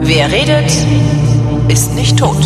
Wer 0.00 0.30
redet, 0.30 0.70
ist 1.68 1.94
nicht 1.94 2.16
tot. 2.16 2.36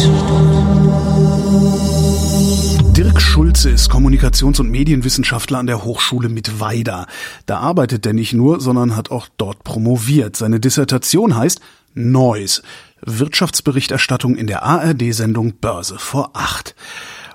Dirk 2.97 3.21
Schulze 3.21 3.69
ist 3.71 3.91
Kommunikations- 3.91 4.61
und 4.61 4.71
Medienwissenschaftler 4.71 5.59
an 5.59 5.67
der 5.67 5.85
Hochschule 5.85 6.31
Mittweida. 6.31 7.07
Da 7.45 7.59
arbeitet 7.59 8.07
er 8.07 8.15
nicht 8.15 8.33
nur, 8.33 8.61
sondern 8.61 8.97
hat 8.97 9.11
auch 9.11 9.29
dort 9.37 9.65
promoviert. 9.65 10.37
Seine 10.37 10.59
Dissertation 10.59 11.37
heißt 11.37 11.61
Noise. 11.95 12.63
Wirtschaftsberichterstattung 13.05 14.37
in 14.37 14.47
der 14.47 14.63
ARD-Sendung 14.63 15.55
Börse 15.61 15.99
vor 15.99 16.31
acht. 16.33 16.75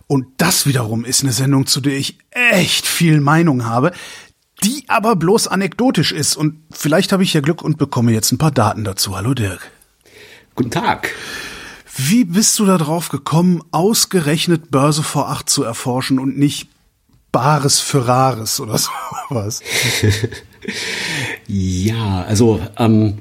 Und 0.07 0.27
das 0.37 0.65
wiederum 0.65 1.03
ist 1.03 1.23
eine 1.23 1.33
Sendung, 1.33 1.67
zu 1.67 1.81
der 1.81 1.97
ich 1.97 2.17
echt 2.31 2.87
viel 2.87 3.19
Meinung 3.19 3.65
habe, 3.65 3.91
die 4.63 4.85
aber 4.87 5.15
bloß 5.15 5.47
anekdotisch 5.47 6.13
ist. 6.13 6.37
Und 6.37 6.61
vielleicht 6.71 7.11
habe 7.11 7.23
ich 7.23 7.33
ja 7.33 7.41
Glück 7.41 7.61
und 7.61 7.77
bekomme 7.77 8.13
jetzt 8.13 8.31
ein 8.31 8.37
paar 8.37 8.51
Daten 8.51 8.85
dazu. 8.85 9.15
Hallo 9.17 9.33
Dirk. 9.33 9.69
Guten 10.55 10.71
Tag. 10.71 11.11
Wie 11.97 12.23
bist 12.23 12.57
du 12.57 12.65
da 12.65 12.77
drauf 12.77 13.09
gekommen, 13.09 13.61
ausgerechnet 13.71 14.71
Börse 14.71 15.03
vor 15.03 15.29
acht 15.29 15.49
zu 15.49 15.63
erforschen 15.63 16.19
und 16.19 16.37
nicht 16.37 16.69
Bares 17.31 17.79
für 17.79 18.07
Rares 18.07 18.59
oder 18.59 18.77
sowas? 19.29 19.61
ja, 21.47 22.23
also 22.23 22.61
ähm, 22.77 23.17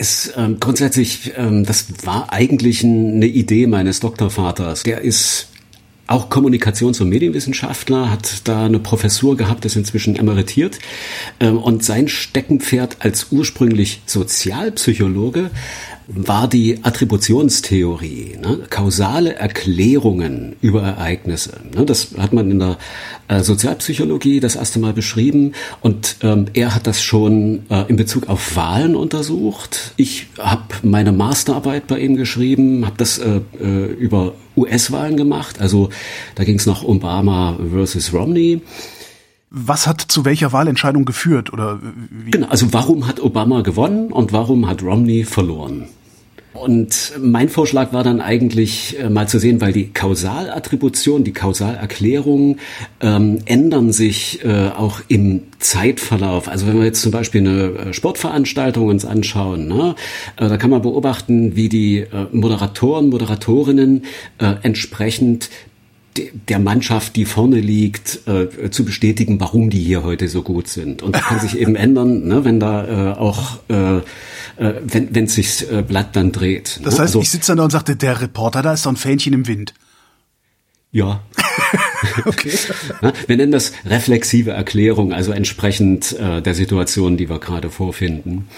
es 0.00 0.32
ähm, 0.36 0.58
grundsätzlich, 0.58 1.32
ähm, 1.36 1.64
das 1.64 1.86
war 2.04 2.32
eigentlich 2.32 2.82
eine 2.82 3.26
Idee 3.26 3.66
meines 3.66 4.00
Doktorvaters. 4.00 4.82
Der 4.82 5.02
ist 5.02 5.48
auch 6.06 6.28
Kommunikations- 6.28 7.00
und 7.00 7.08
Medienwissenschaftler, 7.08 8.10
hat 8.10 8.48
da 8.48 8.64
eine 8.64 8.80
Professur 8.80 9.36
gehabt, 9.36 9.64
ist 9.64 9.76
inzwischen 9.76 10.16
emeritiert. 10.16 10.78
Ähm, 11.38 11.58
und 11.58 11.84
sein 11.84 12.08
Steckenpferd 12.08 12.96
als 13.00 13.28
ursprünglich 13.30 14.00
Sozialpsychologe 14.06 15.50
war 16.12 16.48
die 16.48 16.80
Attributionstheorie, 16.82 18.38
ne? 18.40 18.60
kausale 18.68 19.34
Erklärungen 19.36 20.56
über 20.60 20.82
Ereignisse. 20.82 21.52
Ne? 21.74 21.84
Das 21.84 22.08
hat 22.18 22.32
man 22.32 22.50
in 22.50 22.58
der 22.58 22.78
äh, 23.28 23.40
Sozialpsychologie 23.40 24.40
das 24.40 24.56
erste 24.56 24.80
Mal 24.80 24.92
beschrieben 24.92 25.52
und 25.80 26.16
ähm, 26.22 26.46
er 26.52 26.74
hat 26.74 26.86
das 26.86 27.00
schon 27.00 27.62
äh, 27.70 27.84
in 27.88 27.96
Bezug 27.96 28.28
auf 28.28 28.56
Wahlen 28.56 28.96
untersucht. 28.96 29.92
Ich 29.96 30.26
habe 30.38 30.64
meine 30.82 31.12
Masterarbeit 31.12 31.86
bei 31.86 32.00
ihm 32.00 32.16
geschrieben, 32.16 32.86
habe 32.86 32.96
das 32.96 33.18
äh, 33.18 33.40
äh 33.60 33.86
über 34.00 34.34
US-Wahlen 34.56 35.16
gemacht. 35.16 35.60
Also 35.60 35.90
da 36.34 36.44
ging 36.44 36.56
es 36.56 36.66
noch 36.66 36.82
Obama 36.82 37.56
versus 37.72 38.12
Romney. 38.12 38.62
Was 39.50 39.86
hat 39.86 40.00
zu 40.00 40.24
welcher 40.24 40.52
Wahlentscheidung 40.52 41.04
geführt 41.04 41.52
oder 41.52 41.80
wie? 42.10 42.30
Genau, 42.30 42.48
also 42.48 42.72
warum 42.72 43.06
hat 43.06 43.20
Obama 43.20 43.62
gewonnen 43.62 44.12
und 44.12 44.32
warum 44.32 44.68
hat 44.68 44.82
Romney 44.82 45.24
verloren? 45.24 45.88
Und 46.52 47.12
mein 47.20 47.48
Vorschlag 47.48 47.92
war 47.92 48.02
dann 48.02 48.20
eigentlich 48.20 48.98
äh, 48.98 49.08
mal 49.08 49.28
zu 49.28 49.38
sehen, 49.38 49.60
weil 49.60 49.72
die 49.72 49.92
Kausalattribution, 49.92 51.22
die 51.22 51.32
Kausalerklärungen 51.32 52.58
ähm, 53.00 53.38
ändern 53.44 53.92
sich 53.92 54.44
äh, 54.44 54.68
auch 54.68 55.00
im 55.06 55.42
Zeitverlauf. 55.60 56.48
Also 56.48 56.66
wenn 56.66 56.76
wir 56.76 56.86
jetzt 56.86 57.02
zum 57.02 57.12
Beispiel 57.12 57.42
eine 57.42 57.90
äh, 57.90 57.92
Sportveranstaltung 57.92 58.88
uns 58.88 59.04
anschauen, 59.04 59.68
ne, 59.68 59.94
äh, 60.38 60.48
da 60.48 60.56
kann 60.56 60.70
man 60.70 60.82
beobachten, 60.82 61.54
wie 61.54 61.68
die 61.68 61.98
äh, 61.98 62.26
Moderatoren, 62.32 63.10
Moderatorinnen 63.10 64.04
äh, 64.38 64.54
entsprechend 64.62 65.50
der 66.48 66.58
Mannschaft, 66.58 67.16
die 67.16 67.24
vorne 67.24 67.60
liegt, 67.60 68.26
äh, 68.26 68.70
zu 68.70 68.84
bestätigen, 68.84 69.40
warum 69.40 69.70
die 69.70 69.78
hier 69.78 70.02
heute 70.02 70.28
so 70.28 70.42
gut 70.42 70.68
sind. 70.68 71.02
Und 71.02 71.14
das 71.14 71.22
kann 71.22 71.40
sich 71.40 71.58
eben 71.58 71.76
ändern, 71.76 72.26
ne, 72.26 72.44
wenn 72.44 72.58
da 72.58 73.12
äh, 73.12 73.16
auch, 73.16 73.58
äh, 73.68 74.00
äh, 74.60 74.74
wenn, 74.84 75.14
wenn 75.14 75.26
sich 75.26 75.70
äh, 75.72 75.82
Blatt 75.82 76.14
dann 76.14 76.32
dreht. 76.32 76.76
Ne? 76.78 76.84
Das 76.84 76.94
heißt, 76.94 77.00
also, 77.00 77.22
ich 77.22 77.30
sitze 77.30 77.56
da 77.56 77.64
und 77.64 77.70
sagte, 77.70 77.96
der 77.96 78.20
Reporter, 78.20 78.62
da 78.62 78.74
ist 78.74 78.82
so 78.82 78.90
ein 78.90 78.96
Fähnchen 78.96 79.32
im 79.32 79.46
Wind. 79.46 79.72
Ja. 80.92 81.22
okay. 82.26 82.52
Wir 83.26 83.36
nennen 83.36 83.52
das 83.52 83.72
reflexive 83.86 84.50
Erklärung, 84.50 85.12
also 85.12 85.32
entsprechend 85.32 86.12
äh, 86.18 86.42
der 86.42 86.54
Situation, 86.54 87.16
die 87.16 87.30
wir 87.30 87.38
gerade 87.38 87.70
vorfinden. 87.70 88.48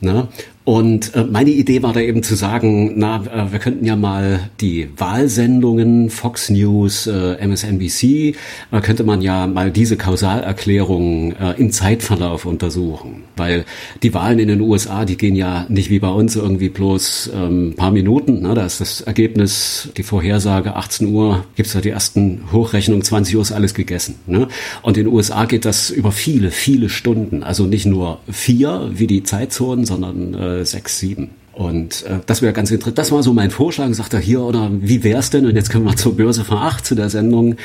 Ne? 0.00 0.28
Und 0.64 1.14
äh, 1.16 1.24
meine 1.24 1.50
Idee 1.50 1.82
war 1.82 1.92
da 1.92 2.00
eben 2.00 2.22
zu 2.22 2.36
sagen, 2.36 2.92
na, 2.96 3.16
äh, 3.24 3.50
wir 3.50 3.58
könnten 3.58 3.84
ja 3.84 3.96
mal 3.96 4.48
die 4.60 4.88
Wahlsendungen, 4.96 6.08
Fox 6.08 6.50
News, 6.50 7.08
äh, 7.08 7.34
MSNBC, 7.44 8.36
äh, 8.70 8.80
könnte 8.80 9.02
man 9.02 9.22
ja 9.22 9.48
mal 9.48 9.72
diese 9.72 9.96
Kausalerklärung 9.96 11.32
äh, 11.32 11.54
im 11.58 11.72
Zeitverlauf 11.72 12.46
untersuchen. 12.46 13.24
Weil 13.36 13.64
die 14.04 14.14
Wahlen 14.14 14.38
in 14.38 14.46
den 14.46 14.60
USA, 14.60 15.04
die 15.04 15.16
gehen 15.16 15.34
ja 15.34 15.66
nicht 15.68 15.90
wie 15.90 15.98
bei 15.98 16.10
uns 16.10 16.36
irgendwie 16.36 16.68
bloß 16.68 17.32
ähm, 17.34 17.74
paar 17.76 17.90
Minuten. 17.90 18.42
Ne? 18.42 18.54
Da 18.54 18.64
ist 18.64 18.80
das 18.80 19.00
Ergebnis, 19.00 19.88
die 19.96 20.04
Vorhersage 20.04 20.76
18 20.76 21.08
Uhr, 21.08 21.44
gibt's 21.56 21.72
da 21.72 21.80
die 21.80 21.90
ersten 21.90 22.42
Hochrechnungen, 22.52 23.02
20 23.02 23.34
Uhr 23.34 23.42
ist 23.42 23.50
alles 23.52 23.74
gegessen. 23.74 24.14
Ne? 24.26 24.46
Und 24.82 24.96
in 24.96 25.06
den 25.06 25.12
USA 25.12 25.44
geht 25.44 25.64
das 25.64 25.90
über 25.90 26.12
viele, 26.12 26.52
viele 26.52 26.88
Stunden. 26.88 27.42
Also 27.42 27.66
nicht 27.66 27.86
nur 27.86 28.20
vier 28.30 28.90
wie 28.94 29.08
die 29.08 29.24
Zeitzonen, 29.24 29.84
sondern 29.84 30.34
äh, 30.60 30.64
sechs, 30.64 30.98
sieben. 30.98 31.30
Und 31.52 32.04
äh, 32.04 32.20
das 32.24 32.40
wäre 32.40 32.52
ganz 32.52 32.70
interessant. 32.70 32.98
Das 32.98 33.12
war 33.12 33.22
so 33.22 33.34
mein 33.34 33.50
Vorschlag. 33.50 33.92
Sagt 33.92 34.14
er 34.14 34.20
hier 34.20 34.40
oder 34.40 34.70
wie 34.72 35.04
wär's 35.04 35.30
denn? 35.30 35.44
Und 35.44 35.54
jetzt 35.54 35.70
können 35.70 35.84
wir 35.84 35.96
zur 35.96 36.16
Börse 36.16 36.44
8 36.48 36.84
zu 36.84 36.94
der 36.94 37.10
Sendung. 37.10 37.56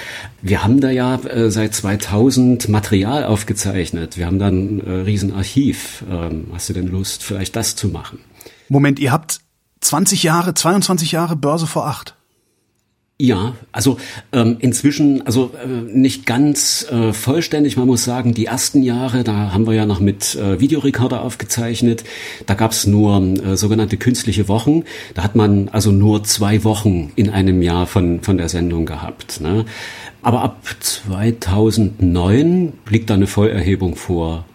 Wir 0.42 0.64
haben 0.64 0.82
da 0.82 0.90
ja 0.90 1.16
äh, 1.16 1.50
seit 1.50 1.74
2000 1.74 2.68
Material 2.68 3.24
aufgezeichnet. 3.24 4.18
Wir 4.18 4.26
haben 4.26 4.40
da 4.40 4.48
ein 4.48 4.86
äh, 4.86 4.92
Riesenarchiv. 4.92 6.04
Ähm, 6.12 6.48
hast 6.54 6.68
du 6.70 6.74
denn 6.74 6.88
Lust, 6.88 7.24
vielleicht 7.24 7.56
das 7.56 7.76
zu 7.76 7.88
machen? 7.88 8.20
Moment, 8.68 9.00
ihr 9.00 9.14
habt 9.14 9.40
20 9.80 10.24
Jahre, 10.24 10.54
22 10.54 11.14
Jahre 11.14 11.38
Börse 11.38 11.68
vor 11.68 11.88
8. 11.88 12.17
Ja, 13.20 13.56
also 13.72 13.98
ähm, 14.32 14.58
inzwischen, 14.60 15.26
also 15.26 15.52
äh, 15.64 15.68
nicht 15.68 16.28
ganz 16.28 16.86
äh, 16.92 17.14
vollständig. 17.14 17.76
Man 17.76 17.88
muss 17.88 18.04
sagen, 18.04 18.36
die 18.36 18.46
ersten 18.46 18.84
Jahre, 18.84 19.24
da 19.24 19.52
haben 19.52 19.66
wir 19.66 19.74
ja 19.74 19.88
noch 19.88 20.00
mit 20.00 20.36
äh, 20.36 20.60
Videorekorder 20.60 21.24
aufgezeichnet. 21.24 22.04
Da 22.46 22.54
gab's 22.54 22.86
nur 22.86 23.20
äh, 23.20 23.58
sogenannte 23.58 23.98
künstliche 23.98 24.48
Wochen. 24.48 24.84
Da 25.16 25.24
hat 25.24 25.36
man 25.36 25.68
also 25.70 25.92
nur 25.92 26.26
zwei 26.26 26.64
Wochen 26.64 27.12
in 27.16 27.32
einem 27.32 27.64
Jahr 27.64 27.88
von 27.88 28.22
von 28.22 28.38
der 28.38 28.50
Sendung 28.50 28.86
gehabt. 28.86 29.42
Ne? 29.42 29.66
Aber 30.22 30.44
ab 30.44 30.62
2009 30.80 32.74
liegt 32.88 33.10
da 33.10 33.16
eine 33.16 33.26
Vollerhebung 33.26 33.96
vor. 33.96 34.46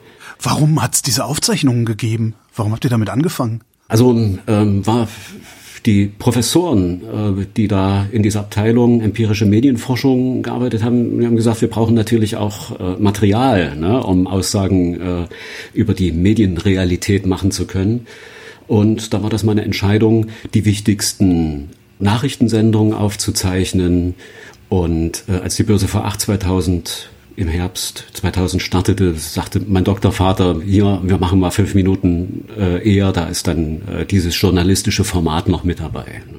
Warum 0.41 0.81
hat's 0.81 1.03
diese 1.03 1.25
Aufzeichnungen 1.25 1.85
gegeben? 1.85 2.35
Warum 2.55 2.71
habt 2.71 2.85
ihr 2.85 2.91
damit 2.91 3.11
angefangen? 3.11 3.63
Also 3.89 4.13
ähm, 4.47 4.87
war 4.87 5.09
die 5.87 6.07
Professoren, 6.07 7.03
äh, 7.03 7.47
die 7.57 7.69
da 7.69 8.07
in 8.13 8.23
dieser 8.23 8.41
Abteilung 8.41 9.01
empirische 9.01 9.47
Medienforschung 9.47 10.43
gearbeitet 10.43 10.83
haben, 10.83 11.19
die 11.19 11.27
haben 11.27 11.37
gesagt, 11.37 11.61
wir 11.61 11.71
brauchen 11.71 11.95
natürlich 11.95 12.37
auch 12.37 12.79
äh, 12.79 13.01
Material, 13.01 13.77
ne, 13.77 14.03
um 14.03 14.27
Aussagen 14.27 15.01
äh, 15.01 15.27
über 15.75 15.95
die 15.95 16.13
Medienrealität 16.13 17.27
machen 17.27 17.51
zu 17.51 17.67
können. 17.67 18.07
Und 18.69 19.13
da 19.13 19.23
war 19.23 19.31
das 19.31 19.43
meine 19.43 19.63
Entscheidung, 19.65 20.27
die 20.55 20.65
wichtigsten 20.65 21.71
Nachrichtensendungen 21.99 22.95
aufzuzeichnen. 22.95 24.15
Und 24.69 25.25
als 25.29 25.57
die 25.57 25.65
Börse 25.65 25.89
vor 25.89 26.07
8 26.07 26.19
2000 26.23 27.11
im 27.37 27.49
Herbst 27.49 28.05
2000 28.15 28.63
startete, 28.63 29.15
sagte 29.15 29.61
mein 29.67 29.85
Doktorvater, 29.85 30.61
hier, 30.65 31.01
wir 31.03 31.19
machen 31.19 31.41
mal 31.41 31.51
fünf 31.51 31.75
Minuten 31.75 32.49
äh, 32.59 32.89
eher, 32.89 33.13
da 33.13 33.27
ist 33.27 33.47
dann 33.47 33.83
äh, 33.89 34.07
dieses 34.07 34.41
journalistische 34.41 35.05
Format 35.05 35.49
noch 35.49 35.65
mit 35.65 35.81
dabei. 35.81 36.23
Ne? 36.31 36.39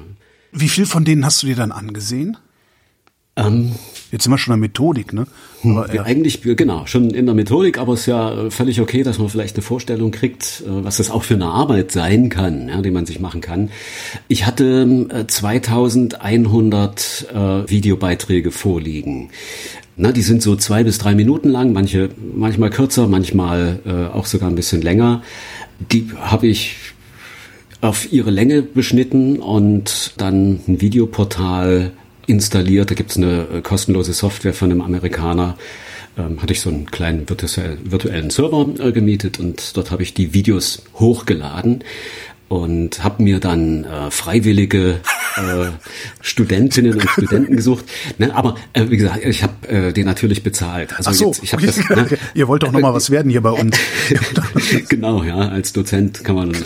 Wie 0.52 0.68
viel 0.68 0.86
von 0.86 1.04
denen 1.04 1.24
hast 1.24 1.42
du 1.42 1.46
dir 1.46 1.56
dann 1.56 1.72
angesehen? 1.72 2.36
Ähm, 3.36 3.72
Jetzt 4.14 4.22
sind 4.22 4.32
wir 4.32 4.38
schon 4.38 4.54
in 4.54 4.60
der 4.60 4.68
Methodik, 4.68 5.12
ne? 5.12 5.26
Hm, 5.62 5.76
aber, 5.76 5.92
ja, 5.92 6.04
eigentlich, 6.04 6.40
genau, 6.42 6.86
schon 6.86 7.10
in 7.10 7.26
der 7.26 7.34
Methodik, 7.34 7.78
aber 7.78 7.94
es 7.94 8.02
ist 8.02 8.06
ja 8.06 8.48
völlig 8.48 8.80
okay, 8.80 9.02
dass 9.02 9.18
man 9.18 9.28
vielleicht 9.28 9.56
eine 9.56 9.64
Vorstellung 9.64 10.12
kriegt, 10.12 10.62
äh, 10.64 10.84
was 10.84 10.98
das 10.98 11.10
auch 11.10 11.24
für 11.24 11.34
eine 11.34 11.46
Arbeit 11.46 11.90
sein 11.90 12.28
kann, 12.28 12.68
ja, 12.68 12.80
die 12.80 12.92
man 12.92 13.06
sich 13.06 13.18
machen 13.18 13.40
kann. 13.40 13.70
Ich 14.28 14.46
hatte 14.46 15.24
2100 15.26 17.26
äh, 17.34 17.36
äh, 17.36 17.68
Videobeiträge 17.68 18.52
vorliegen. 18.52 19.30
Na, 19.96 20.10
die 20.10 20.22
sind 20.22 20.42
so 20.42 20.56
zwei 20.56 20.82
bis 20.82 20.98
drei 20.98 21.14
Minuten 21.14 21.48
lang, 21.48 21.72
manche 21.72 22.10
manchmal 22.34 22.70
kürzer, 22.70 23.06
manchmal 23.06 23.78
äh, 23.86 24.12
auch 24.12 24.26
sogar 24.26 24.48
ein 24.48 24.56
bisschen 24.56 24.82
länger. 24.82 25.22
Die 25.92 26.08
habe 26.18 26.48
ich 26.48 26.76
auf 27.80 28.12
ihre 28.12 28.30
Länge 28.30 28.62
beschnitten 28.62 29.38
und 29.38 30.14
dann 30.16 30.60
ein 30.66 30.80
Videoportal 30.80 31.92
installiert. 32.26 32.90
Da 32.90 32.94
gibt's 32.94 33.16
eine 33.16 33.46
äh, 33.52 33.60
kostenlose 33.60 34.14
Software 34.14 34.54
von 34.54 34.70
einem 34.70 34.80
Amerikaner. 34.80 35.56
Ähm, 36.16 36.40
hatte 36.40 36.52
ich 36.52 36.60
so 36.60 36.70
einen 36.70 36.86
kleinen 36.90 37.28
virtuellen 37.28 38.30
Server 38.30 38.66
äh, 38.78 38.92
gemietet 38.92 39.38
und 39.38 39.76
dort 39.76 39.90
habe 39.90 40.02
ich 40.02 40.14
die 40.14 40.32
Videos 40.32 40.82
hochgeladen. 40.94 41.84
Und 42.54 43.02
habe 43.02 43.22
mir 43.22 43.40
dann 43.40 43.84
äh, 43.84 44.10
freiwillige 44.10 45.00
äh, 45.36 45.70
Studentinnen 46.20 46.94
und 46.94 47.10
Studenten 47.10 47.56
gesucht. 47.56 47.84
Ne? 48.18 48.34
Aber 48.34 48.54
äh, 48.72 48.88
wie 48.88 48.96
gesagt, 48.96 49.24
ich 49.24 49.42
habe 49.42 49.68
äh, 49.68 49.92
den 49.92 50.06
natürlich 50.06 50.44
bezahlt. 50.44 50.96
Also 50.96 51.10
Ach 51.10 51.14
so, 51.14 51.26
jetzt, 51.26 51.42
ich 51.42 51.54
okay. 51.54 51.66
das, 51.66 51.76
ne? 51.90 52.06
ihr 52.34 52.46
wollt 52.46 52.62
doch 52.62 52.70
noch 52.70 52.80
mal 52.80 52.94
was 52.94 53.10
werden 53.10 53.30
hier 53.30 53.40
bei 53.40 53.50
uns. 53.50 53.76
genau, 54.88 55.24
ja, 55.24 55.36
als 55.36 55.72
Dozent 55.72 56.22
kann 56.22 56.36
man. 56.36 56.54
Äh, 56.54 56.56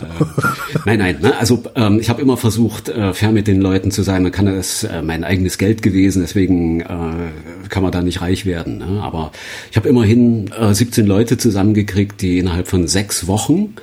nein, 0.84 0.98
nein. 0.98 1.18
Ne? 1.22 1.38
Also 1.38 1.64
ähm, 1.74 2.00
ich 2.00 2.10
habe 2.10 2.20
immer 2.20 2.36
versucht, 2.36 2.90
äh, 2.90 3.14
fair 3.14 3.32
mit 3.32 3.46
den 3.46 3.60
Leuten 3.62 3.90
zu 3.90 4.02
sein. 4.02 4.22
Man 4.22 4.32
kann 4.32 4.44
das 4.46 4.84
äh, 4.84 5.00
mein 5.00 5.24
eigenes 5.24 5.56
Geld 5.56 5.80
gewesen, 5.80 6.20
deswegen 6.20 6.80
äh, 6.82 7.66
kann 7.70 7.82
man 7.82 7.92
da 7.92 8.02
nicht 8.02 8.20
reich 8.20 8.44
werden. 8.44 8.78
Ne? 8.78 9.00
Aber 9.02 9.32
ich 9.70 9.76
habe 9.78 9.88
immerhin 9.88 10.50
äh, 10.52 10.74
17 10.74 11.06
Leute 11.06 11.38
zusammengekriegt, 11.38 12.20
die 12.20 12.38
innerhalb 12.38 12.68
von 12.68 12.86
sechs 12.86 13.26
Wochen 13.26 13.74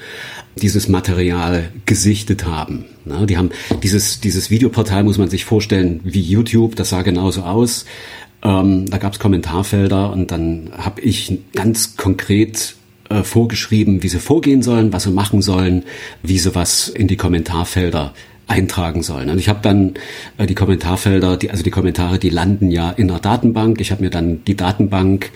dieses 0.56 0.88
Material 0.88 1.70
gesichtet 1.86 2.46
haben. 2.46 2.86
Na, 3.04 3.26
die 3.26 3.38
haben 3.38 3.50
dieses, 3.84 4.20
dieses 4.20 4.50
Videoportal 4.50 5.04
muss 5.04 5.18
man 5.18 5.30
sich 5.30 5.46
vorstellen 5.46 6.00
wie 6.04 6.22
YouTube, 6.22 6.76
das 6.76 6.90
sah 6.90 7.02
genauso 7.02 7.44
aus. 7.44 7.86
Ähm, 8.44 8.86
da 8.90 8.98
gab 8.98 9.14
es 9.14 9.20
Kommentarfelder 9.20 10.12
und 10.12 10.32
dann 10.32 10.72
habe 10.78 11.02
ich 11.02 11.40
ganz 11.54 11.98
konkret 11.98 12.76
äh, 13.10 13.24
vorgeschrieben, 13.24 14.04
wie 14.04 14.08
sie 14.08 14.20
vorgehen 14.20 14.62
sollen, 14.62 14.94
was 14.94 15.04
sie 15.04 15.12
machen 15.12 15.42
sollen, 15.42 15.84
wie 16.24 16.38
sie 16.40 16.56
was 16.56 16.88
in 16.88 17.08
die 17.08 17.18
Kommentarfelder 17.18 18.14
eintragen 18.48 19.04
sollen. 19.04 19.30
Und 19.30 19.40
ich 19.40 19.50
habe 19.50 19.60
dann 19.62 19.96
äh, 20.38 20.46
die 20.46 20.56
Kommentarfelder, 20.56 21.38
die, 21.38 21.52
also 21.52 21.64
die 21.64 21.72
Kommentare, 21.72 22.20
die 22.20 22.30
landen 22.30 22.72
ja 22.72 22.92
in 22.92 23.10
einer 23.10 23.20
Datenbank. 23.20 23.82
Ich 23.82 23.92
habe 23.92 24.04
mir 24.04 24.10
dann 24.10 24.44
die 24.46 24.56
Datenbank, 24.56 25.32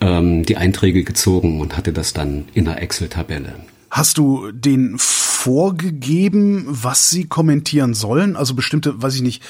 ähm, 0.00 0.44
die 0.44 0.56
Einträge 0.56 1.04
gezogen 1.04 1.60
und 1.60 1.76
hatte 1.76 1.92
das 1.92 2.12
dann 2.12 2.44
in 2.54 2.68
einer 2.68 2.80
Excel-Tabelle. 2.80 3.54
Hast 3.94 4.18
du 4.18 4.50
den 4.50 4.96
vorgegeben, 4.98 6.64
was 6.66 7.10
sie 7.10 7.26
kommentieren 7.26 7.94
sollen? 7.94 8.34
Also 8.34 8.54
bestimmte, 8.54 9.00
weiß 9.00 9.14
ich 9.14 9.22
nicht, 9.22 9.40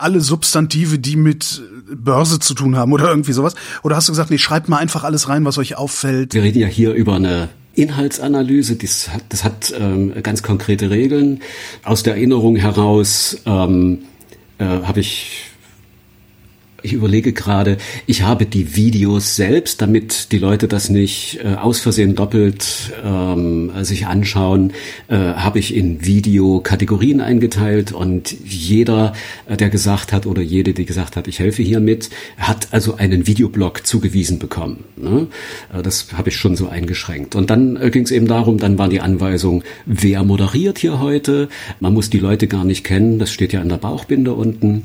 alle 0.00 0.20
Substantive, 0.20 0.98
die 0.98 1.14
mit 1.14 1.62
Börse 1.94 2.40
zu 2.40 2.54
tun 2.54 2.74
haben 2.74 2.92
oder 2.92 3.08
irgendwie 3.08 3.30
sowas? 3.30 3.54
Oder 3.84 3.94
hast 3.94 4.08
du 4.08 4.12
gesagt, 4.12 4.32
nee, 4.32 4.38
schreibt 4.38 4.68
mal 4.68 4.78
einfach 4.78 5.04
alles 5.04 5.28
rein, 5.28 5.44
was 5.44 5.58
euch 5.58 5.76
auffällt? 5.76 6.34
Wir 6.34 6.42
reden 6.42 6.58
ja 6.58 6.66
hier 6.66 6.92
über 6.92 7.14
eine 7.14 7.50
Inhaltsanalyse, 7.76 8.74
das 8.74 9.10
hat, 9.10 9.22
das 9.28 9.44
hat 9.44 9.72
ähm, 9.78 10.12
ganz 10.24 10.42
konkrete 10.42 10.90
Regeln. 10.90 11.40
Aus 11.84 12.02
der 12.02 12.14
Erinnerung 12.16 12.56
heraus 12.56 13.38
ähm, 13.46 14.00
äh, 14.58 14.64
habe 14.64 14.98
ich 14.98 15.51
ich 16.82 16.92
überlege 16.92 17.32
gerade, 17.32 17.78
ich 18.06 18.22
habe 18.22 18.46
die 18.46 18.76
Videos 18.76 19.36
selbst, 19.36 19.80
damit 19.80 20.32
die 20.32 20.38
Leute 20.38 20.68
das 20.68 20.90
nicht 20.90 21.40
äh, 21.42 21.54
aus 21.54 21.80
Versehen 21.80 22.14
doppelt 22.14 22.92
ähm, 23.04 23.70
sich 23.82 24.06
anschauen, 24.06 24.72
äh, 25.08 25.16
habe 25.16 25.58
ich 25.58 25.74
in 25.74 26.04
Video 26.04 26.60
Kategorien 26.60 27.20
eingeteilt 27.20 27.92
und 27.92 28.34
jeder, 28.44 29.12
äh, 29.46 29.56
der 29.56 29.70
gesagt 29.70 30.12
hat 30.12 30.26
oder 30.26 30.42
jede, 30.42 30.74
die 30.74 30.84
gesagt 30.84 31.16
hat, 31.16 31.28
ich 31.28 31.38
helfe 31.38 31.62
hiermit, 31.62 32.10
hat 32.36 32.68
also 32.72 32.96
einen 32.96 33.26
Videoblog 33.26 33.86
zugewiesen 33.86 34.38
bekommen. 34.38 34.84
Ne? 34.96 35.28
Äh, 35.72 35.82
das 35.82 36.08
habe 36.14 36.30
ich 36.30 36.36
schon 36.36 36.56
so 36.56 36.68
eingeschränkt. 36.68 37.34
Und 37.34 37.50
dann 37.50 37.76
äh, 37.76 37.90
ging 37.90 38.02
es 38.02 38.10
eben 38.10 38.26
darum, 38.26 38.58
dann 38.58 38.78
war 38.78 38.88
die 38.88 39.00
Anweisung, 39.00 39.62
wer 39.86 40.24
moderiert 40.24 40.78
hier 40.78 41.00
heute? 41.00 41.48
Man 41.80 41.94
muss 41.94 42.10
die 42.10 42.18
Leute 42.18 42.48
gar 42.48 42.64
nicht 42.64 42.84
kennen, 42.84 43.18
das 43.18 43.32
steht 43.32 43.52
ja 43.52 43.62
in 43.62 43.68
der 43.68 43.76
Bauchbinde 43.76 44.32
unten. 44.34 44.82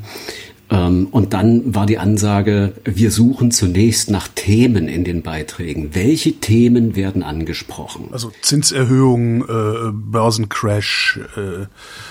Ähm, 0.70 1.08
und 1.10 1.32
dann 1.32 1.74
war 1.74 1.86
die 1.86 1.98
Ansage, 1.98 2.74
wir 2.84 3.10
suchen 3.10 3.50
zunächst 3.50 4.10
nach 4.10 4.28
Themen 4.28 4.88
in 4.88 5.04
den 5.04 5.22
Beiträgen. 5.22 5.94
Welche 5.94 6.34
Themen 6.34 6.94
werden 6.94 7.22
angesprochen? 7.22 8.08
Also 8.12 8.32
Zinserhöhung, 8.42 9.42
äh, 9.42 9.90
Börsencrash, 9.92 11.20
äh, 11.36 11.66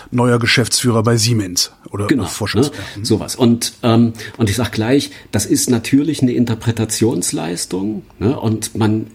neuer 0.09 0.39
Geschäftsführer 0.39 1.03
bei 1.03 1.17
Siemens 1.17 1.71
oder 1.91 2.07
genau, 2.07 2.27
ne? 2.53 2.71
Sowas. 3.03 3.35
Und 3.35 3.73
ähm, 3.83 4.13
und 4.37 4.49
ich 4.49 4.55
sag 4.55 4.71
gleich, 4.71 5.11
das 5.31 5.45
ist 5.45 5.69
natürlich 5.69 6.21
eine 6.21 6.31
Interpretationsleistung 6.31 8.03
ne? 8.19 8.39
und 8.39 8.75
man 8.75 9.07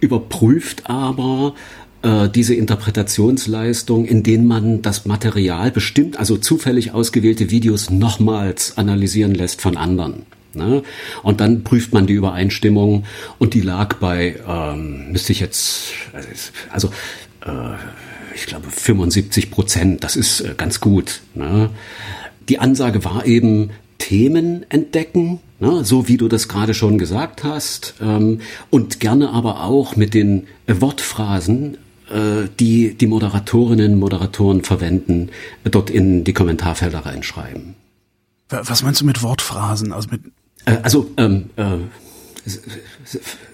überprüft 0.00 0.90
aber 0.90 1.54
äh, 2.02 2.28
diese 2.28 2.54
Interpretationsleistung, 2.54 4.04
in 4.04 4.22
denen 4.22 4.46
man 4.46 4.82
das 4.82 5.06
Material 5.06 5.70
bestimmt, 5.70 6.18
also 6.18 6.36
zufällig 6.36 6.92
ausgewählte 6.92 7.50
Videos 7.50 7.90
nochmals 7.90 8.76
analysieren 8.76 9.34
lässt 9.34 9.60
von 9.60 9.76
anderen. 9.76 10.26
Ne? 10.54 10.82
Und 11.22 11.40
dann 11.40 11.64
prüft 11.64 11.92
man 11.92 12.06
die 12.06 12.14
Übereinstimmung 12.14 13.04
und 13.38 13.54
die 13.54 13.60
lag 13.60 13.94
bei, 13.94 14.36
ähm, 14.46 15.12
müsste 15.12 15.32
ich 15.32 15.40
jetzt, 15.40 15.92
also 16.70 16.88
äh, 17.44 17.74
ich 18.34 18.46
glaube 18.46 18.68
75 18.70 19.50
Prozent, 19.50 20.04
das 20.04 20.16
ist 20.16 20.40
äh, 20.40 20.54
ganz 20.56 20.80
gut. 20.80 21.20
Ne? 21.34 21.70
Die 22.48 22.58
Ansage 22.58 23.04
war 23.04 23.24
eben, 23.24 23.70
Themen 24.02 24.66
entdecken, 24.68 25.38
ne, 25.60 25.84
so 25.84 26.08
wie 26.08 26.16
du 26.16 26.26
das 26.26 26.48
gerade 26.48 26.74
schon 26.74 26.98
gesagt 26.98 27.44
hast, 27.44 27.94
ähm, 28.02 28.40
und 28.68 28.98
gerne 28.98 29.30
aber 29.30 29.62
auch 29.62 29.94
mit 29.94 30.12
den 30.12 30.48
Wortphrasen 30.66 31.78
die 32.58 32.94
die 32.94 33.06
Moderatorinnen 33.06 33.94
und 33.94 33.98
Moderatoren 33.98 34.64
verwenden, 34.64 35.30
dort 35.64 35.90
in 35.90 36.24
die 36.24 36.32
Kommentarfelder 36.32 37.00
reinschreiben. 37.00 37.74
Was 38.48 38.82
meinst 38.82 39.00
du 39.00 39.06
mit 39.06 39.22
Wortphrasen? 39.22 39.92
Also, 39.92 40.08
mit 40.10 40.20
äh, 40.66 40.76
also 40.82 41.10
ähm, 41.16 41.50
äh, 41.56 41.78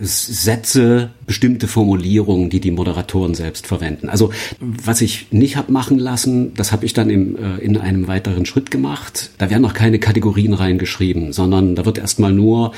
Sätze, 0.01 1.11
bestimmte 1.27 1.69
Formulierungen, 1.69 2.49
die 2.49 2.61
die 2.61 2.71
Moderatoren 2.71 3.35
selbst 3.35 3.67
verwenden. 3.67 4.09
Also 4.09 4.33
was 4.61 5.03
ich 5.03 5.31
nicht 5.31 5.57
habe 5.57 5.71
machen 5.73 5.99
lassen, 5.99 6.55
das 6.55 6.73
habe 6.73 6.87
ich 6.87 6.95
dann 6.95 7.11
im, 7.11 7.37
äh, 7.37 7.59
in 7.59 7.77
einem 7.77 8.09
weiteren 8.09 8.47
Schritt 8.47 8.71
gemacht. 8.71 9.31
Da 9.39 9.51
werden 9.51 9.63
noch 9.63 9.75
keine 9.75 9.99
Kategorien 9.99 10.55
reingeschrieben, 10.55 11.33
sondern 11.33 11.75
da 11.75 11.85
wird 11.85 11.99
erstmal 11.99 12.33
nur 12.33 12.73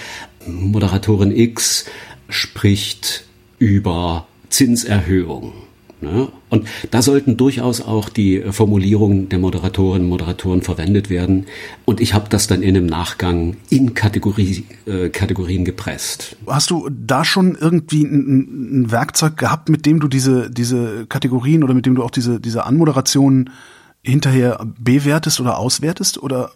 Moderatorin 0.46 1.34
X 1.34 1.84
spricht 2.28 3.24
über 3.58 4.26
Zinserhöhung. 4.48 5.52
Ne? 6.02 6.28
Und 6.48 6.66
da 6.90 7.02
sollten 7.02 7.36
durchaus 7.36 7.82
auch 7.82 8.08
die 8.08 8.42
Formulierungen 8.50 9.28
der 9.28 9.38
Moderatorinnen 9.38 10.04
und 10.04 10.08
Moderatoren 10.08 10.62
verwendet 10.62 11.10
werden. 11.10 11.46
Und 11.84 12.00
ich 12.00 12.14
habe 12.14 12.28
das 12.28 12.46
dann 12.46 12.62
in 12.62 12.76
einem 12.76 12.86
Nachgang 12.86 13.56
in 13.68 13.94
Kategorie, 13.94 14.64
äh, 14.86 15.10
Kategorien 15.10 15.64
gepresst. 15.64 16.36
Hast 16.46 16.70
du 16.70 16.88
da 16.90 17.24
schon 17.24 17.54
irgendwie 17.54 18.04
ein, 18.04 18.82
ein, 18.82 18.90
Werkzeug 18.90 19.36
gehabt, 19.36 19.68
mit 19.68 19.84
dem 19.84 20.00
du 20.00 20.08
diese, 20.08 20.50
diese 20.50 21.06
Kategorien 21.06 21.62
oder 21.62 21.74
mit 21.74 21.84
dem 21.84 21.94
du 21.94 22.02
auch 22.02 22.10
diese, 22.10 22.40
diese 22.40 22.64
Anmoderationen 22.64 23.50
hinterher 24.02 24.64
bewertest 24.78 25.40
oder 25.40 25.58
auswertest? 25.58 26.22
Oder 26.22 26.52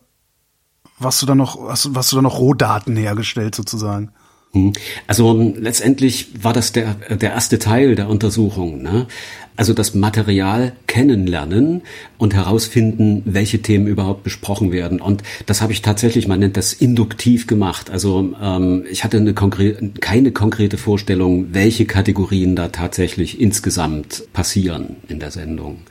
warst 0.98 1.20
du 1.20 1.26
da 1.26 1.34
noch, 1.34 1.68
hast, 1.68 1.90
hast 1.94 2.12
du 2.12 2.16
da 2.16 2.22
noch 2.22 2.38
Rohdaten 2.38 2.96
hergestellt 2.96 3.54
sozusagen? 3.54 4.10
Hm. 4.54 4.72
Also 5.08 5.52
letztendlich 5.56 6.28
war 6.42 6.52
das 6.52 6.72
der, 6.72 6.94
der 6.94 7.32
erste 7.32 7.58
Teil 7.58 7.96
der 7.96 8.08
Untersuchung. 8.08 8.82
Ne? 8.82 9.06
Also 9.56 9.72
das 9.72 9.94
Material 9.94 10.72
kennenlernen 10.88 11.82
und 12.18 12.34
herausfinden, 12.34 13.22
welche 13.24 13.62
Themen 13.62 13.86
überhaupt 13.86 14.24
besprochen 14.24 14.72
werden. 14.72 15.00
Und 15.00 15.22
das 15.46 15.60
habe 15.60 15.72
ich 15.72 15.80
tatsächlich, 15.80 16.26
man 16.26 16.40
nennt 16.40 16.56
das 16.56 16.72
induktiv 16.72 17.46
gemacht. 17.46 17.88
Also 17.88 18.34
ähm, 18.42 18.84
ich 18.90 19.04
hatte 19.04 19.18
eine 19.18 19.32
konkre 19.32 19.74
keine 20.00 20.32
konkrete 20.32 20.76
Vorstellung, 20.76 21.54
welche 21.54 21.86
Kategorien 21.86 22.56
da 22.56 22.68
tatsächlich 22.68 23.40
insgesamt 23.40 24.24
passieren 24.32 24.96
in 25.08 25.20
der 25.20 25.30
Sendung. 25.30 25.82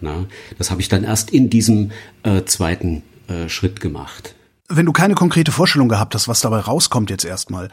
Na, 0.00 0.26
das 0.58 0.70
habe 0.70 0.80
ich 0.80 0.88
dann 0.88 1.04
erst 1.04 1.30
in 1.30 1.50
diesem 1.50 1.92
äh, 2.22 2.42
zweiten 2.44 3.02
äh, 3.28 3.48
Schritt 3.48 3.80
gemacht. 3.80 4.34
Wenn 4.68 4.86
du 4.86 4.92
keine 4.92 5.14
konkrete 5.14 5.50
Vorstellung 5.50 5.88
gehabt 5.88 6.14
hast, 6.14 6.28
was 6.28 6.40
dabei 6.40 6.58
rauskommt 6.58 7.10
jetzt 7.10 7.24
erstmal, 7.24 7.70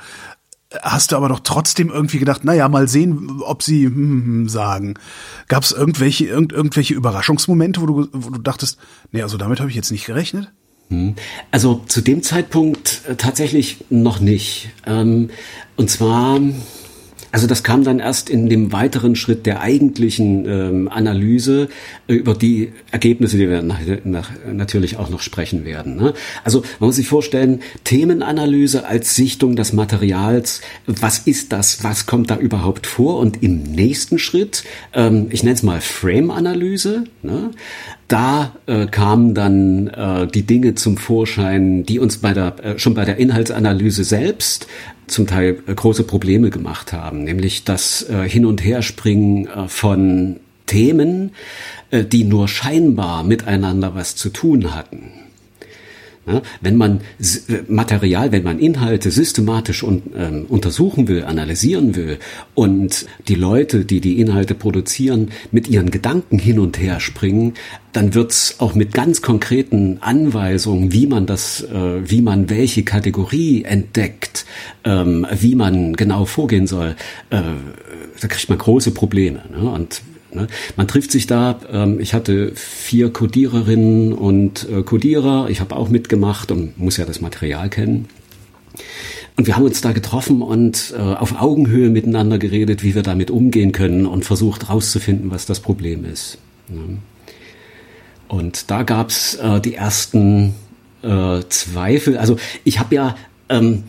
hast 0.81 1.11
du 1.11 1.17
aber 1.17 1.29
doch 1.29 1.39
trotzdem 1.41 1.89
irgendwie 1.89 2.19
gedacht, 2.19 2.43
naja, 2.43 2.67
mal 2.69 2.87
sehen, 2.87 3.41
ob 3.41 3.63
sie 3.63 3.85
hm, 3.85 3.95
hm, 3.95 4.25
hm 4.25 4.49
sagen. 4.49 4.95
Gab 5.47 5.63
es 5.63 5.71
irgendwelche, 5.71 6.25
irgend, 6.25 6.53
irgendwelche 6.53 6.93
Überraschungsmomente, 6.93 7.81
wo 7.81 7.85
du, 7.85 8.07
wo 8.11 8.29
du 8.29 8.39
dachtest, 8.39 8.77
nee, 9.11 9.21
also 9.21 9.37
damit 9.37 9.59
habe 9.59 9.69
ich 9.69 9.75
jetzt 9.75 9.91
nicht 9.91 10.05
gerechnet? 10.05 10.51
Hm. 10.89 11.15
Also 11.51 11.81
zu 11.87 12.01
dem 12.01 12.21
Zeitpunkt 12.21 13.01
äh, 13.07 13.15
tatsächlich 13.15 13.85
noch 13.89 14.19
nicht. 14.19 14.69
Ähm, 14.85 15.29
und 15.75 15.89
zwar 15.89 16.39
also 17.35 17.47
das 17.47 17.63
kam 17.63 17.83
dann 17.83 17.99
erst 17.99 18.29
in 18.29 18.47
dem 18.47 18.71
weiteren 18.71 19.17
Schritt 19.17 19.45
der 19.45 19.59
eigentlichen 19.59 20.45
ähm, 20.47 20.87
Analyse 20.87 21.67
äh, 22.07 22.13
über 22.13 22.33
die 22.33 22.71
Ergebnisse, 22.91 23.35
die 23.35 23.49
wir 23.49 23.61
nach, 23.61 23.81
nach, 24.05 24.31
natürlich 24.49 24.95
auch 24.95 25.09
noch 25.09 25.19
sprechen 25.19 25.65
werden. 25.65 25.97
Ne? 25.97 26.13
Also 26.45 26.63
man 26.79 26.87
muss 26.87 26.95
sich 26.95 27.09
vorstellen, 27.09 27.59
Themenanalyse 27.83 28.85
als 28.85 29.15
Sichtung 29.15 29.57
des 29.57 29.73
Materials, 29.73 30.61
was 30.87 31.19
ist 31.19 31.51
das, 31.51 31.83
was 31.83 32.05
kommt 32.05 32.29
da 32.29 32.37
überhaupt 32.37 32.87
vor? 32.87 33.19
Und 33.19 33.43
im 33.43 33.63
nächsten 33.63 34.17
Schritt, 34.17 34.63
ähm, 34.93 35.27
ich 35.29 35.43
nenne 35.43 35.55
es 35.55 35.63
mal 35.63 35.81
Frame-Analyse, 35.81 37.03
ne? 37.21 37.51
da 38.07 38.55
äh, 38.67 38.85
kamen 38.85 39.33
dann 39.33 39.87
äh, 39.87 40.27
die 40.27 40.43
Dinge 40.43 40.75
zum 40.75 40.95
Vorschein, 40.97 41.83
die 41.83 41.99
uns 41.99 42.19
bei 42.19 42.33
der, 42.33 42.55
äh, 42.63 42.79
schon 42.79 42.93
bei 42.93 43.03
der 43.03 43.17
Inhaltsanalyse 43.17 44.03
selbst 44.05 44.67
zum 45.07 45.27
Teil 45.27 45.61
äh, 45.67 45.73
große 45.73 46.03
Probleme 46.03 46.49
gemacht 46.49 46.93
haben, 46.93 47.23
nämlich 47.23 47.63
das 47.63 48.09
äh, 48.09 48.27
Hin- 48.27 48.45
und 48.45 48.63
Herspringen 48.63 49.47
äh, 49.47 49.67
von 49.67 50.39
Themen, 50.65 51.31
die 51.91 52.23
nur 52.23 52.47
scheinbar 52.47 53.23
miteinander 53.23 53.93
was 53.93 54.15
zu 54.15 54.29
tun 54.29 54.73
hatten. 54.73 55.11
Ja, 56.27 56.41
wenn 56.59 56.75
man 56.75 57.01
äh, 57.19 57.61
Material, 57.67 58.31
wenn 58.31 58.41
man 58.41 58.57
Inhalte 58.57 59.11
systematisch 59.11 59.83
un, 59.83 60.01
ähm, 60.17 60.45
untersuchen 60.49 61.07
will, 61.07 61.23
analysieren 61.23 61.95
will 61.95 62.17
und 62.55 63.05
die 63.27 63.35
Leute, 63.35 63.85
die 63.85 64.01
die 64.01 64.19
Inhalte 64.19 64.55
produzieren, 64.55 65.29
mit 65.51 65.67
ihren 65.67 65.91
Gedanken 65.91 66.39
hin 66.39 66.57
und 66.57 66.79
her 66.79 66.99
springen, 66.99 67.53
dann 67.93 68.15
wird's 68.15 68.55
auch 68.57 68.73
mit 68.73 68.91
ganz 68.91 69.21
konkreten 69.21 69.99
Anweisungen, 70.01 70.91
wie 70.91 71.05
man 71.05 71.27
das, 71.27 71.61
äh, 71.61 72.09
wie 72.09 72.23
man 72.23 72.49
welche 72.49 72.83
Kategorie 72.83 73.63
entdeckt, 73.63 74.45
ähm, 74.83 75.27
wie 75.31 75.53
man 75.53 75.93
genau 75.95 76.25
vorgehen 76.25 76.65
soll, 76.65 76.95
äh, 77.29 77.41
da 78.19 78.27
kriegt 78.27 78.49
man 78.49 78.57
große 78.57 78.91
Probleme. 78.91 79.43
Ne? 79.51 79.69
Und 79.69 80.01
Ne? 80.35 80.47
Man 80.75 80.87
trifft 80.87 81.11
sich 81.11 81.27
da, 81.27 81.59
ähm, 81.71 81.99
ich 81.99 82.13
hatte 82.13 82.51
vier 82.55 83.11
Codiererinnen 83.11 84.13
und 84.13 84.67
äh, 84.69 84.83
Codierer, 84.83 85.49
ich 85.49 85.61
habe 85.61 85.75
auch 85.75 85.89
mitgemacht 85.89 86.51
und 86.51 86.77
muss 86.77 86.97
ja 86.97 87.05
das 87.05 87.21
Material 87.21 87.69
kennen. 87.69 88.07
Und 89.37 89.47
wir 89.47 89.55
haben 89.55 89.65
uns 89.65 89.81
da 89.81 89.91
getroffen 89.91 90.41
und 90.41 90.93
äh, 90.97 91.01
auf 91.01 91.41
Augenhöhe 91.41 91.89
miteinander 91.89 92.37
geredet, 92.37 92.83
wie 92.83 92.95
wir 92.95 93.01
damit 93.01 93.31
umgehen 93.31 93.71
können 93.71 94.05
und 94.05 94.23
versucht 94.23 94.67
herauszufinden, 94.67 95.31
was 95.31 95.45
das 95.45 95.59
Problem 95.59 96.05
ist. 96.05 96.37
Ne? 96.69 96.99
Und 98.27 98.71
da 98.71 98.83
gab's 98.83 99.35
äh, 99.35 99.59
die 99.59 99.75
ersten 99.75 100.55
äh, 101.01 101.41
Zweifel. 101.49 102.17
Also 102.17 102.37
ich 102.63 102.79
habe 102.79 102.95
ja 102.95 103.15
ähm, 103.49 103.83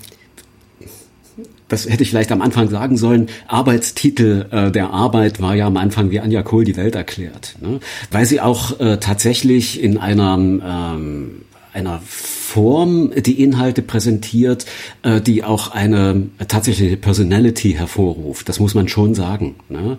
das 1.69 1.89
hätte 1.89 2.03
ich 2.03 2.11
vielleicht 2.11 2.33
am 2.33 2.43
Anfang 2.43 2.69
sagen 2.69 2.97
sollen, 2.97 3.29
Arbeitstitel 3.49 4.47
äh, 4.51 4.71
der 4.71 4.91
Arbeit 4.91 5.41
war 5.41 5.55
ja 5.55 5.67
am 5.67 5.77
Anfang 5.77 6.11
wie 6.11 6.21
Anja 6.21 6.43
Kohl 6.43 6.65
die 6.65 6.77
Welt 6.77 6.95
erklärt, 6.95 7.57
ne? 7.61 7.81
weil 8.11 8.27
sie 8.27 8.41
auch 8.41 8.79
äh, 8.81 8.99
tatsächlich 8.99 9.83
in 9.83 9.99
einer 9.99 10.35
ähm, 10.37 11.43
einer 11.77 12.01
Form 12.07 13.13
die 13.15 13.43
Inhalte 13.43 13.83
präsentiert, 13.83 14.65
äh, 15.03 15.21
die 15.21 15.45
auch 15.45 15.73
eine 15.73 16.29
tatsächliche 16.49 16.97
Personality 16.97 17.73
hervorruft. 17.73 18.49
Das 18.49 18.61
muss 18.61 18.75
man 18.75 18.89
schon 18.89 19.15
sagen. 19.15 19.57
Ne? 19.69 19.99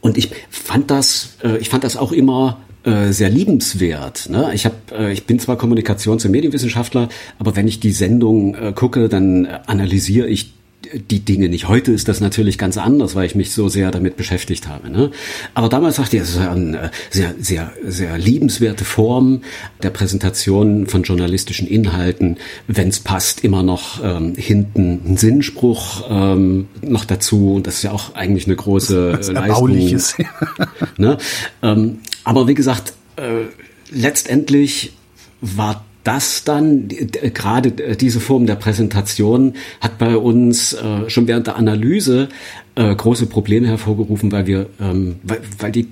Und 0.00 0.16
ich 0.16 0.30
fand 0.48 0.90
das, 0.90 1.36
äh, 1.44 1.58
ich 1.58 1.68
fand 1.68 1.84
das 1.84 1.98
auch 1.98 2.12
immer 2.12 2.62
äh, 2.84 3.12
sehr 3.12 3.28
liebenswert. 3.28 4.30
Ne? 4.30 4.52
Ich 4.54 4.64
hab, 4.64 4.90
äh, 4.90 5.12
ich 5.12 5.26
bin 5.26 5.38
zwar 5.38 5.56
Kommunikations- 5.56 6.24
und 6.24 6.32
Medienwissenschaftler, 6.32 7.10
aber 7.38 7.56
wenn 7.56 7.68
ich 7.68 7.78
die 7.78 7.92
Sendung 7.92 8.54
äh, 8.54 8.72
gucke, 8.74 9.10
dann 9.10 9.46
analysiere 9.66 10.28
ich 10.28 10.54
die 10.94 11.20
Dinge 11.20 11.48
nicht. 11.48 11.68
Heute 11.68 11.92
ist 11.92 12.08
das 12.08 12.20
natürlich 12.20 12.58
ganz 12.58 12.76
anders, 12.76 13.14
weil 13.14 13.26
ich 13.26 13.34
mich 13.34 13.52
so 13.52 13.68
sehr 13.68 13.90
damit 13.90 14.16
beschäftigt 14.16 14.68
habe. 14.68 14.90
Ne? 14.90 15.10
Aber 15.54 15.68
damals 15.68 15.96
sagte 15.96 16.16
ich, 16.16 16.22
es 16.22 16.30
ist 16.30 16.38
eine 16.38 16.78
äh, 16.78 16.90
sehr, 17.10 17.34
sehr, 17.38 17.72
sehr 17.84 18.18
liebenswerte 18.18 18.84
Form 18.84 19.42
der 19.82 19.90
Präsentation 19.90 20.86
von 20.86 21.02
journalistischen 21.02 21.66
Inhalten, 21.66 22.36
wenn 22.66 22.88
es 22.88 23.00
passt, 23.00 23.44
immer 23.44 23.62
noch 23.62 24.02
ähm, 24.02 24.34
hinten 24.36 25.00
ein 25.06 25.16
Sinnspruch 25.16 26.04
ähm, 26.08 26.68
noch 26.82 27.04
dazu. 27.04 27.54
Und 27.54 27.66
das 27.66 27.76
ist 27.76 27.82
ja 27.82 27.92
auch 27.92 28.14
eigentlich 28.14 28.46
eine 28.46 28.56
große 28.56 29.18
Was 29.18 29.30
Leistung. 29.30 29.78
Ist. 29.78 30.16
ne? 30.98 31.18
ähm, 31.62 32.00
aber 32.24 32.48
wie 32.48 32.54
gesagt, 32.54 32.92
äh, 33.16 33.44
letztendlich 33.90 34.92
war 35.40 35.84
das 36.04 36.44
dann, 36.44 36.88
gerade 36.88 37.70
diese 37.96 38.20
Form 38.20 38.46
der 38.46 38.56
Präsentation 38.56 39.54
hat 39.80 39.98
bei 39.98 40.16
uns 40.16 40.72
äh, 40.72 41.08
schon 41.08 41.28
während 41.28 41.46
der 41.46 41.56
Analyse 41.56 42.28
äh, 42.74 42.94
große 42.94 43.26
Probleme 43.26 43.68
hervorgerufen, 43.68 44.32
weil 44.32 44.46
wir, 44.46 44.66
ähm, 44.80 45.16
weil, 45.22 45.40
weil 45.58 45.72
die, 45.72 45.88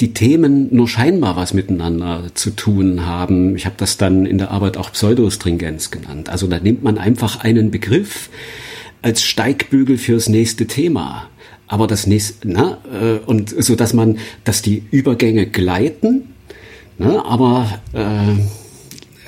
die 0.00 0.14
Themen 0.14 0.74
nur 0.74 0.88
scheinbar 0.88 1.36
was 1.36 1.52
miteinander 1.52 2.24
zu 2.34 2.50
tun 2.50 3.04
haben. 3.04 3.56
Ich 3.56 3.66
habe 3.66 3.76
das 3.78 3.96
dann 3.96 4.24
in 4.24 4.38
der 4.38 4.50
Arbeit 4.50 4.76
auch 4.76 4.92
Pseudostringenz 4.92 5.90
genannt. 5.90 6.28
Also 6.28 6.46
da 6.46 6.58
nimmt 6.58 6.82
man 6.82 6.96
einfach 6.96 7.40
einen 7.40 7.70
Begriff 7.70 8.30
als 9.02 9.22
Steigbügel 9.22 9.98
fürs 9.98 10.28
nächste 10.28 10.66
Thema. 10.66 11.28
Aber 11.68 11.86
das 11.86 12.06
nächste, 12.06 12.48
na, 12.48 12.78
äh, 12.92 13.18
und 13.26 13.50
so 13.50 13.74
dass 13.74 13.92
man, 13.92 14.18
dass 14.44 14.62
die 14.62 14.84
Übergänge 14.90 15.46
gleiten, 15.46 16.34
na, 16.98 17.24
aber 17.24 17.80
äh, 17.92 18.34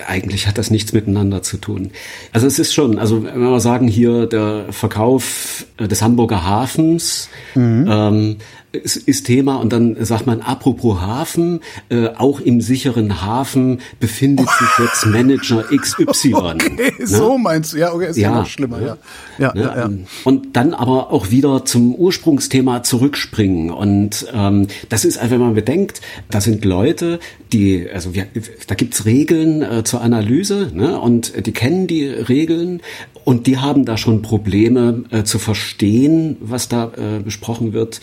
eigentlich 0.06 0.46
hat 0.46 0.58
das 0.58 0.70
nichts 0.70 0.92
miteinander 0.92 1.42
zu 1.42 1.56
tun. 1.56 1.90
Also 2.32 2.46
es 2.46 2.58
ist 2.58 2.72
schon, 2.72 2.98
also 2.98 3.24
wenn 3.24 3.40
wir 3.40 3.60
sagen 3.60 3.88
hier 3.88 4.26
der 4.26 4.66
Verkauf 4.70 5.66
äh, 5.78 5.88
des 5.88 6.02
Hamburger 6.02 6.44
Hafens, 6.44 7.28
mhm. 7.54 7.86
ähm, 7.88 8.36
ist, 8.72 8.96
ist 8.96 9.24
Thema 9.26 9.56
und 9.56 9.72
dann 9.72 9.96
sagt 10.04 10.26
man, 10.26 10.42
apropos 10.42 11.00
Hafen, 11.00 11.60
äh, 11.88 12.08
auch 12.08 12.40
im 12.40 12.60
sicheren 12.60 13.22
Hafen 13.22 13.80
befindet 13.98 14.48
sich 14.48 14.68
jetzt 14.78 15.06
Manager 15.06 15.64
XY. 15.76 16.34
Okay, 16.34 16.92
ne? 16.98 17.06
so 17.06 17.38
meinst 17.38 17.72
du, 17.72 17.78
ja, 17.78 17.92
okay, 17.92 18.10
ist 18.10 18.16
ja, 18.16 18.30
noch 18.30 18.46
schlimmer, 18.46 18.80
ja. 18.80 18.98
Ja, 19.38 19.54
ne? 19.54 19.62
ja, 19.62 19.76
ja. 19.76 19.90
Und 20.24 20.56
dann 20.56 20.74
aber 20.74 21.12
auch 21.12 21.30
wieder 21.30 21.64
zum 21.64 21.94
Ursprungsthema 21.94 22.82
zurückspringen 22.82 23.70
und 23.70 24.26
ähm, 24.32 24.66
das 24.88 25.04
ist, 25.04 25.18
wenn 25.30 25.40
man 25.40 25.54
bedenkt, 25.54 26.00
da 26.30 26.40
sind 26.40 26.64
Leute, 26.64 27.20
die, 27.52 27.88
also 27.90 28.14
wir, 28.14 28.26
da 28.66 28.74
gibt's 28.74 29.06
Regeln 29.06 29.62
äh, 29.62 29.84
zur 29.84 30.02
Analyse 30.02 30.70
ne? 30.74 31.00
und 31.00 31.46
die 31.46 31.52
kennen 31.52 31.86
die 31.86 32.06
Regeln 32.06 32.82
und 33.24 33.46
die 33.46 33.58
haben 33.58 33.84
da 33.84 33.96
schon 33.96 34.22
Probleme 34.22 35.04
äh, 35.10 35.22
zu 35.22 35.38
verstehen, 35.38 36.36
was 36.40 36.68
da 36.68 36.92
äh, 36.96 37.20
besprochen 37.22 37.72
wird 37.72 38.00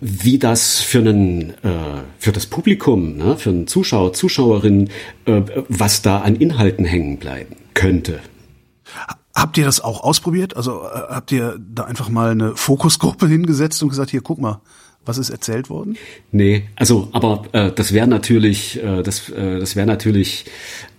wie 0.00 0.38
das 0.38 0.80
für 0.80 1.00
einen 1.00 1.50
äh, 1.62 2.02
für 2.18 2.32
das 2.32 2.46
Publikum, 2.46 3.16
ne, 3.16 3.36
für 3.36 3.50
einen 3.50 3.66
Zuschauer, 3.66 4.12
Zuschauerin, 4.12 4.90
äh, 5.24 5.42
was 5.68 6.02
da 6.02 6.20
an 6.20 6.36
Inhalten 6.36 6.84
hängen 6.84 7.18
bleiben 7.18 7.56
könnte. 7.74 8.20
Habt 9.34 9.56
ihr 9.56 9.64
das 9.64 9.80
auch 9.80 10.02
ausprobiert? 10.02 10.56
Also 10.56 10.82
äh, 10.82 10.86
habt 11.10 11.32
ihr 11.32 11.58
da 11.58 11.84
einfach 11.84 12.08
mal 12.08 12.30
eine 12.30 12.56
Fokusgruppe 12.56 13.26
hingesetzt 13.26 13.82
und 13.82 13.88
gesagt, 13.88 14.10
hier 14.10 14.20
guck 14.20 14.38
mal, 14.38 14.60
was 15.04 15.18
ist 15.18 15.30
erzählt 15.30 15.70
worden? 15.70 15.96
Nee, 16.32 16.68
also 16.76 17.08
aber 17.12 17.44
äh, 17.52 17.72
das 17.72 17.92
wäre 17.92 18.06
natürlich, 18.06 18.82
äh, 18.82 19.02
das, 19.02 19.28
äh, 19.30 19.58
das 19.58 19.74
wäre 19.74 19.86
natürlich 19.86 20.44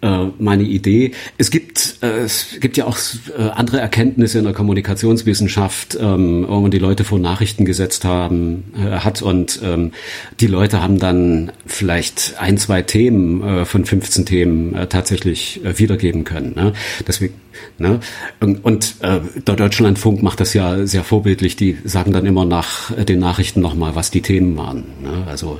äh, 0.01 0.27
meine 0.37 0.63
Idee. 0.63 1.11
Es 1.37 1.51
gibt, 1.51 1.97
äh, 2.01 2.19
es 2.19 2.57
gibt 2.61 2.77
ja 2.77 2.85
auch 2.85 2.97
äh, 3.37 3.49
andere 3.49 3.79
Erkenntnisse 3.79 4.39
in 4.39 4.45
der 4.45 4.53
Kommunikationswissenschaft, 4.53 5.97
ähm, 5.99 6.45
wo 6.47 6.61
man 6.61 6.71
die 6.71 6.79
Leute 6.79 7.03
vor 7.03 7.19
Nachrichten 7.19 7.65
gesetzt 7.65 8.05
haben, 8.05 8.71
äh, 8.77 8.99
hat 8.99 9.21
und 9.21 9.59
ähm, 9.61 9.91
die 10.39 10.47
Leute 10.47 10.81
haben 10.81 10.99
dann 10.99 11.51
vielleicht 11.65 12.35
ein, 12.39 12.57
zwei 12.57 12.81
Themen 12.81 13.43
äh, 13.43 13.65
von 13.65 13.83
15 13.83 14.25
Themen 14.25 14.87
tatsächlich 14.89 15.59
wiedergeben 15.63 16.23
können. 16.23 16.53
Ne? 16.55 16.73
Deswegen, 17.05 17.33
ne? 17.77 17.99
Und, 18.39 18.63
und 18.63 18.95
der 19.01 19.55
Deutschlandfunk 19.55 20.23
macht 20.23 20.39
das 20.39 20.53
ja 20.53 20.85
sehr 20.85 21.03
vorbildlich. 21.03 21.55
Die 21.55 21.77
sagen 21.83 22.13
dann 22.13 22.25
immer 22.25 22.45
nach 22.45 22.91
den 22.91 23.19
Nachrichten 23.19 23.61
nochmal, 23.61 23.95
was 23.95 24.11
die 24.11 24.21
Themen 24.21 24.55
waren. 24.57 24.83
Ne? 25.01 25.23
Also 25.27 25.59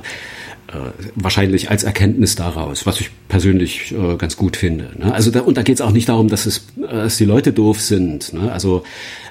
wahrscheinlich 1.14 1.70
als 1.70 1.84
Erkenntnis 1.84 2.36
daraus, 2.36 2.86
was 2.86 3.00
ich 3.00 3.10
persönlich 3.28 3.92
äh, 3.92 4.16
ganz 4.16 4.36
gut 4.36 4.56
finde. 4.56 4.90
Ne? 4.98 5.12
Also 5.12 5.30
da, 5.30 5.40
und 5.40 5.56
da 5.56 5.62
geht 5.62 5.76
es 5.76 5.80
auch 5.80 5.92
nicht 5.92 6.08
darum, 6.08 6.28
dass 6.28 6.46
es 6.46 6.66
äh, 6.78 6.88
dass 6.88 7.16
die 7.16 7.24
Leute 7.24 7.52
doof 7.52 7.80
sind. 7.80 8.32
Ne? 8.32 8.52
Also 8.52 8.84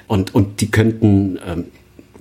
und 0.06 0.34
und 0.34 0.60
die 0.60 0.70
könnten 0.70 1.38
ähm, 1.46 1.64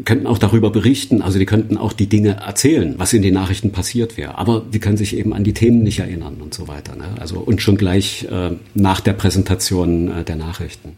könnten 0.05 0.27
auch 0.27 0.38
darüber 0.38 0.69
berichten, 0.69 1.21
also 1.21 1.39
die 1.39 1.45
könnten 1.45 1.77
auch 1.77 1.93
die 1.93 2.07
Dinge 2.07 2.38
erzählen, 2.38 2.95
was 2.97 3.11
in 3.13 3.21
den 3.21 3.33
Nachrichten 3.33 3.71
passiert 3.71 4.17
wäre. 4.17 4.38
Aber 4.38 4.61
die 4.61 4.79
können 4.79 4.97
sich 4.97 5.15
eben 5.15 5.33
an 5.33 5.43
die 5.43 5.53
Themen 5.53 5.83
nicht 5.83 5.99
erinnern 5.99 6.38
und 6.39 6.53
so 6.53 6.67
weiter. 6.67 6.95
Ne? 6.95 7.05
Also 7.19 7.39
und 7.39 7.61
schon 7.61 7.77
gleich 7.77 8.25
äh, 8.31 8.51
nach 8.75 9.01
der 9.01 9.13
Präsentation 9.13 10.09
äh, 10.09 10.23
der 10.23 10.38
Nachrichten. 10.38 10.95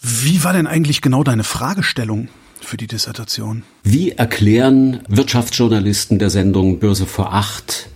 Wie 0.00 0.42
war 0.44 0.52
denn 0.52 0.66
eigentlich 0.66 1.00
genau 1.00 1.22
deine 1.22 1.44
Fragestellung? 1.44 2.28
Für 2.64 2.76
die 2.76 2.86
Dissertation. 2.86 3.62
Wie 3.82 4.12
erklären 4.12 5.00
Wirtschaftsjournalisten 5.08 6.18
der 6.18 6.30
Sendung 6.30 6.78
Börse 6.78 7.06
vor 7.06 7.32
acht 7.32 7.88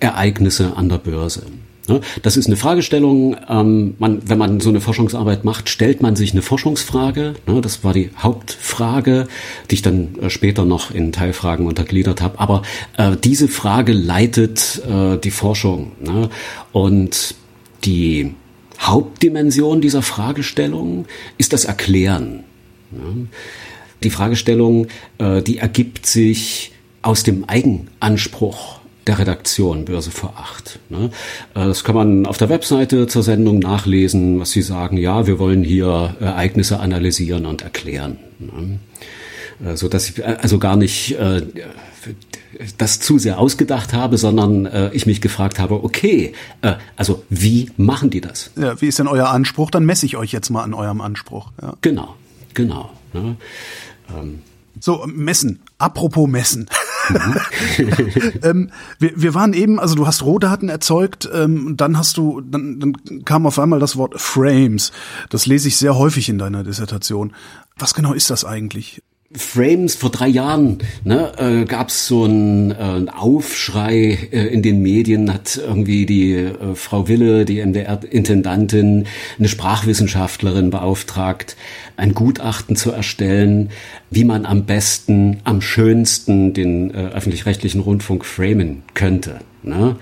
Ereignisse 0.00 0.76
an 0.76 0.88
der 0.88 0.98
Börse? 0.98 1.42
Ne, 1.88 2.00
das 2.22 2.36
ist 2.36 2.46
eine 2.46 2.56
Fragestellung. 2.56 3.36
Ähm, 3.48 3.94
wenn 3.98 4.38
man 4.38 4.60
so 4.60 4.70
eine 4.70 4.80
Forschungsarbeit 4.80 5.44
macht, 5.44 5.68
stellt 5.68 6.02
man 6.02 6.16
sich 6.16 6.32
eine 6.32 6.42
Forschungsfrage. 6.42 7.34
Ne, 7.46 7.60
das 7.60 7.84
war 7.84 7.92
die 7.92 8.10
Hauptfrage, 8.18 9.28
die 9.70 9.76
ich 9.76 9.82
dann 9.82 10.18
äh, 10.20 10.30
später 10.30 10.64
noch 10.64 10.90
in 10.90 11.12
Teilfragen 11.12 11.66
untergliedert 11.66 12.20
habe. 12.22 12.40
Aber 12.40 12.62
äh, 12.96 13.16
diese 13.22 13.48
Frage 13.48 13.92
leitet 13.92 14.82
äh, 14.88 15.16
die 15.18 15.30
Forschung. 15.30 15.92
Ne, 16.00 16.28
und 16.72 17.36
die 17.84 18.34
Hauptdimension 18.80 19.80
dieser 19.80 20.02
Fragestellung 20.02 21.06
ist 21.38 21.52
das 21.52 21.64
Erklären. 21.64 22.44
Die 24.02 24.10
Fragestellung, 24.10 24.88
äh, 25.18 25.42
die 25.42 25.58
ergibt 25.58 26.06
sich 26.06 26.72
aus 27.02 27.22
dem 27.22 27.44
Eigenanspruch 27.48 28.80
der 29.06 29.18
Redaktion 29.18 29.84
Börse 29.84 30.10
vor 30.10 30.34
acht. 30.36 30.78
Ne? 30.88 31.10
Äh, 31.54 31.66
das 31.66 31.84
kann 31.84 31.94
man 31.94 32.26
auf 32.26 32.38
der 32.38 32.48
Webseite 32.48 33.06
zur 33.06 33.22
Sendung 33.22 33.58
nachlesen, 33.58 34.40
was 34.40 34.50
sie 34.50 34.62
sagen, 34.62 34.96
ja, 34.96 35.26
wir 35.26 35.38
wollen 35.38 35.62
hier 35.62 36.16
Ereignisse 36.20 36.80
analysieren 36.80 37.46
und 37.46 37.62
erklären. 37.62 38.18
Ne? 38.38 38.78
äh, 39.64 39.76
so 39.76 39.88
dass 39.88 40.08
ich 40.08 40.18
äh, 40.18 40.36
also 40.40 40.58
gar 40.58 40.76
nicht 40.76 41.12
äh, 41.12 41.42
das 42.78 43.00
zu 43.00 43.18
sehr 43.18 43.38
ausgedacht 43.38 43.92
habe, 43.92 44.16
sondern 44.18 44.66
äh, 44.66 44.90
ich 44.92 45.06
mich 45.06 45.20
gefragt 45.20 45.58
habe, 45.58 45.84
okay, 45.84 46.32
äh, 46.62 46.74
also 46.96 47.22
wie 47.28 47.70
machen 47.76 48.10
die 48.10 48.20
das? 48.20 48.50
Ja, 48.56 48.80
wie 48.80 48.86
ist 48.86 48.98
denn 48.98 49.08
euer 49.08 49.28
Anspruch? 49.28 49.70
Dann 49.70 49.84
messe 49.84 50.06
ich 50.06 50.16
euch 50.16 50.32
jetzt 50.32 50.50
mal 50.50 50.62
an 50.62 50.74
eurem 50.74 51.00
Anspruch. 51.00 51.50
Ja. 51.60 51.74
Genau, 51.80 52.14
genau. 52.54 52.90
Ne? 53.22 53.36
Ähm. 54.16 54.42
So, 54.80 55.06
messen. 55.06 55.60
Apropos 55.78 56.28
messen. 56.28 56.68
Mhm. 57.08 57.36
ähm, 58.42 58.70
wir, 58.98 59.12
wir 59.14 59.34
waren 59.34 59.52
eben, 59.52 59.80
also 59.80 59.94
du 59.94 60.06
hast 60.06 60.22
Rohdaten 60.22 60.68
erzeugt, 60.68 61.28
ähm, 61.32 61.76
dann 61.76 61.96
hast 61.96 62.16
du, 62.16 62.40
dann, 62.40 62.80
dann 62.80 63.24
kam 63.24 63.46
auf 63.46 63.58
einmal 63.58 63.80
das 63.80 63.96
Wort 63.96 64.20
Frames. 64.20 64.92
Das 65.30 65.46
lese 65.46 65.68
ich 65.68 65.76
sehr 65.76 65.96
häufig 65.96 66.28
in 66.28 66.38
deiner 66.38 66.62
Dissertation. 66.62 67.32
Was 67.78 67.94
genau 67.94 68.12
ist 68.12 68.30
das 68.30 68.44
eigentlich? 68.44 69.02
Frames 69.36 69.94
vor 69.94 70.10
drei 70.10 70.28
Jahren 70.28 70.78
ne, 71.04 71.32
äh, 71.38 71.64
gab 71.64 71.88
es 71.88 72.06
so 72.06 72.24
einen 72.24 72.70
äh, 72.70 73.10
Aufschrei 73.10 74.18
äh, 74.32 74.46
in 74.46 74.62
den 74.62 74.82
Medien, 74.82 75.32
hat 75.32 75.56
irgendwie 75.56 76.06
die 76.06 76.34
äh, 76.34 76.74
Frau 76.74 77.08
Wille, 77.08 77.44
die 77.44 77.64
MDR-Intendantin, 77.64 79.06
eine 79.38 79.48
Sprachwissenschaftlerin 79.48 80.70
beauftragt, 80.70 81.56
ein 81.96 82.14
Gutachten 82.14 82.76
zu 82.76 82.90
erstellen, 82.90 83.70
wie 84.10 84.24
man 84.24 84.46
am 84.46 84.64
besten, 84.64 85.40
am 85.44 85.60
schönsten 85.60 86.54
den 86.54 86.92
äh, 86.92 87.08
öffentlich-rechtlichen 87.08 87.80
Rundfunk 87.80 88.24
framen 88.24 88.82
könnte. 88.94 89.40
Ne? 89.66 89.96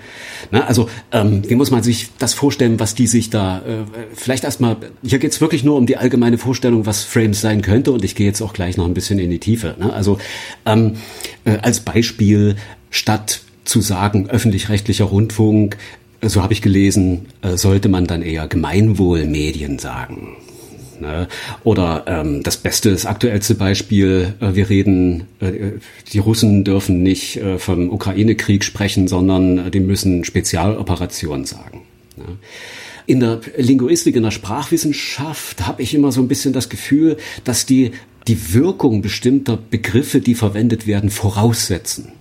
Ne? 0.51 0.65
Also 0.65 0.89
ähm, 1.11 1.41
wie 1.47 1.55
muss 1.55 1.71
man 1.71 1.83
sich 1.83 2.09
das 2.17 2.33
vorstellen, 2.33 2.79
was 2.79 2.95
die 2.95 3.07
sich 3.07 3.29
da 3.29 3.59
äh, 3.59 3.83
vielleicht 4.13 4.43
erstmal, 4.43 4.77
hier 5.03 5.19
geht's 5.19 5.41
wirklich 5.41 5.63
nur 5.63 5.75
um 5.75 5.85
die 5.85 5.97
allgemeine 5.97 6.37
Vorstellung, 6.37 6.85
was 6.85 7.03
Frames 7.03 7.41
sein 7.41 7.61
könnte 7.61 7.91
und 7.91 8.03
ich 8.03 8.15
gehe 8.15 8.27
jetzt 8.27 8.41
auch 8.41 8.53
gleich 8.53 8.77
noch 8.77 8.85
ein 8.85 8.93
bisschen 8.93 9.19
in 9.19 9.29
die 9.29 9.39
Tiefe. 9.39 9.75
Ne? 9.79 9.91
Also 9.91 10.19
ähm, 10.65 10.97
äh, 11.45 11.57
als 11.61 11.79
Beispiel, 11.79 12.55
statt 12.89 13.41
zu 13.65 13.81
sagen, 13.81 14.29
öffentlich-rechtlicher 14.29 15.05
Rundfunk, 15.05 15.77
so 16.21 16.41
habe 16.41 16.53
ich 16.53 16.61
gelesen, 16.61 17.25
äh, 17.41 17.57
sollte 17.57 17.89
man 17.89 18.05
dann 18.05 18.21
eher 18.21 18.47
Gemeinwohlmedien 18.47 19.79
sagen. 19.79 20.37
Ne? 20.99 21.27
Oder 21.63 22.03
ähm, 22.07 22.43
das 22.43 22.57
beste, 22.57 22.91
das 22.91 23.05
aktuellste 23.05 23.55
Beispiel, 23.55 24.33
äh, 24.39 24.55
wir 24.55 24.69
reden, 24.69 25.25
äh, 25.39 25.71
die 26.11 26.19
Russen 26.19 26.63
dürfen 26.63 27.03
nicht 27.03 27.37
äh, 27.37 27.57
vom 27.57 27.89
Ukraine-Krieg 27.91 28.63
sprechen, 28.63 29.07
sondern 29.07 29.57
äh, 29.57 29.71
die 29.71 29.79
müssen 29.79 30.23
Spezialoperation 30.23 31.45
sagen. 31.45 31.81
Ne? 32.17 32.37
In 33.07 33.19
der 33.19 33.41
Linguistik, 33.57 34.15
in 34.15 34.23
der 34.23 34.31
Sprachwissenschaft 34.31 35.67
habe 35.67 35.83
ich 35.83 35.93
immer 35.93 36.11
so 36.11 36.21
ein 36.21 36.27
bisschen 36.27 36.53
das 36.53 36.69
Gefühl, 36.69 37.17
dass 37.43 37.65
die 37.65 37.91
die 38.27 38.53
Wirkung 38.53 39.01
bestimmter 39.01 39.57
Begriffe, 39.57 40.19
die 40.19 40.35
verwendet 40.35 40.87
werden, 40.87 41.09
voraussetzen. 41.09 42.11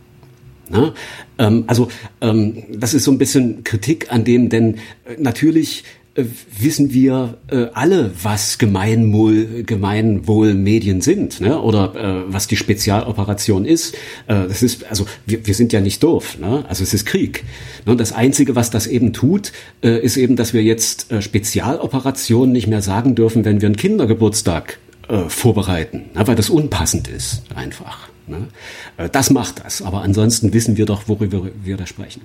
Ne? 0.68 0.94
Ähm, 1.38 1.64
also 1.66 1.88
ähm, 2.20 2.64
das 2.70 2.94
ist 2.94 3.04
so 3.04 3.10
ein 3.10 3.18
bisschen 3.18 3.64
Kritik 3.64 4.12
an 4.12 4.24
dem, 4.24 4.48
denn 4.48 4.76
äh, 5.04 5.16
natürlich 5.18 5.84
wissen 6.16 6.92
wir 6.92 7.38
äh, 7.50 7.66
alle, 7.74 8.12
was 8.22 8.58
Gemeinwohl, 8.58 9.64
Gemeinwohlmedien 9.64 11.00
sind, 11.00 11.40
ne? 11.40 11.60
oder 11.60 11.94
äh, 11.96 12.32
was 12.32 12.46
die 12.46 12.56
Spezialoperation 12.56 13.64
ist. 13.64 13.94
Äh, 14.28 14.46
das 14.46 14.62
ist 14.62 14.84
also 14.88 15.06
wir, 15.26 15.44
wir 15.46 15.54
sind 15.54 15.72
ja 15.72 15.80
nicht 15.80 16.02
doof, 16.02 16.38
ne? 16.38 16.64
also 16.68 16.84
es 16.84 16.94
ist 16.94 17.04
Krieg. 17.04 17.44
Ne? 17.84 17.96
Das 17.96 18.12
Einzige, 18.12 18.54
was 18.54 18.70
das 18.70 18.86
eben 18.86 19.12
tut, 19.12 19.52
äh, 19.82 20.00
ist 20.00 20.16
eben, 20.16 20.36
dass 20.36 20.54
wir 20.54 20.62
jetzt 20.62 21.10
äh, 21.10 21.20
Spezialoperationen 21.20 22.52
nicht 22.52 22.68
mehr 22.68 22.82
sagen 22.82 23.16
dürfen, 23.16 23.44
wenn 23.44 23.60
wir 23.60 23.66
einen 23.66 23.76
Kindergeburtstag 23.76 24.78
äh, 25.08 25.28
vorbereiten, 25.28 26.04
ne? 26.14 26.26
weil 26.26 26.36
das 26.36 26.48
unpassend 26.48 27.08
ist 27.08 27.42
einfach. 27.56 28.13
Ne? 28.26 28.48
Äh, 28.96 29.08
das 29.10 29.30
macht 29.30 29.64
das, 29.64 29.82
aber 29.82 30.02
ansonsten 30.02 30.52
wissen 30.54 30.76
wir 30.76 30.86
doch, 30.86 31.08
worüber 31.08 31.48
wir 31.62 31.76
da 31.76 31.86
sprechen. 31.86 32.22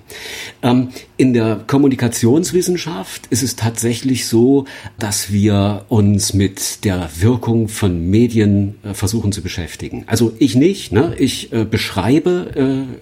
Ähm, 0.62 0.88
in 1.16 1.34
der 1.34 1.62
Kommunikationswissenschaft 1.66 3.26
ist 3.28 3.42
es 3.42 3.56
tatsächlich 3.56 4.26
so, 4.26 4.64
dass 4.98 5.32
wir 5.32 5.84
uns 5.88 6.32
mit 6.32 6.84
der 6.84 7.10
Wirkung 7.18 7.68
von 7.68 8.08
Medien 8.08 8.76
äh, 8.82 8.94
versuchen 8.94 9.32
zu 9.32 9.42
beschäftigen. 9.42 10.04
Also 10.06 10.32
ich 10.38 10.54
nicht, 10.54 10.92
ne? 10.92 11.14
ich 11.18 11.52
äh, 11.52 11.64
beschreibe 11.64 12.30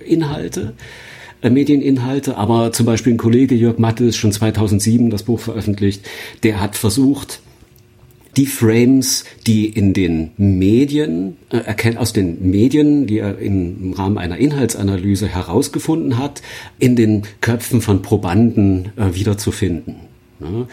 Inhalte. 0.04 0.74
Medieninhalte, 1.42 2.36
aber 2.36 2.72
zum 2.72 2.86
Beispiel 2.86 3.14
ein 3.14 3.16
Kollege 3.16 3.54
Jörg 3.54 3.78
Mattes, 3.78 4.16
schon 4.16 4.32
2007 4.32 5.08
das 5.10 5.22
Buch 5.22 5.38
veröffentlicht, 5.38 6.04
der 6.42 6.60
hat 6.60 6.76
versucht, 6.76 7.40
die 8.38 8.46
Frames, 8.46 9.24
die 9.48 9.66
in 9.66 9.92
den 9.92 10.30
Medien, 10.36 11.36
äh, 11.50 11.96
aus 11.96 12.12
den 12.12 12.50
Medien, 12.50 13.08
die 13.08 13.18
er 13.18 13.38
im 13.38 13.92
Rahmen 13.92 14.16
einer 14.16 14.38
Inhaltsanalyse 14.38 15.26
herausgefunden 15.26 16.18
hat, 16.18 16.40
in 16.78 16.94
den 16.94 17.24
Köpfen 17.40 17.80
von 17.80 18.00
Probanden 18.00 18.92
äh, 18.96 19.14
wiederzufinden. 19.14 19.96
Ne? 20.38 20.68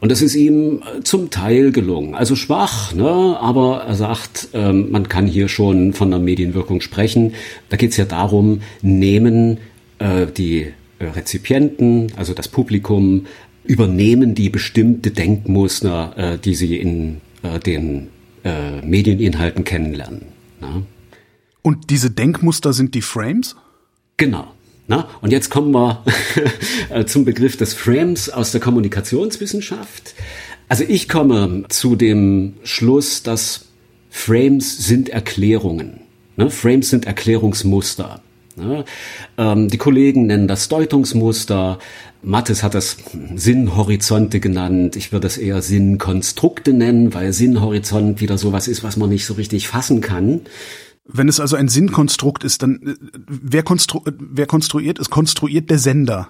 Und 0.00 0.10
das 0.10 0.22
ist 0.22 0.34
ihm 0.34 0.78
äh, 0.78 1.02
zum 1.02 1.28
Teil 1.28 1.72
gelungen. 1.72 2.14
Also 2.14 2.36
schwach, 2.36 2.94
ne? 2.94 3.36
aber 3.38 3.82
er 3.86 3.96
sagt, 3.96 4.48
ähm, 4.54 4.90
man 4.90 5.08
kann 5.10 5.26
hier 5.26 5.48
schon 5.48 5.92
von 5.92 6.08
einer 6.08 6.22
Medienwirkung 6.22 6.80
sprechen. 6.80 7.34
Da 7.68 7.76
geht 7.76 7.90
es 7.90 7.98
ja 7.98 8.06
darum, 8.06 8.62
nehmen 8.80 9.58
äh, 9.98 10.26
die 10.26 10.68
äh, 10.98 11.04
Rezipienten, 11.04 12.12
also 12.16 12.32
das 12.32 12.48
Publikum, 12.48 13.26
übernehmen 13.64 14.34
die 14.34 14.50
bestimmte 14.50 15.10
Denkmuster, 15.10 16.14
äh, 16.16 16.38
die 16.38 16.54
sie 16.54 16.76
in 16.76 17.20
äh, 17.42 17.58
den 17.58 18.08
äh, 18.44 18.80
Medieninhalten 18.82 19.64
kennenlernen. 19.64 20.22
Na? 20.60 20.82
Und 21.62 21.90
diese 21.90 22.10
Denkmuster 22.10 22.72
sind 22.72 22.94
die 22.94 23.02
Frames? 23.02 23.56
Genau. 24.16 24.48
Na, 24.86 25.08
und 25.20 25.30
jetzt 25.30 25.50
kommen 25.50 25.70
wir 25.70 26.02
äh, 26.90 27.04
zum 27.04 27.24
Begriff 27.24 27.56
des 27.56 27.74
Frames 27.74 28.28
aus 28.28 28.50
der 28.50 28.60
Kommunikationswissenschaft. 28.60 30.14
Also 30.68 30.84
ich 30.86 31.08
komme 31.08 31.64
zu 31.68 31.94
dem 31.94 32.54
Schluss, 32.64 33.22
dass 33.22 33.66
Frames 34.10 34.78
sind 34.78 35.08
Erklärungen. 35.08 36.00
Ne? 36.36 36.50
Frames 36.50 36.90
sind 36.90 37.06
Erklärungsmuster. 37.06 38.20
Ne? 38.56 38.84
Ähm, 39.38 39.68
die 39.68 39.78
Kollegen 39.78 40.26
nennen 40.26 40.48
das 40.48 40.68
Deutungsmuster. 40.68 41.78
Mattes 42.22 42.62
hat 42.62 42.74
das 42.74 42.98
Sinnhorizonte 43.34 44.40
genannt. 44.40 44.96
Ich 44.96 45.12
würde 45.12 45.26
es 45.26 45.38
eher 45.38 45.62
Sinnkonstrukte 45.62 46.72
nennen, 46.72 47.14
weil 47.14 47.32
Sinnhorizont 47.32 48.20
wieder 48.20 48.38
sowas 48.38 48.68
ist, 48.68 48.82
was 48.84 48.96
man 48.96 49.08
nicht 49.08 49.24
so 49.24 49.34
richtig 49.34 49.68
fassen 49.68 50.00
kann. 50.00 50.42
Wenn 51.06 51.28
es 51.28 51.40
also 51.40 51.56
ein 51.56 51.68
Sinnkonstrukt 51.68 52.44
ist, 52.44 52.62
dann 52.62 52.80
äh, 52.82 52.94
wer, 53.26 53.62
konstru 53.62 54.02
wer 54.04 54.46
konstruiert 54.46 54.98
es? 54.98 55.10
Konstruiert 55.10 55.70
der 55.70 55.78
Sender. 55.78 56.28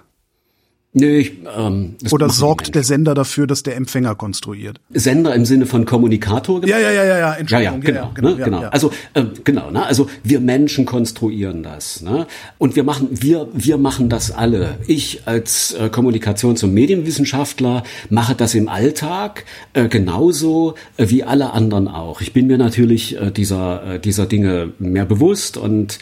Nö, 0.93 1.19
ich, 1.19 1.31
ähm, 1.57 1.95
Oder 2.11 2.27
sorgt 2.29 2.75
der 2.75 2.83
Sender 2.83 3.13
dafür, 3.13 3.47
dass 3.47 3.63
der 3.63 3.77
Empfänger 3.77 4.13
konstruiert? 4.15 4.81
Sender 4.89 5.33
im 5.33 5.45
Sinne 5.45 5.65
von 5.65 5.85
Kommunikator? 5.85 6.59
Genau? 6.59 6.73
Ja, 6.73 6.79
ja, 6.81 6.91
ja, 6.91 7.05
ja, 7.05 7.17
ja, 7.17 7.33
Entschuldigung. 7.35 7.81
Ja, 7.81 7.89
ja, 7.93 7.93
genau, 7.93 8.01
ja, 8.01 8.11
genau, 8.13 8.29
ne, 8.29 8.43
genau. 8.43 8.61
Ja. 8.63 8.69
Also 8.69 8.91
äh, 9.13 9.23
genau, 9.45 9.71
ne? 9.71 9.85
also 9.85 10.09
wir 10.25 10.41
Menschen 10.41 10.85
konstruieren 10.85 11.63
das, 11.63 12.01
ne? 12.01 12.27
Und 12.57 12.75
wir 12.75 12.83
machen, 12.83 13.07
wir, 13.09 13.47
wir 13.53 13.77
machen 13.77 14.09
das 14.09 14.31
alle. 14.31 14.79
Ich 14.85 15.21
als 15.25 15.73
äh, 15.73 15.85
Kommunikations- 15.85 16.61
und 16.65 16.73
Medienwissenschaftler 16.73 17.83
mache 18.09 18.35
das 18.35 18.53
im 18.53 18.67
Alltag 18.67 19.45
äh, 19.71 19.87
genauso 19.87 20.75
äh, 20.97 21.07
wie 21.07 21.23
alle 21.23 21.53
anderen 21.53 21.87
auch. 21.87 22.19
Ich 22.19 22.33
bin 22.33 22.47
mir 22.47 22.57
natürlich 22.57 23.15
äh, 23.17 23.31
dieser 23.31 23.93
äh, 23.93 23.99
dieser 23.99 24.25
Dinge 24.25 24.73
mehr 24.77 25.05
bewusst 25.05 25.55
und 25.55 25.99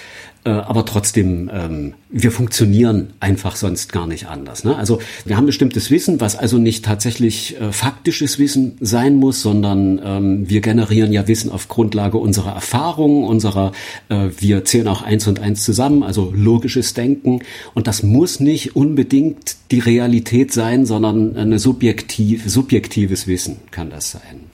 aber 0.51 0.85
trotzdem, 0.85 1.49
ähm, 1.53 1.93
wir 2.09 2.31
funktionieren 2.31 3.13
einfach 3.19 3.55
sonst 3.55 3.91
gar 3.91 4.07
nicht 4.07 4.27
anders. 4.27 4.63
Ne? 4.63 4.75
Also 4.75 4.99
wir 5.25 5.38
haben 5.38 5.45
bestimmtes 5.45 5.91
Wissen, 5.91 6.21
was 6.21 6.35
also 6.35 6.57
nicht 6.57 6.85
tatsächlich 6.85 7.59
äh, 7.59 7.71
faktisches 7.71 8.39
Wissen 8.39 8.77
sein 8.79 9.15
muss, 9.15 9.41
sondern 9.41 10.01
ähm, 10.03 10.49
wir 10.49 10.62
generieren 10.62 11.12
ja 11.12 11.27
Wissen 11.27 11.51
auf 11.51 11.67
Grundlage 11.67 12.17
unserer 12.17 12.53
Erfahrungen, 12.53 13.23
unserer, 13.23 13.71
äh, 14.09 14.29
wir 14.38 14.65
zählen 14.65 14.88
auch 14.88 15.01
eins 15.01 15.27
und 15.27 15.39
eins 15.39 15.63
zusammen, 15.63 16.03
also 16.03 16.33
logisches 16.35 16.93
Denken. 16.93 17.41
Und 17.73 17.88
das 17.88 18.03
muss 18.03 18.39
nicht 18.39 18.75
unbedingt 18.75 19.57
die 19.71 19.79
Realität 19.79 20.51
sein, 20.51 20.85
sondern 20.85 21.35
eine 21.35 21.59
subjektiv, 21.59 22.49
subjektives 22.49 23.27
Wissen 23.27 23.57
kann 23.71 23.89
das 23.89 24.12
sein. 24.12 24.48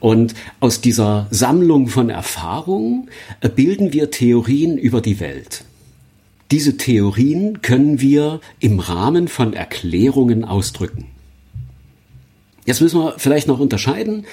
Und 0.00 0.34
aus 0.60 0.80
dieser 0.80 1.26
Sammlung 1.30 1.88
von 1.88 2.10
Erfahrungen 2.10 3.10
äh, 3.40 3.48
bilden 3.48 3.92
wir 3.92 4.10
Theorien 4.10 4.78
über 4.78 5.00
die 5.00 5.20
Welt. 5.20 5.64
Diese 6.50 6.76
Theorien 6.76 7.60
können 7.60 8.00
wir 8.00 8.40
im 8.60 8.80
Rahmen 8.80 9.28
von 9.28 9.52
Erklärungen 9.52 10.44
ausdrücken. 10.44 11.06
Jetzt 12.64 12.80
müssen 12.80 13.00
wir 13.00 13.14
vielleicht 13.18 13.48
noch 13.48 13.60
unterscheiden. 13.60 14.26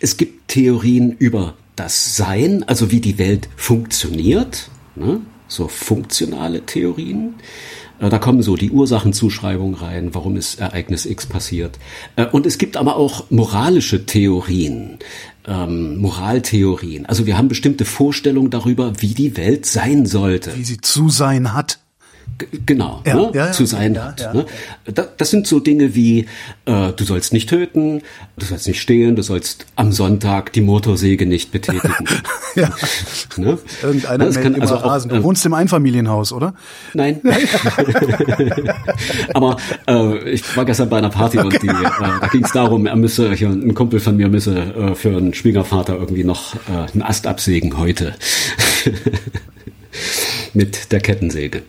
Es 0.00 0.16
gibt 0.16 0.48
Theorien 0.48 1.12
über 1.18 1.54
das 1.76 2.16
Sein, 2.16 2.64
also 2.64 2.90
wie 2.90 3.00
die 3.00 3.18
Welt 3.18 3.48
funktioniert, 3.56 4.70
ne? 4.96 5.20
so 5.46 5.68
funktionale 5.68 6.66
Theorien. 6.66 7.34
Äh, 8.00 8.08
da 8.08 8.18
kommen 8.18 8.42
so 8.42 8.56
die 8.56 8.70
Ursachenzuschreibungen 8.70 9.74
rein, 9.74 10.14
warum 10.14 10.36
ist 10.36 10.60
Ereignis 10.60 11.06
X 11.06 11.26
passiert. 11.26 11.78
Äh, 12.16 12.26
und 12.26 12.46
es 12.46 12.58
gibt 12.58 12.76
aber 12.76 12.96
auch 12.96 13.30
moralische 13.30 14.06
Theorien. 14.06 14.98
ähm, 15.48 15.96
Moraltheorien. 15.98 17.06
Also 17.06 17.26
wir 17.26 17.38
haben 17.38 17.48
bestimmte 17.48 17.84
Vorstellungen 17.84 18.50
darüber, 18.50 19.00
wie 19.00 19.14
die 19.14 19.36
Welt 19.36 19.66
sein 19.66 20.06
sollte. 20.06 20.54
Wie 20.56 20.64
sie 20.64 20.80
zu 20.80 21.08
sein 21.08 21.54
hat. 21.54 21.78
Genau, 22.66 23.02
ja, 23.04 23.16
ne, 23.16 23.30
ja, 23.34 23.52
zu 23.52 23.66
sein 23.66 23.94
ja, 23.94 24.04
hat. 24.04 24.32
Ne? 24.32 24.46
Das, 25.16 25.30
sind 25.30 25.48
so 25.48 25.58
Dinge 25.58 25.96
wie, 25.96 26.26
äh, 26.66 26.92
du 26.92 27.04
sollst 27.04 27.32
nicht 27.32 27.48
töten, 27.48 28.02
du 28.36 28.46
sollst 28.46 28.68
nicht 28.68 28.80
stehlen, 28.80 29.16
du 29.16 29.22
sollst 29.22 29.66
am 29.74 29.90
Sonntag 29.90 30.52
die 30.52 30.60
Motorsäge 30.60 31.26
nicht 31.26 31.50
betätigen. 31.50 31.94
ja. 32.54 32.70
Ne? 33.36 33.58
Irgendeiner 33.82 34.26
das 34.26 34.40
kann 34.40 34.60
also 34.60 34.76
auch, 34.76 35.04
Du 35.04 35.16
äh, 35.16 35.22
wohnst 35.24 35.44
im 35.46 35.54
Einfamilienhaus, 35.54 36.32
oder? 36.32 36.54
Nein. 36.94 37.20
Aber 39.34 39.56
äh, 39.88 40.30
ich 40.30 40.56
war 40.56 40.64
gestern 40.64 40.88
bei 40.88 40.98
einer 40.98 41.10
Party 41.10 41.38
und 41.38 41.60
die, 41.60 41.66
äh, 41.66 42.20
da 42.20 42.28
ging 42.30 42.44
es 42.44 42.52
darum, 42.52 42.86
er 42.86 42.96
müsse, 42.96 43.34
hier 43.34 43.48
ein 43.48 43.74
Kumpel 43.74 43.98
von 43.98 44.16
mir 44.16 44.28
müsse 44.28 44.56
äh, 44.56 44.94
für 44.94 45.16
einen 45.16 45.34
Schwiegervater 45.34 45.94
irgendwie 45.94 46.24
noch 46.24 46.54
äh, 46.54 46.92
einen 46.92 47.02
Ast 47.02 47.26
absägen 47.26 47.78
heute. 47.78 48.14
Mit 50.54 50.92
der 50.92 51.00
Kettensäge. 51.00 51.62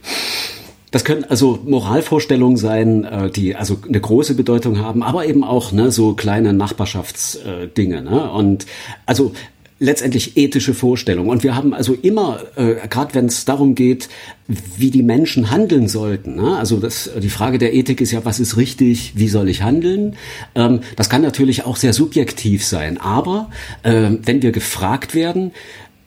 Das 0.91 1.05
können 1.05 1.23
also 1.23 1.59
Moralvorstellungen 1.65 2.57
sein, 2.57 3.03
äh, 3.03 3.29
die 3.29 3.55
also 3.55 3.77
eine 3.87 3.99
große 3.99 4.33
Bedeutung 4.33 4.79
haben, 4.79 5.03
aber 5.03 5.25
eben 5.25 5.43
auch 5.43 5.71
ne, 5.71 5.91
so 5.91 6.13
kleine 6.13 6.53
Nachbarschaftsdinge. 6.53 8.01
Ne? 8.01 8.31
Und 8.31 8.65
also 9.05 9.33
letztendlich 9.79 10.35
ethische 10.35 10.73
Vorstellungen. 10.73 11.29
Und 11.29 11.43
wir 11.43 11.55
haben 11.55 11.73
also 11.73 11.93
immer, 11.93 12.39
äh, 12.55 12.75
gerade 12.89 13.15
wenn 13.15 13.27
es 13.27 13.45
darum 13.45 13.75
geht, 13.75 14.09
wie 14.47 14.91
die 14.91 15.03
Menschen 15.03 15.51
handeln 15.51 15.87
sollten. 15.87 16.35
Ne? 16.35 16.57
Also 16.57 16.77
das, 16.77 17.09
die 17.21 17.29
Frage 17.29 17.57
der 17.57 17.73
Ethik 17.73 18.01
ist 18.01 18.11
ja, 18.11 18.25
was 18.25 18.39
ist 18.39 18.57
richtig, 18.57 19.13
wie 19.15 19.29
soll 19.29 19.47
ich 19.47 19.61
handeln? 19.61 20.17
Ähm, 20.55 20.81
das 20.97 21.09
kann 21.09 21.21
natürlich 21.21 21.65
auch 21.65 21.77
sehr 21.77 21.93
subjektiv 21.93 22.65
sein. 22.65 22.99
Aber 22.99 23.49
äh, 23.83 24.09
wenn 24.23 24.41
wir 24.41 24.51
gefragt 24.51 25.15
werden, 25.15 25.51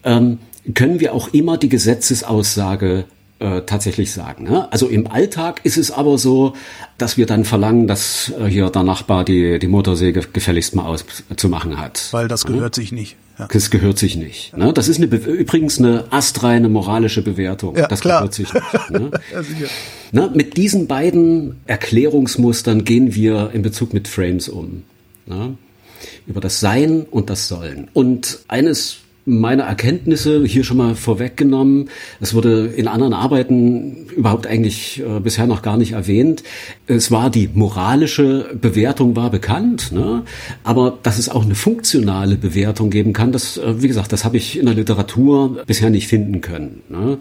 ähm, 0.05 0.39
können 0.75 1.01
wir 1.01 1.15
auch 1.15 1.33
immer 1.33 1.59
die 1.59 1.69
Gesetzesaussage 1.69 3.05
äh, 3.43 3.63
tatsächlich 3.63 4.13
sagen. 4.13 4.45
Ne? 4.45 4.71
Also 4.73 4.87
im 4.87 5.09
Alltag 5.09 5.61
ist 5.65 5.77
es 5.77 5.91
aber 5.91 6.17
so, 6.17 6.55
dass 6.97 7.17
wir 7.17 7.27
dann 7.27 7.45
verlangen, 7.45 7.89
dass 7.89 8.33
äh, 8.39 8.47
hier 8.47 8.71
der 8.71 8.85
Nachbar 8.85 9.25
die, 9.25 9.59
die 9.59 9.67
Motorsäge 9.67 10.21
gefälligst 10.33 10.77
mal 10.77 10.87
auszumachen 10.87 11.81
hat. 11.81 12.09
Weil 12.13 12.29
das 12.29 12.45
gehört 12.45 12.77
ja? 12.77 12.83
sich 12.83 12.93
nicht. 12.93 13.17
Ja. 13.39 13.49
Das 13.51 13.71
gehört 13.71 13.99
sich 13.99 14.15
nicht. 14.15 14.57
Ne? 14.57 14.73
Das 14.73 14.87
ist 14.89 14.99
eine, 14.99 15.07
übrigens 15.07 15.79
eine 15.79 16.05
astreine 16.11 16.69
moralische 16.69 17.23
Bewertung. 17.23 17.77
Ja, 17.77 17.89
das 17.89 18.01
klar. 18.01 18.21
gehört 18.21 18.35
sich 18.35 18.53
nicht. 18.53 18.65
Ne? 18.91 19.11
ja. 19.33 19.69
Ne? 20.13 20.31
Mit 20.35 20.57
diesen 20.57 20.87
beiden 20.87 21.61
Erklärungsmustern 21.67 22.85
gehen 22.85 23.15
wir 23.15 23.51
in 23.53 23.63
Bezug 23.63 23.93
mit 23.93 24.07
Frames 24.07 24.49
um. 24.49 24.85
Ne? 25.27 25.57
Über 26.27 26.41
das 26.41 26.61
Sein 26.61 27.07
und 27.11 27.31
das 27.31 27.49
Sollen. 27.49 27.89
Und 27.93 28.41
eines 28.49 28.99
meine 29.25 29.63
Erkenntnisse 29.63 30.45
hier 30.45 30.65
schon 30.65 30.77
mal 30.77 30.95
vorweggenommen. 30.95 31.91
Es 32.21 32.35
wurde 32.35 32.67
in 32.67 32.89
anderen 32.89 33.13
Arbeiten 33.13 34.07
überhaupt 34.17 34.47
eigentlich 34.47 35.01
äh, 35.01 35.21
bisher 35.21 35.47
noch 35.47 35.63
gar 35.63 35.77
nicht 35.77 35.93
erwähnt. 35.93 36.43
Es 36.87 37.11
war 37.11 37.31
die 37.31 37.49
moralische 37.53 38.51
Bewertung 38.61 39.15
war 39.15 39.31
bekannt, 39.31 39.93
ne? 39.93 40.23
aber 40.65 40.99
dass 41.03 41.19
es 41.19 41.29
auch 41.29 41.45
eine 41.45 41.55
funktionale 41.55 42.37
Bewertung 42.37 42.91
geben 42.91 43.13
kann, 43.13 43.33
das, 43.33 43.57
äh, 43.59 43.83
wie 43.83 43.89
gesagt, 43.89 44.13
das 44.13 44.25
habe 44.25 44.37
ich 44.37 44.59
in 44.59 44.67
der 44.67 44.75
Literatur 44.75 45.63
bisher 45.67 45.91
nicht 45.91 46.09
finden 46.09 46.41
können. 46.41 46.83
Ne? 46.89 47.19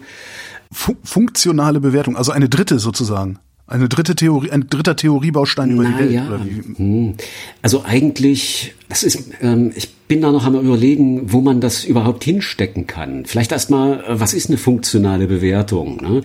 funktionale 1.04 1.80
Bewertung, 1.80 2.16
also 2.16 2.32
eine 2.32 2.48
dritte 2.48 2.78
sozusagen. 2.78 3.38
Eine 3.72 3.88
dritte 3.88 4.14
Theorie, 4.14 4.50
ein 4.50 4.66
dritter 4.68 4.96
Theoriebaustein 4.96 5.70
über 5.70 5.86
die 5.86 5.98
Welt. 5.98 6.12
Ja. 6.12 6.40
Hm. 6.76 7.14
Also 7.62 7.84
eigentlich, 7.86 8.74
das 8.90 9.02
ist, 9.02 9.30
ähm, 9.40 9.72
ich 9.74 9.94
bin 10.08 10.20
da 10.20 10.30
noch 10.30 10.44
einmal 10.44 10.62
überlegen, 10.62 11.32
wo 11.32 11.40
man 11.40 11.62
das 11.62 11.82
überhaupt 11.82 12.22
hinstecken 12.22 12.86
kann. 12.86 13.24
Vielleicht 13.24 13.50
erstmal, 13.50 14.00
äh, 14.00 14.20
was 14.20 14.34
ist 14.34 14.50
eine 14.50 14.58
funktionale 14.58 15.26
Bewertung? 15.26 15.96
Ne? 16.02 16.22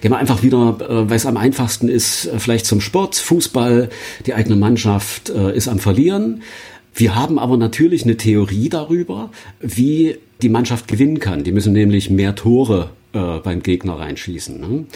Gehen 0.00 0.10
wir 0.10 0.18
einfach 0.18 0.42
wieder, 0.42 0.76
äh, 0.80 1.08
weil 1.08 1.16
es 1.16 1.24
am 1.24 1.36
einfachsten 1.36 1.88
ist, 1.88 2.26
äh, 2.26 2.40
vielleicht 2.40 2.66
zum 2.66 2.80
Sport, 2.80 3.14
Fußball, 3.14 3.90
die 4.26 4.34
eigene 4.34 4.56
Mannschaft 4.56 5.30
äh, 5.30 5.56
ist 5.56 5.68
am 5.68 5.78
Verlieren. 5.78 6.42
Wir 6.94 7.14
haben 7.14 7.38
aber 7.38 7.56
natürlich 7.56 8.02
eine 8.02 8.16
Theorie 8.16 8.70
darüber, 8.70 9.30
wie 9.60 10.16
die 10.42 10.48
Mannschaft 10.48 10.88
gewinnen 10.88 11.20
kann. 11.20 11.44
Die 11.44 11.52
müssen 11.52 11.74
nämlich 11.74 12.10
mehr 12.10 12.34
Tore 12.34 12.90
äh, 13.12 13.38
beim 13.38 13.62
Gegner 13.62 14.00
reinschießen. 14.00 14.60
Ne? 14.60 14.86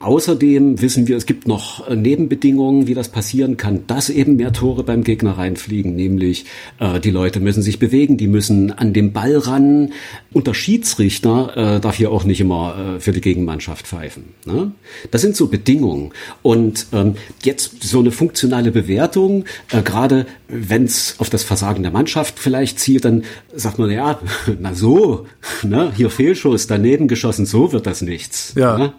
Außerdem 0.00 0.80
wissen 0.80 1.08
wir, 1.08 1.16
es 1.18 1.26
gibt 1.26 1.46
noch 1.46 1.86
äh, 1.86 1.94
Nebenbedingungen, 1.94 2.86
wie 2.86 2.94
das 2.94 3.10
passieren 3.10 3.58
kann, 3.58 3.86
dass 3.86 4.08
eben 4.08 4.36
mehr 4.36 4.50
Tore 4.50 4.82
beim 4.82 5.04
Gegner 5.04 5.36
reinfliegen, 5.36 5.94
nämlich 5.94 6.46
äh, 6.78 6.98
die 7.00 7.10
Leute 7.10 7.38
müssen 7.38 7.62
sich 7.62 7.78
bewegen, 7.78 8.16
die 8.16 8.26
müssen 8.26 8.72
an 8.72 8.94
den 8.94 9.12
Ball 9.12 9.36
ran. 9.36 9.92
Und 10.32 10.46
der 10.46 10.54
Schiedsrichter 10.54 11.76
äh, 11.76 11.80
darf 11.80 11.96
hier 11.96 12.12
auch 12.12 12.24
nicht 12.24 12.40
immer 12.40 12.96
äh, 12.96 13.00
für 13.00 13.12
die 13.12 13.20
Gegenmannschaft 13.20 13.86
pfeifen. 13.86 14.30
Ne? 14.46 14.72
Das 15.10 15.20
sind 15.20 15.36
so 15.36 15.48
Bedingungen. 15.48 16.12
Und 16.40 16.86
ähm, 16.94 17.16
jetzt 17.42 17.82
so 17.82 18.00
eine 18.00 18.10
funktionale 18.10 18.72
Bewertung, 18.72 19.44
äh, 19.70 19.82
gerade 19.82 20.24
wenn 20.48 20.84
es 20.84 21.16
auf 21.18 21.28
das 21.28 21.42
Versagen 21.44 21.82
der 21.82 21.92
Mannschaft 21.92 22.38
vielleicht 22.38 22.80
zielt, 22.80 23.04
dann 23.04 23.24
sagt 23.54 23.78
man, 23.78 23.90
ja, 23.90 24.18
na 24.60 24.72
so, 24.72 25.26
ne, 25.62 25.92
hier 25.94 26.08
Fehlschuss, 26.08 26.66
daneben 26.66 27.06
geschossen, 27.06 27.44
so 27.44 27.72
wird 27.72 27.86
das 27.86 28.00
nichts. 28.00 28.54
Ja. 28.56 28.78
Ne? 28.78 28.92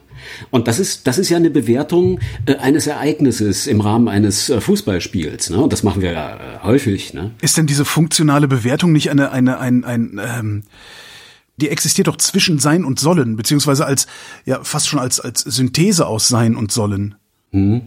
Und 0.49 0.67
das 0.67 0.79
ist, 0.79 1.07
das 1.07 1.17
ist 1.17 1.29
ja 1.29 1.37
eine 1.37 1.49
Bewertung 1.49 2.19
äh, 2.45 2.55
eines 2.55 2.87
Ereignisses 2.87 3.67
im 3.67 3.81
Rahmen 3.81 4.07
eines 4.07 4.49
äh, 4.49 4.61
Fußballspiels. 4.61 5.49
Ne? 5.49 5.57
Und 5.61 5.73
das 5.73 5.83
machen 5.83 6.01
wir 6.01 6.11
ja 6.11 6.35
äh, 6.35 6.59
häufig. 6.63 7.13
Ne? 7.13 7.31
Ist 7.41 7.57
denn 7.57 7.67
diese 7.67 7.85
funktionale 7.85 8.47
Bewertung 8.47 8.91
nicht 8.91 9.09
eine, 9.09 9.31
eine, 9.31 9.59
ein, 9.59 9.83
ein, 9.83 10.21
ähm, 10.23 10.63
die 11.57 11.69
existiert 11.69 12.07
doch 12.07 12.17
zwischen 12.17 12.59
Sein 12.59 12.83
und 12.83 12.99
Sollen, 12.99 13.35
beziehungsweise 13.35 13.85
als, 13.85 14.07
ja, 14.45 14.63
fast 14.63 14.87
schon 14.87 14.99
als, 14.99 15.19
als 15.19 15.41
Synthese 15.41 16.07
aus 16.07 16.27
Sein 16.27 16.55
und 16.55 16.71
Sollen. 16.71 17.15
Hm. 17.53 17.81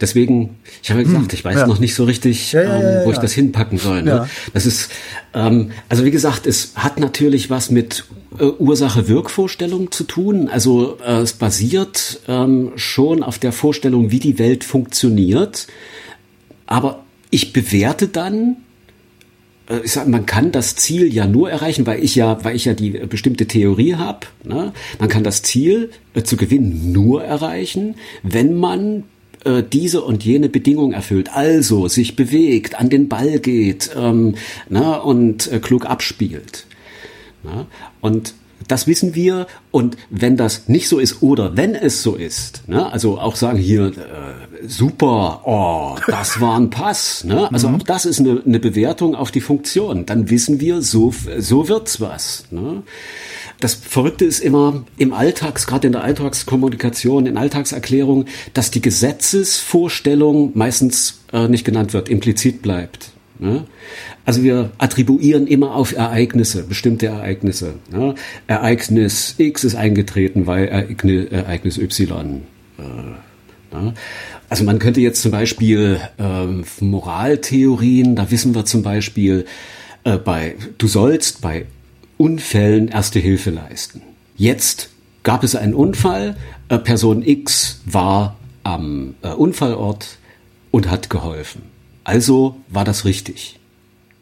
Deswegen, 0.00 0.56
ich 0.82 0.90
habe 0.90 1.00
ja 1.00 1.06
gesagt, 1.06 1.30
hm, 1.30 1.38
ich 1.38 1.44
weiß 1.44 1.56
ja. 1.56 1.66
noch 1.66 1.78
nicht 1.78 1.94
so 1.94 2.04
richtig, 2.04 2.52
ja, 2.52 2.62
ähm, 2.62 3.04
wo 3.04 3.12
ich 3.12 3.18
das 3.18 3.34
hinpacken 3.34 3.76
soll. 3.76 4.02
Ne? 4.02 4.26
Das 4.54 4.64
ist, 4.64 4.90
ähm, 5.34 5.72
also 5.90 6.06
wie 6.06 6.10
gesagt, 6.10 6.46
es 6.46 6.72
hat 6.76 6.98
natürlich 6.98 7.50
was 7.50 7.70
mit 7.70 8.06
äh, 8.38 8.44
Ursache-Wirkvorstellung 8.44 9.90
zu 9.92 10.04
tun. 10.04 10.48
Also 10.48 10.96
äh, 11.06 11.20
es 11.20 11.34
basiert 11.34 12.20
ähm, 12.28 12.72
schon 12.76 13.22
auf 13.22 13.38
der 13.38 13.52
Vorstellung, 13.52 14.10
wie 14.10 14.20
die 14.20 14.38
Welt 14.38 14.64
funktioniert. 14.64 15.66
Aber 16.64 17.04
ich 17.28 17.52
bewerte 17.52 18.08
dann, 18.08 18.56
äh, 19.68 19.80
ich 19.84 19.92
sag, 19.92 20.08
man 20.08 20.26
kann 20.26 20.50
das 20.50 20.76
Ziel 20.76 21.12
ja 21.12 21.26
nur 21.26 21.50
erreichen, 21.50 21.86
weil 21.86 22.02
ich 22.02 22.14
ja, 22.14 22.42
weil 22.44 22.56
ich 22.56 22.64
ja 22.64 22.74
die 22.74 22.90
bestimmte 22.90 23.46
Theorie 23.46 23.96
habe. 23.96 24.26
Ne? 24.44 24.72
Man 24.98 25.08
kann 25.08 25.24
das 25.24 25.42
Ziel 25.42 25.90
äh, 26.14 26.22
zu 26.22 26.36
gewinnen 26.36 26.92
nur 26.92 27.22
erreichen, 27.22 27.96
wenn 28.22 28.56
man 28.56 29.04
äh, 29.44 29.62
diese 29.62 30.02
und 30.02 30.24
jene 30.24 30.48
Bedingung 30.48 30.92
erfüllt, 30.92 31.30
also 31.34 31.88
sich 31.88 32.16
bewegt, 32.16 32.78
an 32.78 32.90
den 32.90 33.08
Ball 33.08 33.38
geht 33.38 33.90
ähm, 33.96 34.34
na, 34.68 34.96
und 34.96 35.50
äh, 35.50 35.58
klug 35.60 35.86
abspielt. 35.86 36.66
Na? 37.42 37.66
Und 38.00 38.34
das 38.68 38.86
wissen 38.86 39.14
wir. 39.14 39.46
Und 39.70 39.96
wenn 40.10 40.36
das 40.36 40.68
nicht 40.68 40.88
so 40.88 40.98
ist 40.98 41.22
oder 41.22 41.56
wenn 41.56 41.74
es 41.74 42.02
so 42.02 42.14
ist, 42.14 42.68
ne, 42.68 42.92
also 42.92 43.18
auch 43.18 43.36
sagen 43.36 43.58
hier, 43.58 43.86
äh, 43.86 44.66
super, 44.66 45.42
oh, 45.44 45.96
das 46.06 46.40
war 46.40 46.58
ein 46.58 46.70
Pass. 46.70 47.24
Ne? 47.24 47.52
Also 47.52 47.68
mhm. 47.68 47.76
auch 47.76 47.82
das 47.82 48.04
ist 48.04 48.20
eine, 48.20 48.42
eine 48.44 48.60
Bewertung 48.60 49.14
auf 49.14 49.30
die 49.30 49.40
Funktion. 49.40 50.06
Dann 50.06 50.30
wissen 50.30 50.60
wir, 50.60 50.82
so, 50.82 51.12
so 51.38 51.68
wird's 51.68 52.00
was. 52.00 52.44
Ne? 52.50 52.82
Das 53.60 53.74
Verrückte 53.74 54.24
ist 54.24 54.40
immer 54.40 54.84
im 54.96 55.12
Alltags, 55.12 55.66
gerade 55.66 55.86
in 55.86 55.92
der 55.92 56.02
Alltagskommunikation, 56.02 57.26
in 57.26 57.36
Alltagserklärung, 57.36 58.24
dass 58.54 58.70
die 58.70 58.80
Gesetzesvorstellung 58.80 60.52
meistens 60.54 61.20
äh, 61.32 61.46
nicht 61.46 61.64
genannt 61.64 61.92
wird, 61.92 62.08
implizit 62.08 62.62
bleibt. 62.62 63.12
Ne? 63.38 63.66
Also 64.24 64.42
wir 64.42 64.70
attribuieren 64.78 65.46
immer 65.46 65.74
auf 65.74 65.96
Ereignisse, 65.96 66.62
bestimmte 66.64 67.06
Ereignisse. 67.06 67.74
Ne? 67.90 68.14
Ereignis 68.46 69.34
X 69.38 69.64
ist 69.64 69.74
eingetreten, 69.74 70.46
weil 70.46 70.66
Ereignis 70.66 71.78
Y. 71.78 72.42
Äh, 72.78 72.82
ne? 73.74 73.94
Also 74.48 74.64
man 74.64 74.78
könnte 74.78 75.00
jetzt 75.00 75.22
zum 75.22 75.32
Beispiel 75.32 76.00
äh, 76.18 76.46
Moraltheorien, 76.84 78.16
da 78.16 78.30
wissen 78.30 78.54
wir 78.54 78.64
zum 78.64 78.82
Beispiel, 78.82 79.46
äh, 80.04 80.18
bei 80.18 80.56
du 80.78 80.86
sollst 80.86 81.40
bei 81.40 81.66
Unfällen 82.20 82.88
erste 82.88 83.18
Hilfe 83.18 83.48
leisten. 83.48 84.02
Jetzt 84.36 84.90
gab 85.22 85.42
es 85.42 85.54
einen 85.54 85.72
Unfall, 85.72 86.36
äh, 86.68 86.78
Person 86.78 87.22
X 87.22 87.80
war 87.86 88.36
am 88.62 89.14
äh, 89.22 89.28
Unfallort 89.28 90.18
und 90.70 90.90
hat 90.90 91.08
geholfen. 91.08 91.62
Also 92.04 92.56
war 92.68 92.84
das 92.84 93.06
richtig. 93.06 93.58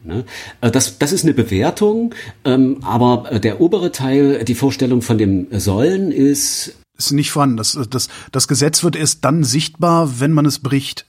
Ne? 0.05 0.23
Äh, 0.61 0.71
das, 0.71 0.97
das 0.97 1.11
ist 1.11 1.25
eine 1.25 1.33
Bewertung, 1.33 2.15
ähm, 2.45 2.77
aber 2.83 3.37
der 3.41 3.59
obere 3.59 3.91
Teil, 3.91 4.45
die 4.45 4.55
Vorstellung 4.55 5.01
von 5.01 5.17
dem 5.17 5.47
Sollen 5.51 6.13
ist. 6.13 6.77
Ist 6.97 7.11
nicht 7.11 7.31
vorhanden. 7.31 7.57
Das, 7.57 7.77
das, 7.89 8.07
das 8.31 8.47
Gesetz 8.47 8.81
wird 8.81 8.95
erst 8.95 9.25
dann 9.25 9.43
sichtbar, 9.43 10.21
wenn 10.21 10.31
man 10.31 10.45
es 10.45 10.59
bricht. 10.59 11.05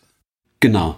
Genau. 0.59 0.96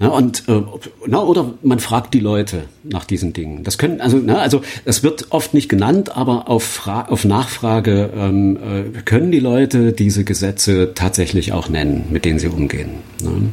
Ne? 0.00 0.06
Ja, 0.06 0.12
und 0.12 0.48
äh, 0.48 0.62
na, 1.06 1.22
oder 1.22 1.54
man 1.62 1.80
fragt 1.80 2.14
die 2.14 2.20
Leute 2.20 2.64
nach 2.84 3.04
diesen 3.04 3.32
Dingen. 3.32 3.64
Das 3.64 3.78
können 3.78 4.00
also 4.00 4.20
na, 4.22 4.38
also 4.38 4.62
das 4.84 5.02
wird 5.02 5.26
oft 5.30 5.54
nicht 5.54 5.68
genannt, 5.68 6.16
aber 6.16 6.48
auf, 6.48 6.62
Fra 6.62 7.06
auf 7.06 7.24
Nachfrage 7.24 8.10
ähm, 8.16 8.56
äh, 8.56 9.02
können 9.02 9.32
die 9.32 9.40
Leute 9.40 9.92
diese 9.92 10.24
Gesetze 10.24 10.92
tatsächlich 10.94 11.52
auch 11.52 11.68
nennen, 11.68 12.06
mit 12.10 12.24
denen 12.24 12.38
sie 12.38 12.48
umgehen. 12.48 12.90
Ne? 13.22 13.50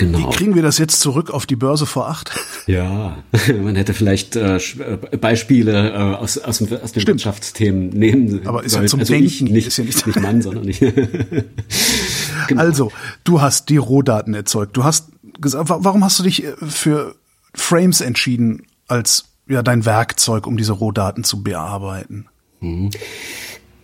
Genau. 0.00 0.18
Wie 0.18 0.34
kriegen 0.34 0.54
wir 0.54 0.62
das 0.62 0.78
jetzt 0.78 1.00
zurück 1.00 1.28
auf 1.28 1.44
die 1.44 1.56
Börse 1.56 1.84
vor 1.84 2.08
acht? 2.08 2.30
Ja, 2.66 3.16
man 3.62 3.74
hätte 3.74 3.94
vielleicht 3.94 4.36
äh, 4.36 4.56
äh 4.56 5.16
Beispiele 5.16 5.90
äh, 5.90 5.96
aus, 5.96 6.38
aus, 6.38 6.62
aus 6.62 6.68
den 6.68 6.88
Stimmt. 6.88 7.06
Wirtschaftsthemen 7.08 7.88
nehmen 7.88 8.46
Aber 8.46 8.62
ist 8.62 8.76
ja 8.76 8.86
zum 8.86 9.00
also 9.00 9.12
Denken. 9.12 9.26
Ich, 9.26 9.40
nicht, 9.40 9.66
ist 9.66 9.78
ja 9.78 9.84
nicht, 9.84 10.06
nicht 10.06 10.20
Mann, 10.20 10.40
sondern 10.40 10.66
nicht. 10.66 10.80
genau. 12.48 12.60
Also, 12.60 12.92
du 13.24 13.40
hast 13.40 13.70
die 13.70 13.78
Rohdaten 13.78 14.34
erzeugt. 14.34 14.76
Du 14.76 14.84
hast 14.84 15.08
gesagt, 15.40 15.68
warum 15.68 16.04
hast 16.04 16.18
du 16.20 16.22
dich 16.22 16.44
äh, 16.44 16.52
für 16.60 17.16
Frames 17.54 18.02
entschieden 18.02 18.66
als 18.86 19.24
ja 19.48 19.62
dein 19.62 19.84
Werkzeug, 19.84 20.46
um 20.46 20.56
diese 20.56 20.72
Rohdaten 20.72 21.24
zu 21.24 21.42
bearbeiten? 21.42 22.26
Mhm. 22.60 22.90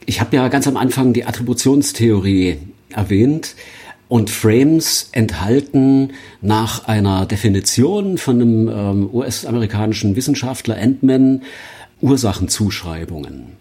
Ich 0.05 0.21
habe 0.21 0.37
ja 0.37 0.47
ganz 0.47 0.69
am 0.69 0.77
Anfang 0.77 1.13
die 1.13 1.25
Attributionstheorie 1.25 2.59
erwähnt. 2.91 3.57
Und 4.09 4.31
Frames 4.31 5.09
enthalten 5.13 6.13
nach 6.41 6.87
einer 6.87 7.27
Definition 7.27 8.19
von 8.19 8.41
einem 8.41 8.69
ähm, 8.69 9.11
US-amerikanischen 9.13 10.15
Wissenschaftler 10.15 10.77
Entman 10.79 11.43
Ursachenzuschreibungen. 12.01 13.57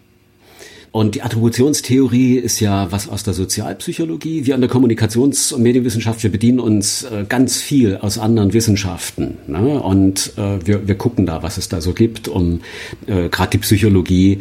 Und 0.92 1.14
die 1.14 1.20
Attributionstheorie 1.20 2.36
ist 2.36 2.58
ja 2.60 2.90
was 2.90 3.08
aus 3.08 3.22
der 3.22 3.34
Sozialpsychologie. 3.34 4.46
Wir 4.46 4.54
an 4.54 4.62
der 4.62 4.70
Kommunikations- 4.70 5.52
und 5.52 5.62
Medienwissenschaft, 5.62 6.22
wir 6.22 6.32
bedienen 6.32 6.58
uns 6.58 7.02
äh, 7.02 7.26
ganz 7.28 7.60
viel 7.60 7.98
aus 7.98 8.16
anderen 8.16 8.54
Wissenschaften. 8.54 9.36
Ne? 9.46 9.82
Und 9.82 10.32
äh, 10.38 10.66
wir, 10.66 10.88
wir 10.88 10.94
gucken 10.94 11.26
da, 11.26 11.42
was 11.42 11.58
es 11.58 11.68
da 11.68 11.82
so 11.82 11.92
gibt, 11.92 12.28
um 12.28 12.60
äh, 13.06 13.28
gerade 13.28 13.50
die 13.50 13.58
Psychologie, 13.58 14.38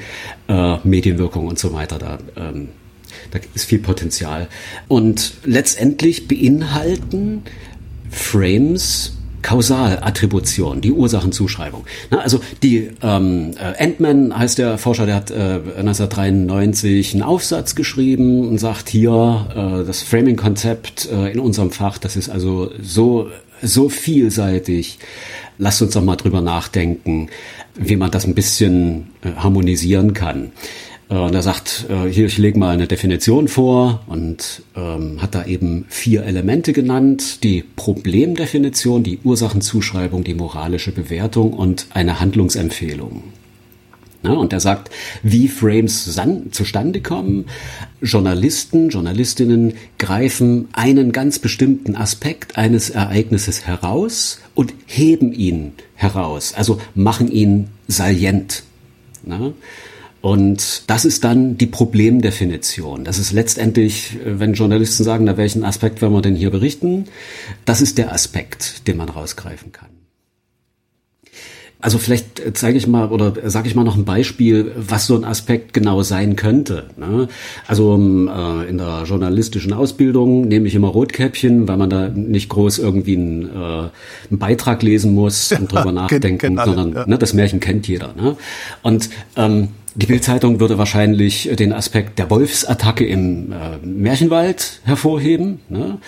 äh, 0.47 0.77
Medienwirkung 0.85 1.47
und 1.47 1.59
so 1.59 1.73
weiter 1.73 1.99
da 1.99 2.19
ähm, 2.37 2.69
da 3.35 3.47
ist 3.53 3.65
viel 3.65 3.79
Potenzial. 3.79 4.47
Und 4.87 5.33
letztendlich 5.43 6.27
beinhalten 6.27 7.43
Frames 8.09 9.13
Kausalattribution, 9.41 10.81
die 10.81 10.91
Ursachenzuschreibung. 10.91 11.85
Na, 12.09 12.17
also 12.21 12.39
die 12.63 12.89
ähm, 13.03 13.51
äh, 13.59 13.77
Entman 13.77 14.35
heißt 14.35 14.57
der 14.57 14.79
Forscher, 14.79 15.05
der 15.05 15.13
hat 15.13 15.29
äh, 15.29 15.59
1993 15.77 17.13
einen 17.13 17.21
Aufsatz 17.21 17.75
geschrieben 17.75 18.47
und 18.47 18.57
sagt 18.57 18.89
hier 18.89 19.47
äh, 19.51 19.85
das 19.85 20.01
Framing-Konzept 20.01 21.09
äh, 21.11 21.31
in 21.31 21.39
unserem 21.39 21.69
Fach, 21.69 21.99
das 21.99 22.15
ist 22.15 22.27
also 22.29 22.71
so 22.81 23.29
so 23.61 23.87
vielseitig. 23.87 24.97
Lasst 25.57 25.81
uns 25.81 25.93
doch 25.93 26.03
mal 26.03 26.15
drüber 26.15 26.41
nachdenken, 26.41 27.29
wie 27.75 27.95
man 27.95 28.11
das 28.11 28.25
ein 28.25 28.35
bisschen 28.35 29.11
äh, 29.21 29.33
harmonisieren 29.35 30.13
kann. 30.13 30.51
Äh, 31.09 31.15
und 31.15 31.33
er 31.33 31.41
sagt, 31.41 31.85
äh, 31.89 32.09
hier, 32.09 32.25
ich 32.25 32.37
lege 32.37 32.57
mal 32.59 32.73
eine 32.73 32.87
Definition 32.87 33.47
vor 33.47 34.01
und 34.07 34.63
ähm, 34.75 35.21
hat 35.21 35.35
da 35.35 35.45
eben 35.45 35.85
vier 35.89 36.23
Elemente 36.23 36.73
genannt. 36.73 37.43
Die 37.43 37.63
Problemdefinition, 37.75 39.03
die 39.03 39.19
Ursachenzuschreibung, 39.23 40.23
die 40.23 40.33
moralische 40.33 40.91
Bewertung 40.91 41.53
und 41.53 41.87
eine 41.93 42.19
Handlungsempfehlung. 42.19 43.23
Ja, 44.23 44.31
und 44.31 44.53
er 44.53 44.59
sagt, 44.59 44.89
wie 45.21 45.47
Frames 45.47 46.17
zustande 46.49 47.01
kommen. 47.01 47.45
Journalisten, 48.01 48.89
Journalistinnen 48.89 49.73
greifen 49.99 50.67
einen 50.73 51.11
ganz 51.11 51.37
bestimmten 51.37 51.95
Aspekt 51.95 52.57
eines 52.57 52.89
Ereignisses 52.89 53.67
heraus 53.67 54.39
und 54.55 54.73
heben 54.87 55.31
ihn 55.31 55.73
heraus, 55.93 56.55
also 56.55 56.81
machen 56.95 57.29
ihn 57.29 57.67
salient. 57.87 58.63
Ja? 59.27 59.53
Und 60.25 60.89
das 60.89 61.05
ist 61.05 61.23
dann 61.23 61.55
die 61.55 61.67
Problemdefinition. 61.67 63.03
Das 63.03 63.19
ist 63.19 63.31
letztendlich, 63.31 64.15
äh, 64.25 64.39
wenn 64.39 64.55
Journalisten 64.55 65.03
sagen, 65.03 65.25
na 65.25 65.37
welchen 65.37 65.63
Aspekt 65.63 66.01
wollen 66.01 66.13
wir 66.13 66.23
denn 66.23 66.35
hier 66.35 66.49
berichten, 66.49 67.05
das 67.65 67.79
ist 67.79 67.99
der 67.99 68.11
Aspekt, 68.11 68.87
den 68.87 68.97
man 68.97 69.09
rausgreifen 69.09 69.71
kann. 69.71 69.89
Also 71.79 71.99
vielleicht 71.99 72.39
äh, 72.39 72.53
zeige 72.53 72.75
ich 72.75 72.87
mal 72.87 73.09
oder 73.09 73.33
sage 73.51 73.67
ich 73.67 73.75
mal 73.75 73.83
noch 73.83 73.97
ein 73.97 74.05
Beispiel, 74.05 74.71
was 74.75 75.05
so 75.05 75.15
ein 75.15 75.25
Aspekt 75.25 75.75
genau 75.75 76.01
sein 76.01 76.35
könnte. 76.35 76.89
Ne? 76.97 77.27
Also 77.67 77.93
äh, 77.93 78.67
in 78.67 78.79
der 78.79 79.03
journalistischen 79.05 79.73
Ausbildung 79.73 80.47
nehme 80.47 80.67
ich 80.67 80.73
immer 80.73 80.87
Rotkäppchen, 80.87 81.67
weil 81.67 81.77
man 81.77 81.91
da 81.91 82.09
nicht 82.09 82.49
groß 82.49 82.79
irgendwie 82.79 83.15
einen, 83.15 83.43
äh, 83.43 83.89
einen 84.31 84.39
Beitrag 84.39 84.81
lesen 84.81 85.13
muss 85.13 85.51
und 85.51 85.71
drüber 85.71 85.91
nachdenken, 85.91 86.57
sondern 86.57 86.93
ja. 86.93 87.05
ne, 87.05 87.19
das 87.19 87.35
Märchen 87.35 87.59
kennt 87.59 87.87
jeder. 87.87 88.15
Ne? 88.15 88.35
Und 88.81 89.11
ähm, 89.35 89.67
die 89.95 90.05
Bildzeitung 90.05 90.59
würde 90.59 90.77
wahrscheinlich 90.77 91.49
den 91.57 91.71
Aspekt 91.71 92.19
der 92.19 92.29
Wolfsattacke 92.29 93.05
im 93.05 93.51
äh, 93.51 93.77
Märchenwald 93.85 94.81
hervorheben. 94.83 95.59
Ne? 95.69 95.99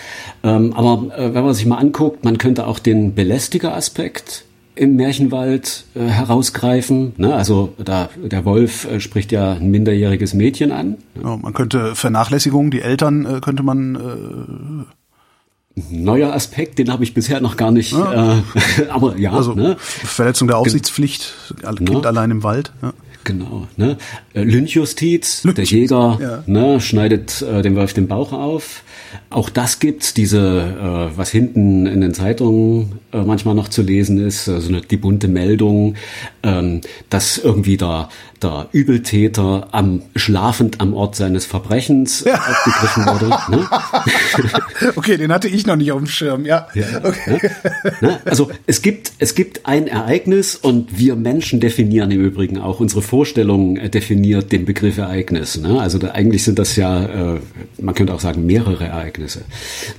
Ähm, 0.42 0.74
aber 0.74 1.16
äh, 1.16 1.34
wenn 1.34 1.44
man 1.44 1.54
sich 1.54 1.66
mal 1.66 1.78
anguckt, 1.78 2.24
man 2.24 2.38
könnte 2.38 2.66
auch 2.66 2.78
den 2.78 3.14
Belästiger-Aspekt 3.14 4.44
im 4.74 4.94
Märchenwald 4.96 5.84
äh, 5.94 6.04
herausgreifen. 6.04 7.14
Ne? 7.16 7.34
Also 7.34 7.74
da 7.82 8.10
der 8.22 8.44
Wolf 8.44 8.84
äh, 8.84 9.00
spricht 9.00 9.32
ja 9.32 9.52
ein 9.52 9.70
minderjähriges 9.70 10.34
Mädchen 10.34 10.70
an. 10.70 10.98
Ja, 11.22 11.36
man 11.36 11.54
könnte 11.54 11.94
Vernachlässigung, 11.94 12.70
die 12.70 12.82
Eltern 12.82 13.24
äh, 13.24 13.40
könnte 13.40 13.62
man 13.62 13.94
äh 13.96 14.94
neuer 15.90 16.32
Aspekt, 16.32 16.78
den 16.78 16.90
habe 16.90 17.04
ich 17.04 17.14
bisher 17.14 17.40
noch 17.40 17.56
gar 17.56 17.70
nicht. 17.70 17.92
Ja. 17.92 18.38
Äh, 18.38 18.42
aber 18.88 19.16
ja, 19.16 19.32
also 19.32 19.54
ne? 19.54 19.76
Verletzung 19.78 20.48
der 20.48 20.58
Aufsichtspflicht, 20.58 21.34
Kind 21.76 21.88
ja. 21.88 22.00
allein 22.00 22.30
im 22.30 22.42
Wald. 22.42 22.72
Ja. 22.82 22.92
Genau. 23.28 23.68
Ne? 23.76 23.98
Äh, 24.32 24.42
Lynchjustiz, 24.42 25.42
der 25.42 25.64
Jäger 25.64 26.18
ja. 26.18 26.42
ne, 26.46 26.80
schneidet 26.80 27.42
äh, 27.42 27.60
dem 27.60 27.76
Wolf 27.76 27.92
den 27.92 28.08
Bauch 28.08 28.32
auf. 28.32 28.82
Auch 29.28 29.50
das 29.50 29.80
gibt's, 29.80 30.14
diese, 30.14 31.10
äh, 31.12 31.18
was 31.18 31.30
hinten 31.30 31.84
in 31.84 32.00
den 32.00 32.14
Zeitungen 32.14 33.00
äh, 33.12 33.20
manchmal 33.20 33.54
noch 33.54 33.68
zu 33.68 33.82
lesen 33.82 34.16
ist, 34.16 34.48
also 34.48 34.70
eine, 34.70 34.80
die 34.80 34.96
bunte 34.96 35.28
Meldung, 35.28 35.96
ähm, 36.42 36.80
dass 37.10 37.36
irgendwie 37.36 37.76
da 37.76 38.08
der 38.42 38.68
Übeltäter 38.72 39.68
am 39.72 40.02
schlafend 40.16 40.80
am 40.80 40.94
Ort 40.94 41.16
seines 41.16 41.46
Verbrechens 41.46 42.24
ja. 42.24 42.34
aufgegriffen 42.34 43.06
wurde. 43.06 43.38
Ne? 43.48 43.66
okay, 44.96 45.16
den 45.16 45.32
hatte 45.32 45.48
ich 45.48 45.66
noch 45.66 45.76
nicht 45.76 45.90
auf 45.92 45.98
dem 45.98 46.06
Schirm, 46.06 46.44
ja. 46.44 46.68
ja 46.74 46.84
okay. 47.02 47.40
ne? 48.00 48.20
Also 48.24 48.50
es 48.66 48.82
gibt, 48.82 49.12
es 49.18 49.34
gibt 49.34 49.66
ein 49.66 49.86
Ereignis 49.86 50.56
und 50.56 50.98
wir 50.98 51.16
Menschen 51.16 51.60
definieren 51.60 52.10
im 52.10 52.20
Übrigen 52.20 52.58
auch, 52.58 52.80
unsere 52.80 53.00
Vorstellung 53.00 53.76
äh, 53.76 53.88
definiert 53.88 54.52
den 54.52 54.64
Begriff 54.64 54.98
Ereignis. 54.98 55.58
Ne? 55.58 55.80
Also 55.80 55.98
da, 55.98 56.08
eigentlich 56.08 56.44
sind 56.44 56.58
das 56.58 56.76
ja, 56.76 57.34
äh, 57.34 57.40
man 57.80 57.94
könnte 57.94 58.14
auch 58.14 58.20
sagen, 58.20 58.44
mehrere 58.44 58.84
Ereignisse. 58.84 59.42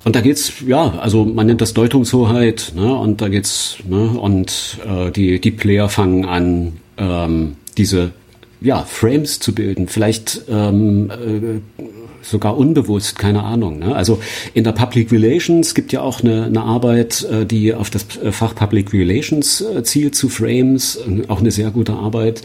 Und 0.04 0.16
da 0.16 0.22
geht's, 0.22 0.54
ja, 0.66 1.00
also 1.00 1.26
man 1.26 1.48
nennt 1.48 1.62
das 1.62 1.74
Deutungshoheit, 1.74 2.74
ne? 2.76 2.94
und 2.96 3.22
da 3.22 3.30
geht's, 3.30 3.78
ne? 3.88 4.10
und 4.10 4.78
äh, 4.86 5.12
die, 5.12 5.40
die 5.42 5.52
Player 5.52 5.90
fangen 5.90 6.26
an, 6.26 6.74
ähm, 6.98 7.56
diese 7.78 8.12
ja, 8.62 8.84
Frames 8.84 9.40
zu 9.40 9.54
bilden, 9.54 9.88
vielleicht 9.88 10.42
ähm, 10.50 11.10
äh, 11.12 11.84
sogar 12.22 12.58
unbewusst, 12.58 13.18
keine 13.18 13.44
Ahnung. 13.44 13.80
Ne? 13.80 13.96
Also 13.96 14.20
in 14.54 14.64
der 14.64 14.74
Public 14.74 15.12
Relations 15.12 15.74
gibt 15.74 15.92
ja 15.92 16.02
auch 16.02 16.22
eine, 16.22 16.46
eine 16.46 16.62
Arbeit, 16.62 17.24
äh, 17.24 17.46
die 17.46 17.74
auf 17.74 17.90
das 17.90 18.06
Fach 18.32 18.56
Public 18.56 18.94
Relations 18.94 19.62
äh, 19.62 19.84
zielt 19.84 20.16
zu 20.16 20.30
Frames, 20.30 20.98
äh, 20.98 21.24
auch 21.28 21.40
eine 21.40 21.52
sehr 21.52 21.72
gute 21.72 21.94
Arbeit 21.94 22.44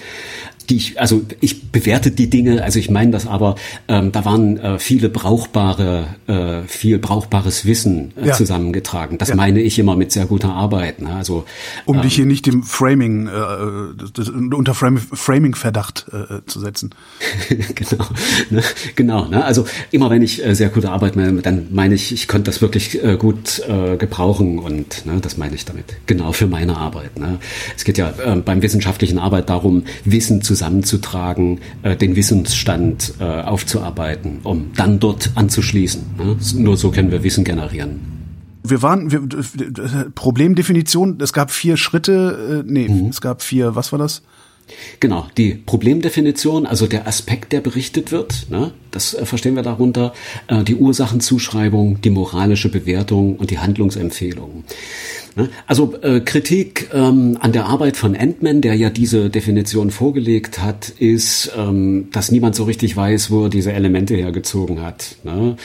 die 0.71 0.77
ich, 0.77 1.01
also 1.01 1.23
ich 1.41 1.71
bewerte 1.71 2.11
die 2.11 2.31
Dinge, 2.31 2.63
also 2.63 2.79
ich 2.79 2.91
meine 2.91 3.11
das 3.11 3.27
aber, 3.27 3.57
ähm, 3.89 4.13
da 4.13 4.25
waren 4.25 4.57
äh, 4.59 4.79
viele 4.79 5.09
brauchbare, 5.09 6.07
äh, 6.27 6.63
viel 6.67 6.99
brauchbares 6.99 7.65
Wissen 7.65 8.13
äh, 8.17 8.29
ja. 8.29 8.33
zusammengetragen. 8.35 9.19
Das 9.19 9.29
ja. 9.29 9.37
meine 9.37 9.61
ich 9.61 9.79
immer 9.79 9.97
mit 9.97 10.13
sehr 10.13 10.27
guter 10.27 10.53
Arbeit. 10.53 11.01
Ne? 11.01 11.15
Also 11.15 11.45
um 11.85 11.97
ähm, 11.97 12.03
dich 12.03 12.15
hier 12.15 12.27
nicht 12.27 12.47
dem 12.47 12.63
Framing, 12.63 13.27
äh, 13.27 13.31
das, 14.15 14.29
unter 14.29 14.75
Frame, 14.75 14.99
Framing-Verdacht 14.99 16.07
äh, 16.13 16.47
zu 16.47 16.61
setzen. 16.61 16.91
genau, 17.75 18.05
ne? 18.51 18.63
genau. 18.97 19.25
Ne? 19.27 19.45
Also 19.45 19.67
immer 19.91 20.11
wenn 20.11 20.23
ich 20.23 20.45
äh, 20.45 20.55
sehr 20.55 20.69
gute 20.69 20.91
Arbeit 20.91 21.17
meine, 21.17 21.43
dann 21.43 21.69
meine 21.71 21.95
ich, 21.95 22.13
ich 22.13 22.29
konnte 22.29 22.51
das 22.51 22.63
wirklich 22.63 23.03
äh, 23.03 23.17
gut 23.17 23.63
äh, 23.69 23.97
gebrauchen 23.97 24.59
und 24.59 25.07
ne, 25.07 25.19
das 25.21 25.37
meine 25.37 25.55
ich 25.55 25.65
damit. 25.65 25.85
Genau 26.07 26.33
für 26.33 26.47
meine 26.47 26.77
Arbeit. 26.77 27.19
Ne? 27.19 27.39
Es 27.77 27.85
geht 27.85 27.99
ja 27.99 28.11
äh, 28.25 28.37
beim 28.37 28.63
wissenschaftlichen 28.63 29.19
Arbeit 29.19 29.49
darum, 29.49 29.85
Wissen 30.05 30.43
zu 30.43 30.54
zusammenzutragen, 30.55 31.59
äh, 31.83 31.97
den 31.97 32.15
Wissensstand 32.15 33.15
äh, 33.19 33.25
aufzuarbeiten, 33.25 34.39
um 34.45 34.71
dann 34.77 35.01
dort 35.01 35.33
anzuschließen. 35.35 36.03
Ne? 36.17 36.37
Nur 36.63 36.77
so 36.77 36.91
können 36.93 37.11
wir 37.11 37.25
Wissen 37.25 37.43
generieren. 37.45 38.01
Wir 38.63 38.81
waren, 38.81 39.11
wir, 39.11 39.21
Problemdefinition, 40.15 41.19
es 41.21 41.33
gab 41.33 41.51
vier 41.51 41.77
Schritte, 41.77 42.63
äh, 42.65 42.71
nee, 42.71 42.89
mhm. 42.89 43.09
es 43.09 43.21
gab 43.21 43.43
vier, 43.43 43.75
was 43.75 43.91
war 43.93 43.99
das? 43.99 44.23
Genau, 45.01 45.27
die 45.37 45.55
Problemdefinition, 45.55 46.65
also 46.65 46.87
der 46.87 47.07
Aspekt, 47.07 47.53
der 47.53 47.61
berichtet 47.61 48.13
wird, 48.13 48.47
ne, 48.49 48.73
das 48.93 49.13
äh, 49.13 49.27
verstehen 49.27 49.57
wir 49.57 49.63
darunter, 49.63 50.15
äh, 50.47 50.63
die 50.63 50.77
Ursachenzuschreibung, 50.77 52.01
die 52.01 52.11
moralische 52.11 52.71
Bewertung 52.71 53.37
und 53.37 53.51
die 53.51 53.59
Handlungsempfehlung. 53.59 54.65
Ne? 55.37 55.49
Also 55.67 55.95
äh, 56.03 56.21
Kritik 56.21 56.91
ähm, 56.93 57.37
an 57.41 57.53
der 57.53 57.67
Arbeit 57.67 57.97
von 57.97 58.15
Entman, 58.15 58.61
der 58.61 58.75
ja 58.75 58.91
diese 58.91 59.31
Definition 59.31 59.91
vorgelegt 59.91 60.63
hat, 60.63 60.91
ist, 60.91 61.51
ähm, 61.57 62.09
dass 62.13 62.31
niemand 62.31 62.55
so 62.55 62.65
richtig 62.65 62.97
weiß, 62.97 63.31
wo 63.31 63.45
er 63.45 63.51
diese 63.51 63.73
Elemente 63.73 64.15
hergezogen 64.15 64.83
hat. 64.83 65.17
Ne? 65.25 65.57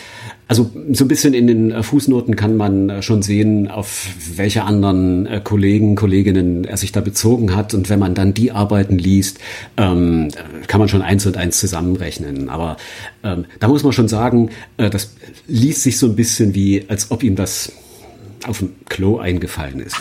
Also 0.47 0.71
so 0.93 1.05
ein 1.05 1.07
bisschen 1.07 1.35
in 1.35 1.45
den 1.45 1.71
äh, 1.71 1.83
Fußnoten 1.83 2.35
kann 2.35 2.57
man 2.57 2.89
äh, 2.89 3.01
schon 3.03 3.21
sehen, 3.21 3.67
auf 3.67 4.07
welche 4.35 4.63
anderen 4.63 5.27
äh, 5.27 5.41
Kollegen, 5.43 5.95
Kolleginnen 5.95 6.63
er 6.63 6.77
sich 6.77 6.91
da 6.91 7.01
bezogen 7.01 7.55
hat. 7.55 7.75
Und 7.75 7.91
wenn 7.91 7.99
man 7.99 8.15
dann 8.15 8.33
die 8.33 8.51
Arbeiten 8.51 8.97
liest, 8.97 9.37
ähm, 9.77 10.29
kann 10.65 10.79
man 10.79 10.89
schon 10.89 11.03
eins 11.03 11.27
und 11.27 11.37
eins 11.37 11.59
zusammenrechnen. 11.59 12.49
Aber 12.49 12.77
ähm, 13.23 13.45
da 13.59 13.67
muss 13.67 13.83
man 13.83 13.93
schon 13.93 14.07
sagen, 14.07 14.49
äh, 14.77 14.89
das 14.89 15.13
liest 15.47 15.83
sich 15.83 15.99
so 15.99 16.07
ein 16.07 16.15
bisschen 16.15 16.55
wie, 16.55 16.85
als 16.87 17.11
ob 17.11 17.21
ihm 17.21 17.35
das 17.35 17.71
auf 18.47 18.59
dem 18.59 18.75
Klo 18.87 19.17
eingefallen 19.17 19.79
ist. 19.79 19.95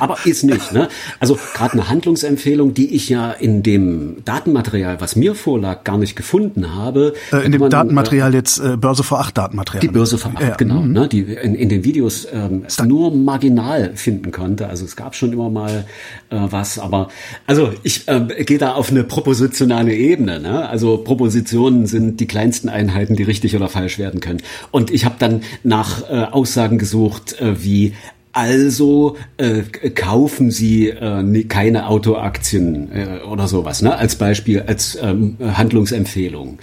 Aber 0.00 0.18
ist 0.24 0.44
nicht. 0.44 0.72
Ne? 0.72 0.88
Also 1.20 1.38
gerade 1.54 1.74
eine 1.74 1.88
Handlungsempfehlung, 1.88 2.74
die 2.74 2.94
ich 2.94 3.08
ja 3.08 3.32
in 3.32 3.62
dem 3.62 4.24
Datenmaterial, 4.24 5.00
was 5.00 5.16
mir 5.16 5.34
vorlag, 5.34 5.84
gar 5.84 5.98
nicht 5.98 6.16
gefunden 6.16 6.74
habe. 6.74 7.14
Äh, 7.32 7.44
in 7.46 7.52
dem 7.52 7.60
man, 7.60 7.70
Datenmaterial 7.70 8.32
äh, 8.32 8.36
jetzt 8.36 8.58
äh, 8.58 8.76
Börse 8.76 9.02
vor 9.02 9.20
acht 9.20 9.36
Datenmaterial. 9.36 9.80
Die 9.80 9.88
Börse 9.88 10.18
vor 10.18 10.32
acht, 10.34 10.42
ja, 10.42 10.54
genau. 10.56 10.80
Mhm. 10.80 10.92
Ne, 10.92 11.08
die 11.08 11.20
in, 11.20 11.54
in 11.54 11.68
den 11.68 11.84
Videos 11.84 12.26
ähm, 12.32 12.66
nur 12.84 13.14
marginal 13.14 13.92
finden 13.94 14.30
konnte. 14.30 14.68
Also 14.68 14.84
es 14.84 14.96
gab 14.96 15.14
schon 15.14 15.32
immer 15.32 15.50
mal 15.50 15.86
äh, 16.30 16.36
was, 16.50 16.78
aber 16.78 17.08
also 17.46 17.72
ich 17.82 18.08
äh, 18.08 18.20
gehe 18.44 18.58
da 18.58 18.74
auf 18.74 18.90
eine 18.90 19.04
propositionale 19.04 19.94
Ebene. 19.94 20.40
Ne? 20.40 20.68
Also 20.68 20.98
Propositionen 20.98 21.86
sind 21.86 22.20
die 22.20 22.26
kleinsten 22.26 22.68
Einheiten, 22.68 23.16
die 23.16 23.22
richtig 23.22 23.56
oder 23.56 23.68
falsch 23.68 23.98
werden 23.98 24.20
können. 24.20 24.42
Und 24.70 24.90
ich 24.90 25.04
habe 25.04 25.16
dann 25.18 25.42
nach 25.62 26.08
äh, 26.08 26.24
Aussagen 26.24 26.78
gesucht, 26.78 27.40
äh, 27.40 27.64
wie 27.66 27.92
also 28.36 29.16
äh, 29.38 29.62
kaufen 29.94 30.50
Sie 30.50 30.88
äh, 30.88 31.44
keine 31.44 31.88
Autoaktien 31.88 32.92
äh, 32.92 33.24
oder 33.24 33.48
sowas, 33.48 33.80
ne? 33.80 33.96
Als 33.96 34.16
Beispiel, 34.16 34.60
als 34.60 34.98
ähm, 35.00 35.38
Handlungsempfehlung. 35.40 36.58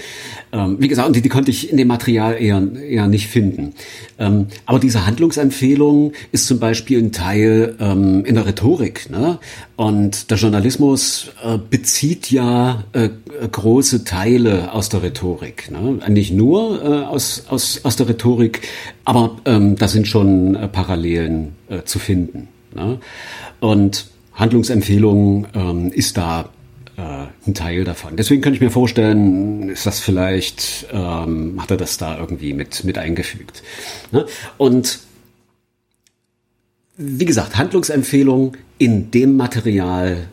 Ähm, 0.52 0.76
wie 0.80 0.88
gesagt, 0.88 1.16
die, 1.16 1.22
die 1.24 1.30
konnte 1.30 1.50
ich 1.50 1.72
in 1.72 1.78
dem 1.78 1.88
Material 1.88 2.40
eher, 2.40 2.62
eher 2.76 3.08
nicht 3.08 3.28
finden. 3.28 3.74
Ähm, 4.20 4.48
aber 4.68 4.78
diese 4.78 5.08
Handlungsempfehlung 5.08 6.14
ist 6.32 6.46
zum 6.46 6.60
Beispiel 6.60 7.00
ein 7.00 7.12
Teil 7.12 7.76
ähm, 7.80 8.24
in 8.24 8.36
der 8.36 8.46
Rhetorik. 8.46 9.10
Ne? 9.10 9.40
Und 9.76 10.30
der 10.30 10.38
Journalismus 10.38 11.32
äh, 11.44 11.58
bezieht 11.58 12.30
ja 12.30 12.84
äh, 12.94 13.10
große 13.52 14.04
Teile 14.04 14.72
aus 14.74 14.90
der 14.90 15.02
Rhetorik. 15.02 15.72
Ne? 15.72 16.00
Nicht 16.08 16.34
nur 16.34 16.84
äh, 16.84 16.88
aus, 17.06 17.46
aus, 17.50 17.82
aus 17.84 17.96
der 17.96 18.10
Rhetorik, 18.10 18.62
aber 19.06 19.38
ähm, 19.46 19.76
da 19.76 19.88
sind 19.88 20.08
schon 20.08 20.54
äh, 20.54 20.68
Parallelen 20.68 21.54
äh, 21.74 21.84
zu 21.86 22.00
finden. 22.00 22.48
Ne? 22.76 23.00
Und 23.60 24.08
Handlungsempfehlung 24.34 25.48
ähm, 25.54 25.92
ist 25.92 26.18
da 26.18 26.50
äh, 26.98 27.02
ein 27.48 27.54
Teil 27.54 27.84
davon. 27.84 28.16
Deswegen 28.16 28.42
könnte 28.42 28.56
ich 28.56 28.62
mir 28.62 28.72
vorstellen, 28.72 29.70
ist 29.70 29.86
das 29.86 30.00
vielleicht, 30.00 30.88
ähm, 30.92 31.62
hat 31.62 31.72
er 31.72 31.78
das 31.78 31.98
da 31.98 32.18
irgendwie 32.18 32.54
mit, 32.54 32.84
mit 32.84 32.98
eingefügt. 32.98 33.64
Ne? 34.12 34.26
Und 34.58 35.00
wie 36.98 37.26
gesagt, 37.26 37.58
Handlungsempfehlung 37.58 38.56
in 38.78 39.10
dem 39.12 39.36
Material, 39.36 40.28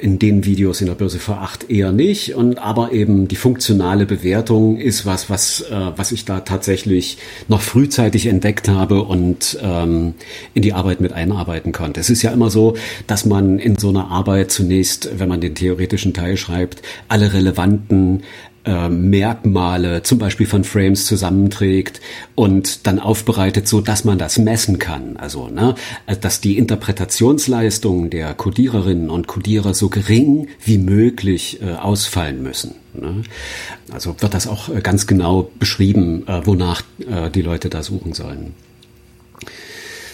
in 0.00 0.18
den 0.18 0.44
Videos 0.44 0.80
in 0.80 0.86
der 0.86 0.94
Börse 0.94 1.18
vor 1.18 1.42
8 1.42 1.68
eher 1.68 1.92
nicht. 1.92 2.34
Und 2.34 2.58
aber 2.58 2.92
eben 2.92 3.28
die 3.28 3.36
funktionale 3.36 4.06
Bewertung 4.06 4.78
ist 4.78 5.04
was, 5.04 5.28
was, 5.28 5.60
äh, 5.62 5.90
was 5.96 6.12
ich 6.12 6.24
da 6.24 6.40
tatsächlich 6.40 7.18
noch 7.48 7.60
frühzeitig 7.60 8.26
entdeckt 8.26 8.68
habe 8.68 9.02
und 9.02 9.58
ähm, 9.62 10.14
in 10.54 10.62
die 10.62 10.72
Arbeit 10.72 11.00
mit 11.00 11.12
einarbeiten 11.12 11.72
konnte. 11.72 12.00
Es 12.00 12.08
ist 12.08 12.22
ja 12.22 12.30
immer 12.30 12.50
so, 12.50 12.76
dass 13.06 13.26
man 13.26 13.58
in 13.58 13.76
so 13.76 13.90
einer 13.90 14.10
Arbeit 14.10 14.50
zunächst, 14.50 15.18
wenn 15.18 15.28
man 15.28 15.40
den 15.40 15.54
theoretischen 15.54 16.14
Teil 16.14 16.36
schreibt, 16.36 16.82
alle 17.08 17.32
relevanten 17.32 18.22
äh, 18.64 18.88
Merkmale, 18.88 20.02
zum 20.02 20.18
Beispiel 20.18 20.46
von 20.46 20.64
Frames 20.64 21.06
zusammenträgt 21.06 22.00
und 22.34 22.86
dann 22.86 22.98
aufbereitet, 22.98 23.68
so 23.68 23.80
dass 23.80 24.04
man 24.04 24.18
das 24.18 24.38
messen 24.38 24.78
kann. 24.78 25.16
Also, 25.16 25.48
ne, 25.48 25.74
dass 26.20 26.40
die 26.40 26.58
Interpretationsleistungen 26.58 28.10
der 28.10 28.34
Codiererinnen 28.34 29.10
und 29.10 29.26
Codierer 29.26 29.74
so 29.74 29.88
gering 29.88 30.48
wie 30.64 30.78
möglich 30.78 31.60
äh, 31.62 31.72
ausfallen 31.74 32.42
müssen. 32.42 32.74
Ne? 32.94 33.22
Also 33.92 34.14
wird 34.20 34.34
das 34.34 34.46
auch 34.46 34.68
äh, 34.68 34.80
ganz 34.80 35.06
genau 35.06 35.50
beschrieben, 35.58 36.26
äh, 36.26 36.46
wonach 36.46 36.82
äh, 37.00 37.30
die 37.30 37.42
Leute 37.42 37.68
da 37.68 37.82
suchen 37.82 38.12
sollen. 38.12 38.54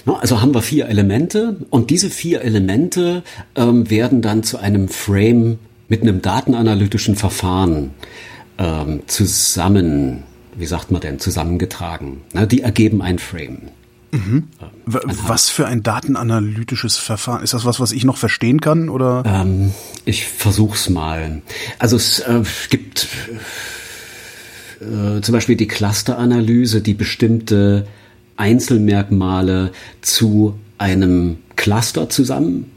Also 0.07 0.41
haben 0.41 0.55
wir 0.55 0.63
vier 0.63 0.89
Elemente 0.89 1.57
und 1.69 1.91
diese 1.91 2.09
vier 2.09 2.41
Elemente 2.41 3.23
ähm, 3.57 3.91
werden 3.91 4.23
dann 4.23 4.43
zu 4.43 4.57
einem 4.57 4.89
Frame 4.89 5.59
mit 5.89 6.01
einem 6.01 6.23
datenanalytischen 6.23 7.15
Verfahren 7.15 7.91
ähm, 8.59 9.03
zusammen, 9.07 10.25
wie 10.57 10.67
sagt 10.67 10.91
man 10.91 11.01
denn, 11.01 11.19
zusammengetragen. 11.19 12.23
Ne, 12.35 12.47
die 12.47 12.63
ergeben 12.63 13.03
ein 13.03 13.19
Frame. 13.19 13.71
Mhm. 14.11 14.49
Ähm, 14.61 15.03
was 15.27 15.51
für 15.51 15.67
ein 15.67 15.83
datenanalytisches 15.83 16.97
Verfahren? 16.97 17.43
Ist 17.43 17.55
das 17.55 17.65
was, 17.65 17.79
was 17.81 17.93
ich 17.93 18.05
noch 18.05 18.17
verstehen 18.17 18.61
kann? 18.61 18.89
Oder? 18.89 19.23
Ähm, 19.27 19.73
ich 20.05 20.27
versuch's 20.27 20.89
mal. 20.89 21.43
Also 21.79 21.97
es 21.97 22.21
äh, 22.21 22.43
gibt 22.71 23.09
äh, 24.81 25.21
zum 25.21 25.33
Beispiel 25.33 25.57
die 25.57 25.69
Clusteranalyse, 25.69 26.81
die 26.81 26.95
bestimmte 26.95 27.87
Einzelmerkmale 28.37 29.73
zu 30.01 30.59
einem 30.79 31.39
Cluster 31.57 32.09
zusammen 32.09 32.71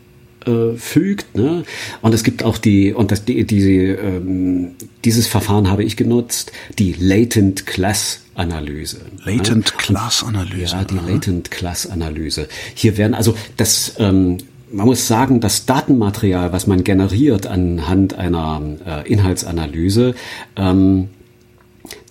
äh, 0.45 0.75
fügt. 0.75 1.35
Ne? 1.35 1.63
Und 2.01 2.13
es 2.13 2.23
gibt 2.23 2.43
auch 2.43 2.57
die, 2.57 2.93
und 2.93 3.11
das, 3.11 3.25
die, 3.25 3.45
die, 3.45 3.87
ähm, 3.87 4.71
dieses 5.05 5.27
Verfahren 5.27 5.69
habe 5.69 5.83
ich 5.83 5.97
genutzt, 5.97 6.51
die 6.79 6.93
Latent 6.93 7.65
Class 7.65 8.21
Analyse. 8.35 9.01
Latent 9.23 9.65
ne? 9.65 9.77
Class 9.77 10.23
Analyse. 10.23 10.75
Ja, 10.75 10.83
die 10.83 10.97
Aha. 10.97 11.09
Latent 11.09 11.51
Class 11.51 11.87
Analyse. 11.87 12.47
Hier 12.73 12.97
werden 12.97 13.13
also 13.13 13.35
das, 13.57 13.95
ähm, 13.99 14.37
man 14.71 14.85
muss 14.85 15.07
sagen, 15.07 15.41
das 15.41 15.65
Datenmaterial, 15.65 16.53
was 16.53 16.65
man 16.65 16.83
generiert 16.83 17.45
anhand 17.45 18.13
einer 18.13 18.61
äh, 18.85 19.11
Inhaltsanalyse, 19.11 20.15
ähm, 20.55 21.09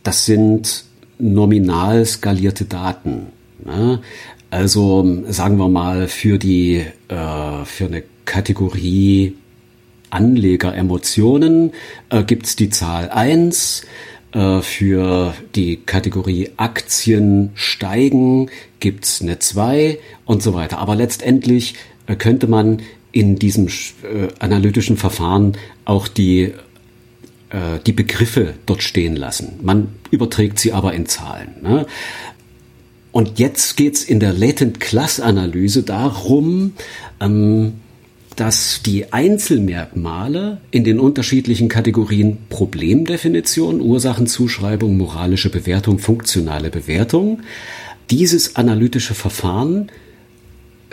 das 0.03 0.27
sind 0.27 0.85
nominal 1.19 2.05
skalierte 2.05 2.65
Daten. 2.65 3.27
Ne? 3.65 4.01
Also 4.51 5.23
sagen 5.29 5.59
wir 5.59 5.69
mal 5.69 6.09
für 6.09 6.39
die 6.39 6.85
äh, 7.09 7.65
für 7.65 7.87
eine 7.87 8.03
Kategorie 8.25 9.37
Anlegeremotionen 10.11 11.73
äh, 12.11 12.25
gibt 12.25 12.47
es 12.47 12.57
die 12.57 12.71
Zahl 12.71 13.11
1. 13.11 13.87
Äh, 14.33 14.61
für 14.61 15.35
die 15.55 15.77
Kategorie 15.79 16.51
Aktien 16.57 17.51
steigen 17.55 18.51
gibt 18.79 19.05
es 19.05 19.23
eine 19.23 19.39
2 19.39 19.99
und 20.25 20.43
so 20.43 20.55
weiter. 20.55 20.79
Aber 20.79 20.95
letztendlich 20.95 21.75
äh, 22.07 22.15
könnte 22.17 22.47
man 22.47 22.83
in 23.13 23.37
diesem 23.37 23.67
äh, 23.67 24.29
analytischen 24.39 24.97
Verfahren 24.97 25.57
auch 25.85 26.09
die 26.09 26.53
die 27.85 27.93
Begriffe 27.93 28.55
dort 28.65 28.81
stehen 28.81 29.17
lassen. 29.17 29.59
Man 29.61 29.89
überträgt 30.13 30.61
sie 30.61 30.73
aber 30.73 30.95
in 30.95 31.07
Zahlen. 31.07 31.57
Ne? 31.63 31.85
Und 33.11 33.41
jetzt 33.41 33.77
geht's 33.77 34.05
in 34.05 34.21
der 34.21 34.33
Latent 34.33 34.79
Class 34.79 35.19
Analyse 35.19 35.83
darum, 35.83 36.75
ähm, 37.21 37.81
dass 38.41 38.81
die 38.83 39.13
Einzelmerkmale 39.13 40.63
in 40.71 40.83
den 40.83 40.99
unterschiedlichen 40.99 41.69
Kategorien 41.69 42.39
Problemdefinition, 42.49 43.83
Ursachenzuschreibung, 43.83 44.97
moralische 44.97 45.51
Bewertung, 45.51 45.99
funktionale 45.99 46.71
Bewertung, 46.71 47.43
dieses 48.09 48.57
analytische 48.57 49.13
Verfahren 49.13 49.93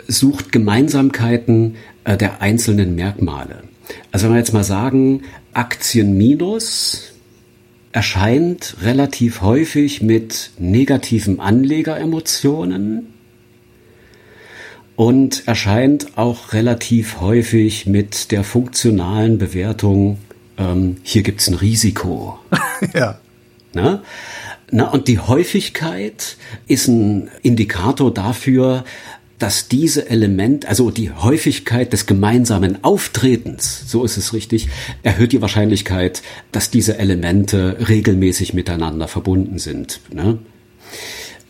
sucht 0.06 0.52
Gemeinsamkeiten 0.52 1.76
äh, 2.04 2.18
der 2.18 2.42
einzelnen 2.42 2.94
Merkmale. 2.94 3.62
Also 4.12 4.26
wenn 4.26 4.34
wir 4.34 4.40
jetzt 4.40 4.52
mal 4.52 4.62
sagen, 4.62 5.22
Aktien 5.54 6.18
minus 6.18 7.14
erscheint 7.92 8.76
relativ 8.82 9.40
häufig 9.40 10.02
mit 10.02 10.50
negativen 10.58 11.40
Anlegeremotionen, 11.40 13.06
und 14.98 15.46
erscheint 15.46 16.18
auch 16.18 16.52
relativ 16.52 17.20
häufig 17.20 17.86
mit 17.86 18.32
der 18.32 18.42
funktionalen 18.42 19.38
Bewertung, 19.38 20.18
ähm, 20.58 20.96
hier 21.04 21.22
gibt's 21.22 21.46
ein 21.46 21.54
Risiko. 21.54 22.40
ja. 22.94 23.20
Na? 23.72 24.02
Na, 24.72 24.90
und 24.90 25.06
die 25.06 25.20
Häufigkeit 25.20 26.36
ist 26.66 26.88
ein 26.88 27.30
Indikator 27.42 28.12
dafür, 28.12 28.84
dass 29.38 29.68
diese 29.68 30.10
Element, 30.10 30.66
also 30.66 30.90
die 30.90 31.12
Häufigkeit 31.12 31.92
des 31.92 32.06
gemeinsamen 32.06 32.82
Auftretens, 32.82 33.84
so 33.86 34.02
ist 34.02 34.16
es 34.16 34.32
richtig, 34.32 34.68
erhöht 35.04 35.30
die 35.30 35.40
Wahrscheinlichkeit, 35.40 36.22
dass 36.50 36.70
diese 36.70 36.98
Elemente 36.98 37.76
regelmäßig 37.88 38.52
miteinander 38.52 39.06
verbunden 39.06 39.60
sind. 39.60 40.00
Ne? 40.12 40.38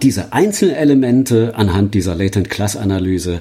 Diese 0.03 0.33
Einzelelemente 0.33 1.57
anhand 1.57 1.95
dieser 1.95 2.15
Latent 2.15 2.51
Class 2.51 2.77
Analyse, 2.77 3.41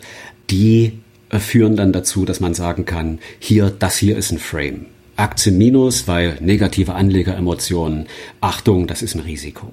die 0.49 0.93
äh, 1.29 1.39
führen 1.39 1.75
dann 1.75 1.93
dazu, 1.93 2.25
dass 2.25 2.39
man 2.39 2.53
sagen 2.53 2.85
kann, 2.85 3.19
hier, 3.39 3.69
das 3.69 3.97
hier 3.97 4.17
ist 4.17 4.31
ein 4.31 4.39
Frame. 4.39 4.87
Aktien 5.17 5.57
minus, 5.57 6.07
weil 6.07 6.37
negative 6.41 6.93
Anlegeremotionen, 6.93 8.07
Achtung, 8.39 8.87
das 8.87 9.01
ist 9.01 9.15
ein 9.15 9.21
Risiko. 9.21 9.71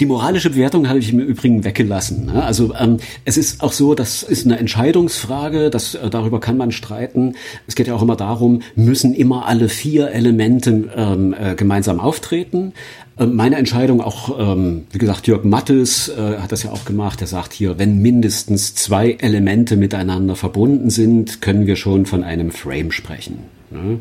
Die 0.00 0.06
moralische 0.06 0.48
Bewertung 0.48 0.88
habe 0.88 0.98
ich 0.98 1.12
im 1.12 1.20
Übrigen 1.20 1.62
weggelassen. 1.62 2.24
Ne? 2.26 2.42
Also 2.42 2.74
ähm, 2.74 2.96
es 3.26 3.36
ist 3.36 3.62
auch 3.62 3.72
so, 3.72 3.94
das 3.94 4.22
ist 4.22 4.46
eine 4.46 4.58
Entscheidungsfrage, 4.58 5.68
das, 5.68 5.94
äh, 5.94 6.08
darüber 6.08 6.40
kann 6.40 6.56
man 6.56 6.72
streiten. 6.72 7.34
Es 7.66 7.74
geht 7.74 7.86
ja 7.86 7.94
auch 7.94 8.00
immer 8.00 8.16
darum, 8.16 8.62
müssen 8.74 9.14
immer 9.14 9.46
alle 9.46 9.68
vier 9.68 10.10
Elemente 10.12 10.90
ähm, 10.96 11.34
äh, 11.38 11.54
gemeinsam 11.54 12.00
auftreten. 12.00 12.72
Ähm, 13.20 13.36
meine 13.36 13.56
Entscheidung 13.56 14.00
auch, 14.00 14.38
ähm, 14.40 14.86
wie 14.90 14.98
gesagt, 14.98 15.26
Jörg 15.26 15.44
Mattes 15.44 16.08
äh, 16.08 16.38
hat 16.38 16.50
das 16.50 16.62
ja 16.62 16.72
auch 16.72 16.84
gemacht. 16.84 17.20
Er 17.20 17.26
sagt 17.26 17.52
hier, 17.52 17.78
wenn 17.78 18.00
mindestens 18.00 18.74
zwei 18.74 19.12
Elemente 19.12 19.76
miteinander 19.76 20.34
verbunden 20.34 20.90
sind, 20.90 21.42
können 21.42 21.66
wir 21.66 21.76
schon 21.76 22.06
von 22.06 22.24
einem 22.24 22.50
Frame 22.50 22.90
sprechen. 22.90 23.59
Ne? 23.70 24.00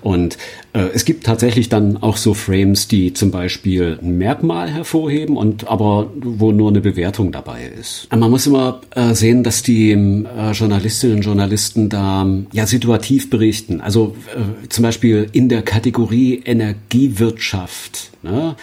Und 0.00 0.38
äh, 0.72 0.88
es 0.94 1.04
gibt 1.04 1.24
tatsächlich 1.24 1.68
dann 1.68 1.96
auch 1.96 2.16
so 2.16 2.34
Frames, 2.34 2.88
die 2.88 3.12
zum 3.12 3.30
Beispiel 3.30 3.98
ein 4.00 4.16
Merkmal 4.16 4.70
hervorheben 4.70 5.36
und 5.36 5.68
aber 5.68 6.10
wo 6.14 6.52
nur 6.52 6.70
eine 6.70 6.80
Bewertung 6.80 7.32
dabei 7.32 7.70
ist. 7.78 8.08
Man 8.14 8.30
muss 8.30 8.46
immer 8.46 8.80
äh, 8.94 9.14
sehen, 9.14 9.42
dass 9.42 9.62
die 9.62 9.90
äh, 9.90 10.52
Journalistinnen 10.52 11.16
und 11.16 11.22
Journalisten 11.22 11.88
da 11.88 12.26
ja 12.52 12.66
situativ 12.66 13.30
berichten. 13.30 13.80
Also 13.80 14.14
äh, 14.34 14.68
zum 14.68 14.82
Beispiel 14.82 15.28
in 15.32 15.48
der 15.48 15.62
Kategorie 15.62 16.42
Energiewirtschaft. 16.44 18.12
Ne? 18.22 18.56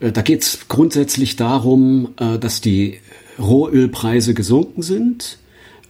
Äh, 0.00 0.12
da 0.12 0.22
geht 0.22 0.42
es 0.42 0.68
grundsätzlich 0.68 1.36
darum, 1.36 2.14
äh, 2.20 2.38
dass 2.38 2.60
die 2.60 2.98
Rohölpreise 3.38 4.32
gesunken 4.32 4.80
sind, 4.80 5.38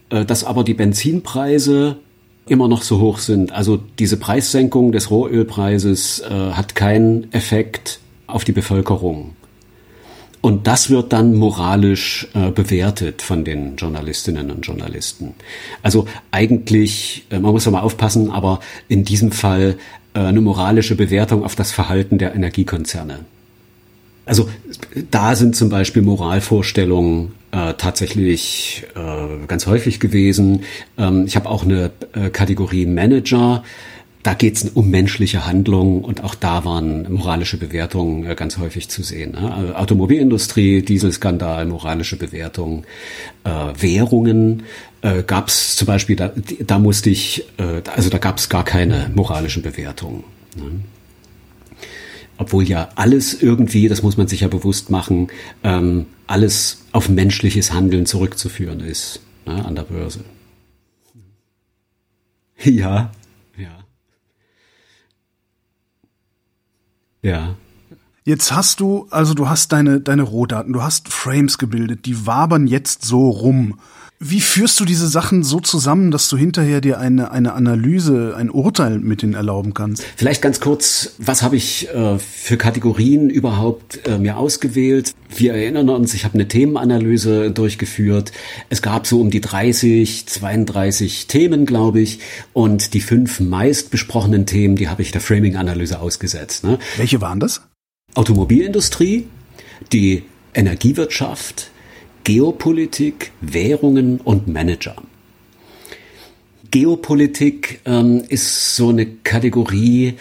dass 0.09 0.43
aber 0.43 0.65
die 0.65 0.73
Benzinpreise 0.73 1.97
immer 2.49 2.67
noch 2.67 2.81
so 2.81 2.99
hoch 2.99 3.19
sind. 3.19 3.51
Also 3.51 3.79
diese 3.99 4.17
Preissenkung 4.17 4.91
des 4.91 5.11
Rohölpreises 5.11 6.19
äh, 6.21 6.51
hat 6.51 6.75
keinen 6.75 7.31
Effekt 7.33 7.99
auf 8.27 8.43
die 8.43 8.51
Bevölkerung. 8.51 9.35
Und 10.41 10.67
das 10.67 10.89
wird 10.89 11.13
dann 11.13 11.35
moralisch 11.35 12.27
äh, 12.33 12.51
bewertet 12.51 13.21
von 13.21 13.43
den 13.43 13.75
Journalistinnen 13.75 14.51
und 14.51 14.61
Journalisten. 14.61 15.33
Also 15.81 16.07
eigentlich, 16.31 17.25
äh, 17.31 17.39
man 17.39 17.51
muss 17.51 17.65
ja 17.65 17.71
mal 17.71 17.81
aufpassen, 17.81 18.31
aber 18.31 18.59
in 18.87 19.03
diesem 19.03 19.31
Fall 19.31 19.77
äh, 20.13 20.19
eine 20.19 20.41
moralische 20.41 20.95
Bewertung 20.95 21.43
auf 21.43 21.55
das 21.55 21.71
Verhalten 21.71 22.17
der 22.17 22.35
Energiekonzerne. 22.35 23.25
Also 24.27 24.49
da 25.09 25.35
sind 25.35 25.55
zum 25.55 25.69
Beispiel 25.69 26.01
Moralvorstellungen 26.01 27.31
äh, 27.51 27.73
tatsächlich 27.75 28.85
äh, 28.95 29.47
ganz 29.47 29.65
häufig 29.67 29.99
gewesen. 29.99 30.63
Ähm, 30.97 31.25
ich 31.25 31.35
habe 31.35 31.49
auch 31.49 31.63
eine 31.63 31.91
äh, 32.13 32.29
Kategorie 32.29 32.85
Manager. 32.85 33.63
Da 34.23 34.33
geht 34.33 34.57
es 34.57 34.63
um 34.65 34.89
menschliche 34.89 35.47
Handlungen 35.47 36.03
und 36.03 36.23
auch 36.23 36.35
da 36.35 36.65
waren 36.65 37.11
moralische 37.11 37.57
Bewertungen 37.57 38.29
äh, 38.29 38.35
ganz 38.35 38.57
häufig 38.57 38.89
zu 38.89 39.01
sehen. 39.01 39.31
Ne? 39.31 39.53
Also 39.53 39.73
Automobilindustrie, 39.75 40.81
Dieselskandal, 40.81 41.65
moralische 41.65 42.17
Bewertungen, 42.17 42.83
äh, 43.45 43.49
Währungen 43.79 44.63
äh, 45.01 45.23
gab 45.23 45.47
es 45.47 45.77
zum 45.77 45.85
Beispiel, 45.85 46.17
da, 46.17 46.33
da 46.65 46.79
musste 46.79 47.09
ich, 47.09 47.45
also 47.95 48.09
da 48.09 48.17
gab 48.17 48.39
es 48.39 48.49
gar 48.49 48.65
keine 48.65 49.09
moralischen 49.15 49.63
Bewertungen. 49.63 50.25
Ne? 50.57 50.81
Obwohl 52.37 52.63
ja 52.63 52.89
alles 52.95 53.41
irgendwie, 53.41 53.87
das 53.87 54.03
muss 54.03 54.17
man 54.17 54.27
sich 54.27 54.41
ja 54.41 54.47
bewusst 54.47 54.89
machen, 54.89 55.29
ähm, 55.63 56.05
alles 56.27 56.85
auf 56.91 57.09
menschliches 57.09 57.73
Handeln 57.73 58.05
zurückzuführen 58.05 58.79
ist 58.79 59.21
ne, 59.45 59.65
an 59.65 59.75
der 59.75 59.83
Börse. 59.83 60.19
Ja, 62.63 63.11
ja. 63.55 63.83
Ja. 67.21 67.55
Jetzt 68.23 68.51
hast 68.51 68.79
du, 68.79 69.07
also 69.11 69.35
du 69.35 69.47
hast 69.47 69.71
deine, 69.71 70.01
deine 70.01 70.23
Rohdaten, 70.23 70.73
du 70.73 70.81
hast 70.81 71.07
Frames 71.09 71.59
gebildet, 71.59 72.07
die 72.07 72.25
wabern 72.25 72.65
jetzt 72.65 73.05
so 73.05 73.29
rum. 73.29 73.79
Wie 74.19 74.41
führst 74.41 74.79
du 74.79 74.85
diese 74.85 75.07
Sachen 75.07 75.43
so 75.43 75.59
zusammen, 75.59 76.09
dass 76.09 76.27
du 76.27 76.37
hinterher 76.37 76.81
dir 76.81 76.99
eine, 76.99 77.29
eine 77.29 77.53
Analyse, 77.53 78.33
ein 78.35 78.49
Urteil 78.49 78.97
mit 78.97 79.21
denen 79.21 79.35
erlauben 79.35 79.75
kannst? 79.75 80.03
Vielleicht 80.15 80.41
ganz 80.41 80.59
kurz, 80.59 81.13
was 81.19 81.43
habe 81.43 81.55
ich 81.55 81.87
äh, 81.89 82.17
für 82.17 82.57
Kategorien 82.57 83.29
überhaupt 83.29 84.07
äh, 84.07 84.17
mir 84.17 84.37
ausgewählt? 84.37 85.13
Wir 85.35 85.53
erinnern 85.53 85.89
uns, 85.89 86.15
ich 86.15 86.25
habe 86.25 86.33
eine 86.33 86.47
Themenanalyse 86.47 87.51
durchgeführt. 87.51 88.31
Es 88.69 88.81
gab 88.81 89.05
so 89.05 89.21
um 89.21 89.29
die 89.29 89.41
30, 89.41 90.25
32 90.25 91.27
Themen, 91.27 91.67
glaube 91.67 92.01
ich. 92.01 92.19
Und 92.53 92.95
die 92.95 93.01
fünf 93.01 93.39
meist 93.39 93.91
besprochenen 93.91 94.47
Themen, 94.47 94.77
die 94.77 94.89
habe 94.89 95.03
ich 95.03 95.11
der 95.11 95.21
Framing-Analyse 95.21 95.99
ausgesetzt. 95.99 96.63
Ne? 96.63 96.79
Welche 96.95 97.21
waren 97.21 97.39
das? 97.39 97.61
Automobilindustrie, 98.15 99.27
die 99.93 100.23
Energiewirtschaft, 100.55 101.69
Geopolitik, 102.27 103.31
Währungen 103.39 104.19
und 104.19 104.49
Manager. 104.49 104.97
Geopolitik 106.71 107.79
ähm, 107.85 108.21
ist 108.27 108.75
so 108.75 108.89
eine 108.89 109.05
Kategorie, 109.05 110.15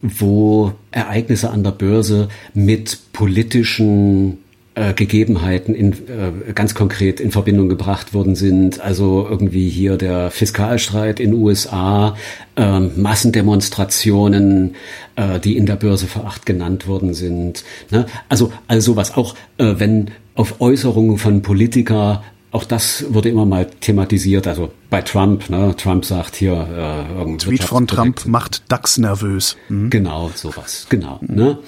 wo 0.00 0.70
Ereignisse 0.92 1.50
an 1.50 1.64
der 1.64 1.72
Börse 1.72 2.28
mit 2.54 3.00
politischen 3.12 4.38
äh, 4.78 4.94
Gegebenheiten 4.94 5.74
in, 5.74 5.92
äh, 5.92 6.52
ganz 6.54 6.74
konkret 6.74 7.18
in 7.18 7.32
Verbindung 7.32 7.68
gebracht 7.68 8.14
worden 8.14 8.36
sind. 8.36 8.80
Also 8.80 9.26
irgendwie 9.28 9.68
hier 9.68 9.96
der 9.96 10.30
Fiskalstreit 10.30 11.18
in 11.18 11.34
USA, 11.34 12.16
äh, 12.56 12.78
Massendemonstrationen, 12.78 14.76
äh, 15.16 15.40
die 15.40 15.56
in 15.56 15.66
der 15.66 15.76
Börse 15.76 16.06
vor 16.06 16.26
acht 16.26 16.46
genannt 16.46 16.86
worden 16.86 17.12
sind. 17.12 17.64
Ne? 17.90 18.06
Also 18.28 18.52
also 18.68 18.94
was 18.94 19.16
auch, 19.16 19.34
äh, 19.56 19.74
wenn 19.78 20.12
auf 20.36 20.60
Äußerungen 20.60 21.18
von 21.18 21.42
Politiker 21.42 22.22
auch 22.50 22.64
das 22.64 23.04
wurde 23.10 23.28
immer 23.28 23.44
mal 23.44 23.66
thematisiert, 23.66 24.46
also 24.46 24.70
bei 24.88 25.02
Trump, 25.02 25.50
ne? 25.50 25.74
Trump 25.76 26.06
sagt 26.06 26.34
hier 26.34 27.04
äh, 27.18 27.36
Tweet 27.36 27.62
von 27.62 27.86
Trump 27.86 28.24
macht 28.24 28.62
DAX 28.68 28.96
nervös. 28.96 29.56
Mhm. 29.68 29.90
Genau, 29.90 30.30
sowas, 30.34 30.86
genau. 30.88 31.18
Mhm. 31.20 31.34
Ne? 31.34 31.58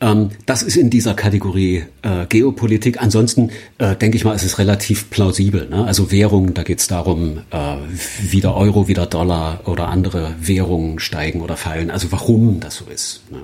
Ähm, 0.00 0.30
das 0.44 0.62
ist 0.62 0.76
in 0.76 0.90
dieser 0.90 1.14
Kategorie 1.14 1.84
äh, 2.02 2.26
Geopolitik. 2.26 3.00
Ansonsten 3.00 3.50
äh, 3.78 3.96
denke 3.96 4.16
ich 4.16 4.24
mal, 4.24 4.34
es 4.34 4.42
ist 4.42 4.58
relativ 4.58 5.10
plausibel. 5.10 5.68
Ne? 5.68 5.84
Also 5.84 6.10
Währung, 6.10 6.54
da 6.54 6.62
geht 6.62 6.80
es 6.80 6.86
darum, 6.86 7.38
äh, 7.50 7.76
wie 8.22 8.40
der 8.40 8.54
Euro, 8.54 8.88
wie 8.88 8.94
der 8.94 9.06
Dollar 9.06 9.60
oder 9.66 9.88
andere 9.88 10.34
Währungen 10.40 10.98
steigen 10.98 11.40
oder 11.40 11.56
fallen. 11.56 11.90
Also 11.90 12.12
warum 12.12 12.60
das 12.60 12.76
so 12.76 12.84
ist. 12.86 13.22
Ne? 13.30 13.42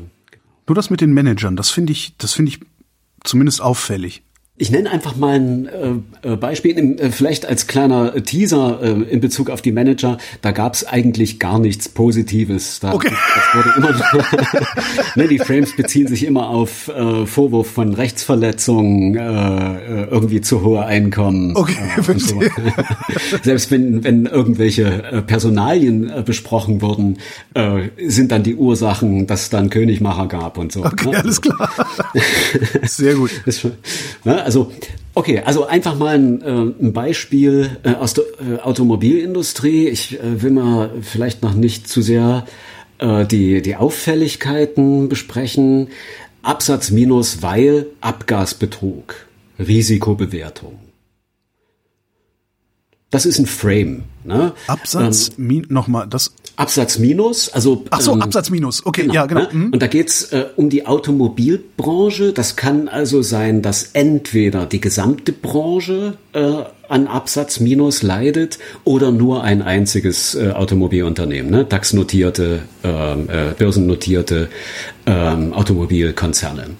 Nur 0.66 0.74
das 0.74 0.90
mit 0.90 1.00
den 1.00 1.12
Managern, 1.12 1.56
das 1.56 1.70
finde 1.70 1.92
ich, 1.92 2.14
das 2.18 2.34
finde 2.34 2.50
ich 2.50 2.60
zumindest 3.24 3.60
auffällig. 3.60 4.22
Ich 4.58 4.70
nenne 4.70 4.90
einfach 4.90 5.16
mal 5.16 5.36
ein 5.36 5.66
äh, 5.66 6.32
äh 6.34 6.36
Beispiel, 6.36 6.76
äh, 6.78 7.10
vielleicht 7.10 7.46
als 7.46 7.66
kleiner 7.66 8.22
Teaser 8.22 8.80
äh, 8.82 9.10
in 9.10 9.20
Bezug 9.20 9.48
auf 9.48 9.62
die 9.62 9.72
Manager. 9.72 10.18
Da 10.42 10.50
gab 10.52 10.74
es 10.74 10.86
eigentlich 10.86 11.40
gar 11.40 11.58
nichts 11.58 11.88
Positives. 11.88 12.78
Da, 12.80 12.92
okay. 12.92 13.08
Das 13.10 13.64
wurde 13.64 13.74
immer, 13.78 14.66
ne, 15.16 15.28
die 15.28 15.38
Frames 15.38 15.74
beziehen 15.74 16.06
sich 16.06 16.26
immer 16.26 16.50
auf 16.50 16.90
Vorwurf 17.24 17.70
von 17.70 17.94
Rechtsverletzungen, 17.94 19.14
irgendwie 19.14 20.42
zu 20.42 20.62
hohe 20.62 20.84
Einkommen. 20.84 21.56
Okay, 21.56 21.76
so. 22.16 22.40
Selbst 23.42 23.70
wenn, 23.70 24.04
wenn 24.04 24.26
irgendwelche 24.26 25.22
Personalien 25.26 26.12
besprochen 26.24 26.82
wurden, 26.82 27.18
sind 28.06 28.32
dann 28.32 28.42
die 28.42 28.56
Ursachen, 28.56 29.26
dass 29.26 29.42
es 29.42 29.50
dann 29.50 29.70
Königmacher 29.70 30.26
gab 30.26 30.58
und 30.58 30.72
so. 30.72 30.84
Okay, 30.84 31.10
ne? 31.10 31.18
alles 31.18 31.40
klar. 31.40 31.70
Sehr 32.82 33.14
gut. 33.14 33.30
Das, 33.46 33.64
ne? 34.24 34.41
Also 34.42 34.72
okay, 35.14 35.40
also 35.44 35.66
einfach 35.66 35.96
mal 35.96 36.14
ein, 36.14 36.42
äh, 36.42 36.84
ein 36.84 36.92
Beispiel 36.92 37.76
äh, 37.82 37.94
aus 37.94 38.14
der 38.14 38.24
äh, 38.24 38.60
Automobilindustrie. 38.60 39.88
Ich 39.88 40.18
äh, 40.18 40.42
will 40.42 40.52
mal 40.52 40.90
vielleicht 41.02 41.42
noch 41.42 41.54
nicht 41.54 41.88
zu 41.88 42.02
sehr 42.02 42.46
äh, 42.98 43.26
die, 43.26 43.62
die 43.62 43.76
Auffälligkeiten 43.76 45.08
besprechen. 45.08 45.88
Absatz 46.42 46.90
minus, 46.90 47.42
weil 47.42 47.86
Abgasbetrug, 48.00 49.14
Risikobewertung. 49.58 50.78
Das 53.12 53.26
ist 53.26 53.38
ein 53.38 53.44
Frame. 53.46 54.04
Ne? 54.24 54.52
Absatz, 54.66 55.32
ähm, 55.38 55.66
nochmal, 55.68 56.06
das. 56.08 56.34
Absatz 56.56 56.98
minus, 56.98 57.50
also. 57.50 57.84
Ach 57.90 58.00
so, 58.00 58.12
ähm, 58.12 58.22
Absatz 58.22 58.48
minus, 58.48 58.86
okay, 58.86 59.02
genau, 59.02 59.14
ja, 59.14 59.26
genau. 59.26 59.42
Ne? 59.42 59.48
Mhm. 59.52 59.72
Und 59.72 59.82
da 59.82 59.86
geht's 59.86 60.32
äh, 60.32 60.46
um 60.56 60.70
die 60.70 60.86
Automobilbranche. 60.86 62.32
Das 62.32 62.56
kann 62.56 62.88
also 62.88 63.20
sein, 63.20 63.60
dass 63.60 63.90
entweder 63.92 64.64
die 64.64 64.80
gesamte 64.80 65.32
Branche 65.32 66.16
äh, 66.32 66.62
an 66.88 67.06
Absatz 67.06 67.60
minus 67.60 68.02
leidet 68.02 68.58
oder 68.84 69.12
nur 69.12 69.44
ein 69.44 69.60
einziges 69.60 70.34
äh, 70.34 70.50
Automobilunternehmen, 70.50 71.50
ne? 71.50 71.64
DAX-notierte, 71.66 72.62
ähm, 72.82 73.28
äh, 73.28 73.52
börsennotierte 73.58 74.48
ähm, 75.04 75.52
Automobilkonzerne. 75.52 76.70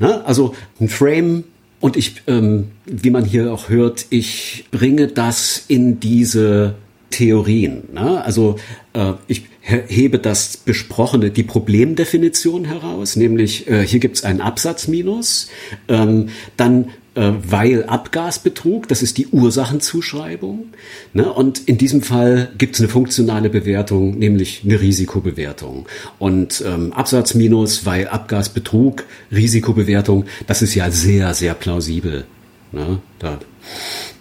Ne? 0.00 0.24
Also 0.24 0.54
ein 0.80 0.88
Frame 0.88 1.44
und 1.80 1.96
ich, 1.96 2.22
ähm, 2.26 2.68
wie 2.84 3.10
man 3.10 3.24
hier 3.24 3.52
auch 3.52 3.68
hört, 3.68 4.06
ich 4.10 4.66
bringe 4.70 5.08
das 5.08 5.64
in 5.66 5.98
diese 5.98 6.74
Theorien. 7.10 7.84
Ne? 7.92 8.22
Also 8.22 8.56
äh, 8.92 9.14
ich 9.26 9.44
hebe 9.62 10.18
das 10.18 10.56
besprochene, 10.56 11.30
die 11.30 11.42
Problemdefinition 11.42 12.64
heraus, 12.64 13.16
nämlich 13.16 13.68
äh, 13.68 13.86
hier 13.86 14.00
gibt 14.00 14.16
es 14.16 14.24
einen 14.24 14.40
Absatzminus, 14.40 15.48
ähm, 15.88 16.28
dann 16.56 16.90
weil 17.14 17.84
Abgasbetrug, 17.84 18.86
das 18.88 19.02
ist 19.02 19.18
die 19.18 19.26
Ursachenzuschreibung. 19.28 20.66
Ne? 21.12 21.32
Und 21.32 21.68
in 21.68 21.76
diesem 21.76 22.02
Fall 22.02 22.50
gibt 22.56 22.76
es 22.76 22.80
eine 22.80 22.88
funktionale 22.88 23.50
Bewertung, 23.50 24.18
nämlich 24.18 24.62
eine 24.64 24.80
Risikobewertung. 24.80 25.86
Und 26.18 26.62
ähm, 26.66 26.92
Absatz 26.92 27.34
minus, 27.34 27.84
weil 27.84 28.08
Abgasbetrug, 28.08 29.04
Risikobewertung, 29.32 30.26
das 30.46 30.62
ist 30.62 30.74
ja 30.74 30.90
sehr, 30.90 31.34
sehr 31.34 31.54
plausibel. 31.54 32.24
Ne? 32.72 33.00
Da, 33.18 33.38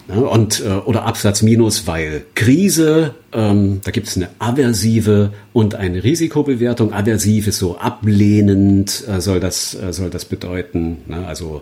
ne? 0.07 0.27
Und, 0.27 0.61
äh, 0.61 0.69
oder 0.69 1.05
Absatz 1.05 1.43
minus, 1.43 1.85
weil 1.85 2.23
Krise, 2.33 3.13
ähm, 3.31 3.81
da 3.83 3.91
gibt 3.91 4.07
es 4.07 4.17
eine 4.17 4.29
aversive 4.39 5.31
und 5.53 5.75
eine 5.75 6.03
Risikobewertung. 6.03 6.93
Aversiv 6.93 7.47
ist 7.47 7.59
so 7.59 7.77
ablehnend, 7.77 9.03
äh, 9.07 9.21
soll, 9.21 9.39
das, 9.39 9.75
äh, 9.75 9.93
soll 9.93 10.09
das 10.09 10.25
bedeuten. 10.25 10.97
Ne? 11.07 11.27
Also 11.27 11.61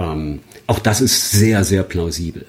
ähm, 0.00 0.40
auch 0.66 0.78
das 0.78 1.00
ist 1.00 1.30
sehr, 1.30 1.64
sehr 1.64 1.82
plausibel. 1.82 2.46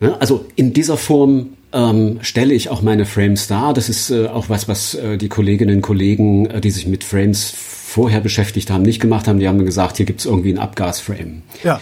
Ja, 0.00 0.16
also 0.18 0.46
in 0.54 0.72
dieser 0.72 0.96
Form 0.96 1.50
ähm, 1.72 2.18
stelle 2.22 2.54
ich 2.54 2.70
auch 2.70 2.82
meine 2.82 3.04
Frames 3.04 3.48
dar. 3.48 3.74
Das 3.74 3.88
ist 3.88 4.10
äh, 4.10 4.26
auch 4.26 4.48
was, 4.48 4.68
was 4.68 4.94
äh, 4.94 5.18
die 5.18 5.28
Kolleginnen 5.28 5.76
und 5.76 5.82
Kollegen, 5.82 6.46
äh, 6.46 6.60
die 6.60 6.70
sich 6.70 6.86
mit 6.86 7.02
Frames 7.02 7.50
vorher 7.50 8.20
beschäftigt 8.20 8.70
haben, 8.70 8.82
nicht 8.82 9.00
gemacht 9.00 9.26
haben. 9.26 9.40
Die 9.40 9.48
haben 9.48 9.64
gesagt, 9.64 9.96
hier 9.96 10.06
gibt 10.06 10.20
es 10.20 10.26
irgendwie 10.26 10.52
ein 10.52 10.58
Abgasframe. 10.58 11.42
Ja. 11.64 11.80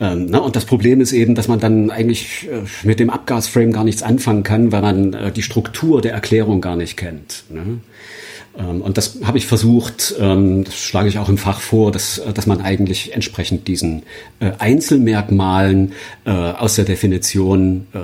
Ähm, 0.00 0.26
na, 0.30 0.38
und 0.38 0.56
das 0.56 0.64
Problem 0.64 1.00
ist 1.00 1.12
eben, 1.12 1.34
dass 1.34 1.48
man 1.48 1.60
dann 1.60 1.90
eigentlich 1.90 2.48
äh, 2.50 2.62
mit 2.86 3.00
dem 3.00 3.10
Abgasframe 3.10 3.72
gar 3.72 3.84
nichts 3.84 4.02
anfangen 4.02 4.44
kann, 4.44 4.72
weil 4.72 4.82
man 4.82 5.12
äh, 5.12 5.32
die 5.32 5.42
Struktur 5.42 6.00
der 6.00 6.12
Erklärung 6.12 6.60
gar 6.60 6.76
nicht 6.76 6.96
kennt. 6.96 7.44
Ne? 7.50 7.80
Ähm, 8.56 8.80
und 8.82 8.96
das 8.96 9.18
habe 9.24 9.38
ich 9.38 9.46
versucht, 9.46 10.14
ähm, 10.18 10.64
das 10.64 10.76
schlage 10.76 11.08
ich 11.08 11.18
auch 11.18 11.28
im 11.28 11.38
Fach 11.38 11.60
vor, 11.60 11.92
dass, 11.92 12.22
dass 12.34 12.46
man 12.46 12.60
eigentlich 12.60 13.14
entsprechend 13.14 13.68
diesen 13.68 14.02
äh, 14.40 14.52
Einzelmerkmalen 14.58 15.92
äh, 16.24 16.30
aus 16.30 16.76
der 16.76 16.84
Definition 16.84 17.86
äh, 17.92 17.98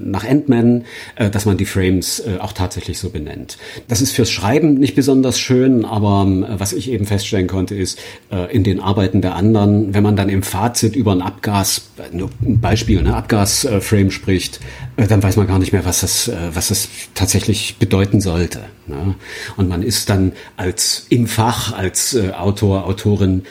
nach 0.00 0.24
Endman, 0.24 0.84
äh, 1.16 1.30
dass 1.30 1.44
man 1.44 1.56
die 1.56 1.64
Frames 1.64 2.20
äh, 2.20 2.38
auch 2.38 2.52
tatsächlich 2.52 2.98
so 2.98 3.10
benennt. 3.10 3.58
Das 3.88 4.00
ist 4.00 4.12
fürs 4.12 4.30
Schreiben 4.30 4.74
nicht 4.74 4.94
besonders 4.94 5.38
schön, 5.38 5.84
aber 5.84 6.26
äh, 6.26 6.60
was 6.60 6.72
ich 6.72 6.90
eben 6.90 7.06
feststellen 7.06 7.46
konnte, 7.46 7.74
ist 7.74 7.98
äh, 8.30 8.54
in 8.54 8.64
den 8.64 8.80
Arbeiten 8.80 9.20
der 9.20 9.34
anderen, 9.34 9.94
wenn 9.94 10.02
man 10.02 10.16
dann 10.16 10.28
im 10.28 10.42
Fazit 10.42 10.96
über 10.96 11.12
ein 11.12 11.22
Abgas, 11.22 11.90
nur 12.12 12.30
ein 12.42 12.60
Beispiel, 12.60 12.98
ein 12.98 13.06
Abgasframe 13.06 14.10
spricht, 14.10 14.60
äh, 14.96 15.06
dann 15.06 15.22
weiß 15.22 15.36
man 15.36 15.46
gar 15.46 15.58
nicht 15.58 15.72
mehr, 15.72 15.84
was 15.84 16.00
das, 16.00 16.28
äh, 16.28 16.36
was 16.52 16.68
das 16.68 16.88
tatsächlich 17.14 17.76
bedeuten 17.78 18.20
sollte. 18.20 18.60
Ne? 18.86 19.14
Und 19.56 19.68
man 19.68 19.82
ist 19.82 20.08
dann 20.08 20.32
als 20.56 21.06
im 21.08 21.26
Fach, 21.26 21.72
als 21.72 22.14
äh, 22.14 22.30
Autor, 22.30 22.86
Autorin 22.86 23.42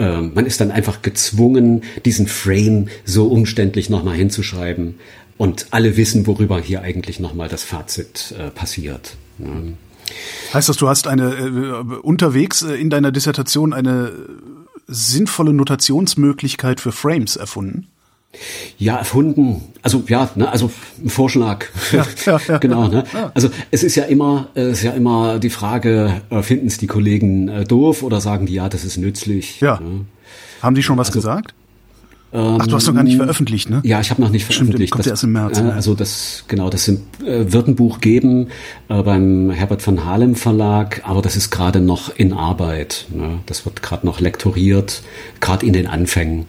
ähm, 0.00 0.32
man 0.34 0.46
ist 0.46 0.60
dann 0.62 0.70
einfach 0.70 1.02
gezwungen, 1.02 1.82
diesen 2.06 2.26
Frame 2.26 2.88
so 3.04 3.26
umständlich 3.28 3.90
nochmal 3.90 4.16
hinzuschreiben, 4.16 4.94
und 5.40 5.68
alle 5.70 5.96
wissen, 5.96 6.26
worüber 6.26 6.60
hier 6.60 6.82
eigentlich 6.82 7.18
nochmal 7.18 7.48
das 7.48 7.64
Fazit 7.64 8.34
äh, 8.38 8.50
passiert. 8.50 9.16
Ne? 9.38 9.72
Heißt 10.52 10.68
das, 10.68 10.76
du 10.76 10.86
hast 10.86 11.06
eine 11.06 11.32
äh, 11.32 11.96
unterwegs 12.02 12.60
äh, 12.60 12.74
in 12.74 12.90
deiner 12.90 13.10
Dissertation 13.10 13.72
eine 13.72 14.12
sinnvolle 14.86 15.54
Notationsmöglichkeit 15.54 16.78
für 16.78 16.92
Frames 16.92 17.36
erfunden? 17.36 17.86
Ja, 18.76 18.96
erfunden. 18.96 19.62
Also 19.80 20.04
ja, 20.08 20.28
ne, 20.34 20.46
also 20.46 20.70
ein 21.02 21.08
Vorschlag. 21.08 21.68
Ja, 21.90 22.06
ja, 22.26 22.40
ja, 22.46 22.58
genau. 22.58 22.88
Ne? 22.88 23.04
Also 23.32 23.48
es 23.70 23.82
ist 23.82 23.94
ja 23.94 24.04
immer, 24.04 24.50
es 24.52 24.80
ist 24.80 24.82
ja 24.82 24.92
immer 24.92 25.38
die 25.38 25.48
Frage: 25.48 26.20
äh, 26.28 26.42
Finden 26.42 26.66
es 26.66 26.76
die 26.76 26.86
Kollegen 26.86 27.48
äh, 27.48 27.64
doof 27.64 28.02
oder 28.02 28.20
sagen 28.20 28.44
die 28.44 28.52
ja, 28.52 28.68
das 28.68 28.84
ist 28.84 28.98
nützlich? 28.98 29.62
Ja. 29.62 29.80
Ne? 29.80 30.04
Haben 30.60 30.74
die 30.74 30.82
schon 30.82 30.98
was 30.98 31.08
also, 31.08 31.18
gesagt? 31.18 31.54
Ach, 32.32 32.66
du 32.66 32.76
hast 32.76 32.86
noch 32.86 32.94
gar 32.94 33.02
nicht 33.02 33.16
veröffentlicht, 33.16 33.70
ne? 33.70 33.80
Ja, 33.82 34.00
ich 34.00 34.10
habe 34.10 34.20
noch 34.20 34.30
nicht 34.30 34.44
veröffentlicht. 34.44 34.76
Stimmt, 34.76 34.90
kommt 34.92 35.06
das, 35.06 35.10
erst 35.10 35.24
im 35.24 35.32
März. 35.32 35.58
Äh, 35.58 35.62
also 35.62 35.94
das, 35.94 36.44
genau, 36.46 36.70
das 36.70 36.84
sind, 36.84 37.00
äh, 37.24 37.52
wird 37.52 37.66
ein 37.66 37.74
Buch 37.74 38.00
geben 38.00 38.48
äh, 38.88 39.02
beim 39.02 39.50
Herbert 39.50 39.84
van 39.84 40.04
Halem 40.04 40.36
Verlag, 40.36 41.02
aber 41.04 41.22
das 41.22 41.34
ist 41.34 41.50
gerade 41.50 41.80
noch 41.80 42.14
in 42.14 42.32
Arbeit. 42.32 43.06
Ne? 43.12 43.40
Das 43.46 43.64
wird 43.64 43.82
gerade 43.82 44.06
noch 44.06 44.20
lektoriert, 44.20 45.02
gerade 45.40 45.66
in 45.66 45.72
den 45.72 45.88
Anfängen. 45.88 46.46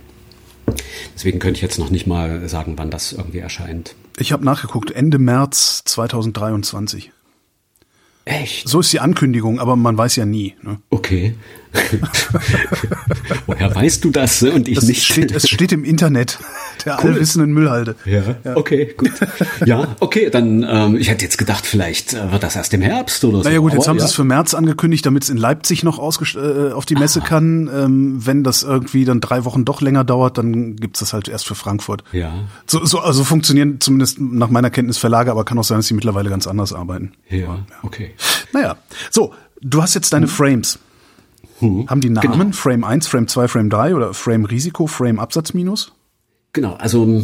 Deswegen 1.15 1.39
könnte 1.39 1.57
ich 1.57 1.63
jetzt 1.63 1.79
noch 1.79 1.89
nicht 1.89 2.05
mal 2.05 2.47
sagen, 2.47 2.73
wann 2.77 2.91
das 2.91 3.13
irgendwie 3.13 3.39
erscheint. 3.39 3.95
Ich 4.17 4.31
habe 4.31 4.45
nachgeguckt, 4.45 4.91
Ende 4.91 5.17
März 5.17 5.83
2023. 5.85 7.11
Echt? 8.25 8.69
So 8.69 8.79
ist 8.81 8.93
die 8.93 8.99
Ankündigung, 8.99 9.59
aber 9.59 9.75
man 9.75 9.97
weiß 9.97 10.15
ja 10.15 10.25
nie. 10.25 10.55
Ne? 10.61 10.79
Okay. 10.91 11.35
Woher 13.45 13.73
weißt 13.73 14.03
du 14.03 14.11
das 14.11 14.43
und 14.43 14.67
ich 14.67 14.75
das 14.75 14.85
nicht? 14.85 15.03
Steht, 15.03 15.31
es 15.31 15.47
steht 15.47 15.71
im 15.71 15.83
Internet 15.83 16.37
der 16.85 16.99
cool. 17.01 17.11
allwissenden 17.11 17.53
Müllhalde. 17.53 17.95
Ja. 18.05 18.35
ja. 18.43 18.57
okay, 18.57 18.93
gut. 18.97 19.11
Ja, 19.65 19.95
okay, 19.99 20.29
dann 20.29 20.65
ähm, 20.67 20.95
ich 20.97 21.09
hätte 21.09 21.23
jetzt 21.23 21.37
gedacht, 21.37 21.65
vielleicht 21.65 22.13
äh, 22.13 22.31
wird 22.31 22.43
das 22.43 22.55
erst 22.55 22.73
im 22.73 22.81
Herbst 22.81 23.23
oder 23.23 23.39
so. 23.39 23.43
Naja 23.43 23.59
gut, 23.59 23.73
jetzt 23.73 23.83
Aber, 23.83 23.89
haben 23.89 23.97
ja. 23.97 24.01
sie 24.03 24.09
es 24.09 24.15
für 24.15 24.23
März 24.23 24.53
angekündigt, 24.53 25.05
damit 25.05 25.23
es 25.23 25.29
in 25.29 25.37
Leipzig 25.37 25.83
noch 25.83 25.99
äh, 25.99 26.71
auf 26.71 26.85
die 26.85 26.95
Messe 26.95 27.21
ah. 27.21 27.27
kann. 27.27 27.69
Ähm, 27.73 28.25
wenn 28.25 28.43
das 28.43 28.63
irgendwie 28.63 29.05
dann 29.05 29.21
drei 29.21 29.45
Wochen 29.45 29.65
doch 29.65 29.81
länger 29.81 30.03
dauert, 30.03 30.37
dann 30.37 30.75
gibt's 30.75 30.99
das 30.99 31.13
halt 31.13 31.27
erst 31.27 31.47
für 31.47 31.55
Frankfurt. 31.55 32.03
Ja. 32.11 32.33
So, 32.67 32.83
so 32.85 32.99
also 32.99 33.23
funktionieren 33.23 33.79
zumindest 33.79 34.19
nach 34.19 34.49
meiner 34.49 34.69
Kenntnis 34.69 34.97
Verlage, 34.97 35.31
aber 35.31 35.45
kann 35.45 35.57
auch 35.57 35.63
sein, 35.63 35.77
dass 35.77 35.87
sie 35.87 35.93
mittlerweile 35.93 36.29
ganz 36.29 36.47
anders 36.47 36.73
arbeiten. 36.73 37.13
Ja, 37.29 37.37
ja. 37.37 37.65
okay. 37.83 38.11
Naja, 38.53 38.77
so, 39.09 39.33
du 39.61 39.81
hast 39.81 39.93
jetzt 39.93 40.13
deine 40.13 40.25
hm. 40.25 40.33
Frames. 40.33 40.79
Hm. 41.61 41.89
Haben 41.89 42.01
die 42.01 42.09
Namen 42.09 42.31
genau. 42.31 42.51
Frame 42.51 42.83
1, 42.83 43.07
Frame 43.07 43.27
2, 43.27 43.47
Frame 43.47 43.69
3 43.69 43.95
oder 43.95 44.13
Frame 44.13 44.45
Risiko, 44.45 44.87
Frame 44.87 45.19
Absatz 45.19 45.53
minus? 45.53 45.93
Genau, 46.53 46.73
also 46.73 47.23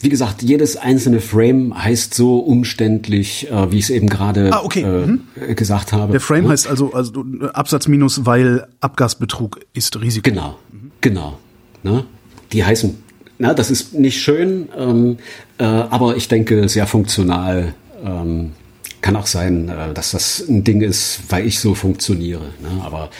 wie 0.00 0.08
gesagt, 0.08 0.42
jedes 0.42 0.76
einzelne 0.76 1.20
Frame 1.20 1.76
heißt 1.76 2.14
so 2.14 2.38
umständlich, 2.38 3.50
äh, 3.50 3.72
wie 3.72 3.78
ich 3.78 3.84
es 3.84 3.90
eben 3.90 4.08
gerade 4.08 4.50
ah, 4.52 4.62
okay. 4.62 4.82
äh, 4.82 5.06
mhm. 5.06 5.56
gesagt 5.56 5.92
habe. 5.92 6.12
Der 6.12 6.20
Frame 6.20 6.44
mhm. 6.44 6.50
heißt 6.50 6.68
also, 6.68 6.92
also 6.92 7.24
Absatz 7.52 7.88
minus, 7.88 8.24
weil 8.24 8.68
Abgasbetrug 8.80 9.60
ist 9.72 10.00
Risiko. 10.00 10.28
Genau, 10.28 10.56
mhm. 10.70 10.92
genau. 11.00 11.38
Ne? 11.82 12.04
Die 12.52 12.64
heißen, 12.64 12.96
na, 13.38 13.54
das 13.54 13.70
ist 13.70 13.94
nicht 13.94 14.20
schön, 14.22 14.68
ähm, 14.76 15.18
äh, 15.58 15.64
aber 15.64 16.16
ich 16.16 16.28
denke 16.28 16.68
sehr 16.68 16.86
funktional. 16.86 17.74
Ähm, 18.04 18.52
kann 19.00 19.16
auch 19.16 19.26
sein, 19.26 19.68
äh, 19.68 19.94
dass 19.94 20.10
das 20.10 20.44
ein 20.48 20.64
Ding 20.64 20.80
ist, 20.80 21.20
weil 21.28 21.46
ich 21.46 21.60
so 21.60 21.74
funktioniere. 21.74 22.46
Ne? 22.60 22.82
Aber, 22.82 23.10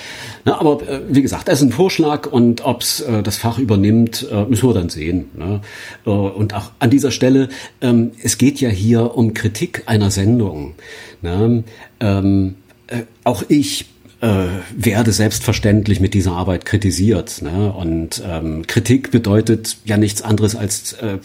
ne, 0.45 0.59
aber 0.59 0.83
äh, 0.89 1.01
wie 1.09 1.23
gesagt, 1.23 1.49
das 1.49 1.61
ist 1.61 1.69
ein 1.69 1.73
Vorschlag 1.73 2.27
und 2.27 2.65
ob's 2.65 3.01
äh, 3.01 3.23
das 3.23 3.37
Fach 3.37 3.59
übernimmt, 3.59 4.27
müssen 4.49 4.69
wir 4.69 4.75
dann 4.75 4.89
sehen. 4.89 5.31
Ne? 5.37 5.61
Und 6.05 6.55
auch 6.55 6.73
an 6.79 6.91
dieser 6.91 7.11
Stelle, 7.11 7.49
ähm, 7.81 8.13
es 8.23 8.39
geht 8.39 8.61
ja 8.61 8.69
hier 8.69 9.17
um 9.17 9.35
Kritik 9.35 9.85
einer 9.87 10.11
Sendung. 10.11 10.75
Ähm, 11.23 12.55
auch 13.25 13.43
ich 13.49 13.87
äh, 14.21 14.47
werde 14.77 15.13
selbstverständlich 15.13 16.01
mit 16.01 16.15
dieser 16.15 16.33
Arbeit 16.33 16.65
kritisiert. 16.65 17.41
Ne? 17.43 17.73
Und 17.73 18.23
ähm, 18.27 18.67
Kritik 18.67 19.11
bedeutet 19.11 19.77
ja 19.85 19.97
nichts 19.97 20.23
anderes 20.23 20.57
als 20.57 20.95
äh, 20.95 21.19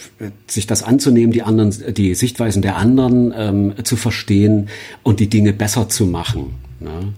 sich 0.48 0.68
das 0.68 0.84
anzunehmen, 0.84 1.32
die 1.32 1.42
anderen, 1.42 1.74
die 1.94 2.14
Sichtweisen 2.14 2.62
der 2.62 2.78
anderen 2.78 3.34
ähm, 3.36 3.74
zu 3.84 3.96
verstehen 3.96 4.70
und 5.02 5.20
die 5.20 5.28
Dinge 5.28 5.54
besser 5.54 5.90
zu 5.90 6.06
machen. 6.06 6.56
Ne? 6.80 7.14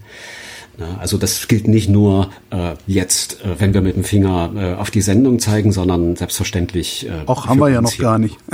Also 1.00 1.16
das 1.16 1.48
gilt 1.48 1.68
nicht 1.68 1.88
nur 1.88 2.30
äh, 2.50 2.74
jetzt, 2.86 3.40
äh, 3.42 3.58
wenn 3.58 3.72
wir 3.72 3.80
mit 3.80 3.96
dem 3.96 4.04
Finger 4.04 4.52
äh, 4.54 4.74
auf 4.74 4.90
die 4.90 5.00
Sendung 5.00 5.38
zeigen, 5.38 5.72
sondern 5.72 6.16
selbstverständlich. 6.16 7.06
Äh, 7.06 7.22
Auch 7.26 7.46
haben 7.46 7.58
wir 7.58 7.70
ja 7.70 7.80
noch 7.80 7.92
hier. 7.92 8.02
gar 8.02 8.18
nicht. 8.18 8.36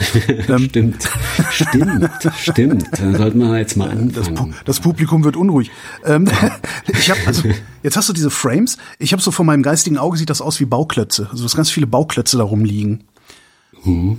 Stimmt, 0.00 1.08
stimmt, 1.50 2.10
stimmt. 2.38 2.86
Dann 2.98 3.16
sollten 3.16 3.38
wir 3.38 3.58
jetzt 3.58 3.76
mal 3.76 3.90
anfangen. 3.90 4.12
Das, 4.12 4.28
Pu 4.28 4.50
das 4.64 4.80
Publikum 4.80 5.24
wird 5.24 5.36
unruhig. 5.36 5.70
Ähm, 6.04 6.28
ich 6.86 7.10
habe 7.10 7.20
also 7.26 7.42
jetzt 7.82 7.96
hast 7.96 8.08
du 8.08 8.12
diese 8.12 8.30
Frames. 8.30 8.76
Ich 8.98 9.12
habe 9.12 9.22
so 9.22 9.30
vor 9.30 9.44
meinem 9.44 9.62
geistigen 9.62 9.98
Auge 9.98 10.16
sieht 10.16 10.30
das 10.30 10.40
aus 10.40 10.60
wie 10.60 10.66
Bauklötze. 10.66 11.28
Also 11.30 11.42
dass 11.42 11.56
ganz 11.56 11.70
viele 11.70 11.86
Bauklötze 11.86 12.36
da 12.36 12.44
rumliegen. 12.44 13.04
Hm. 13.82 14.18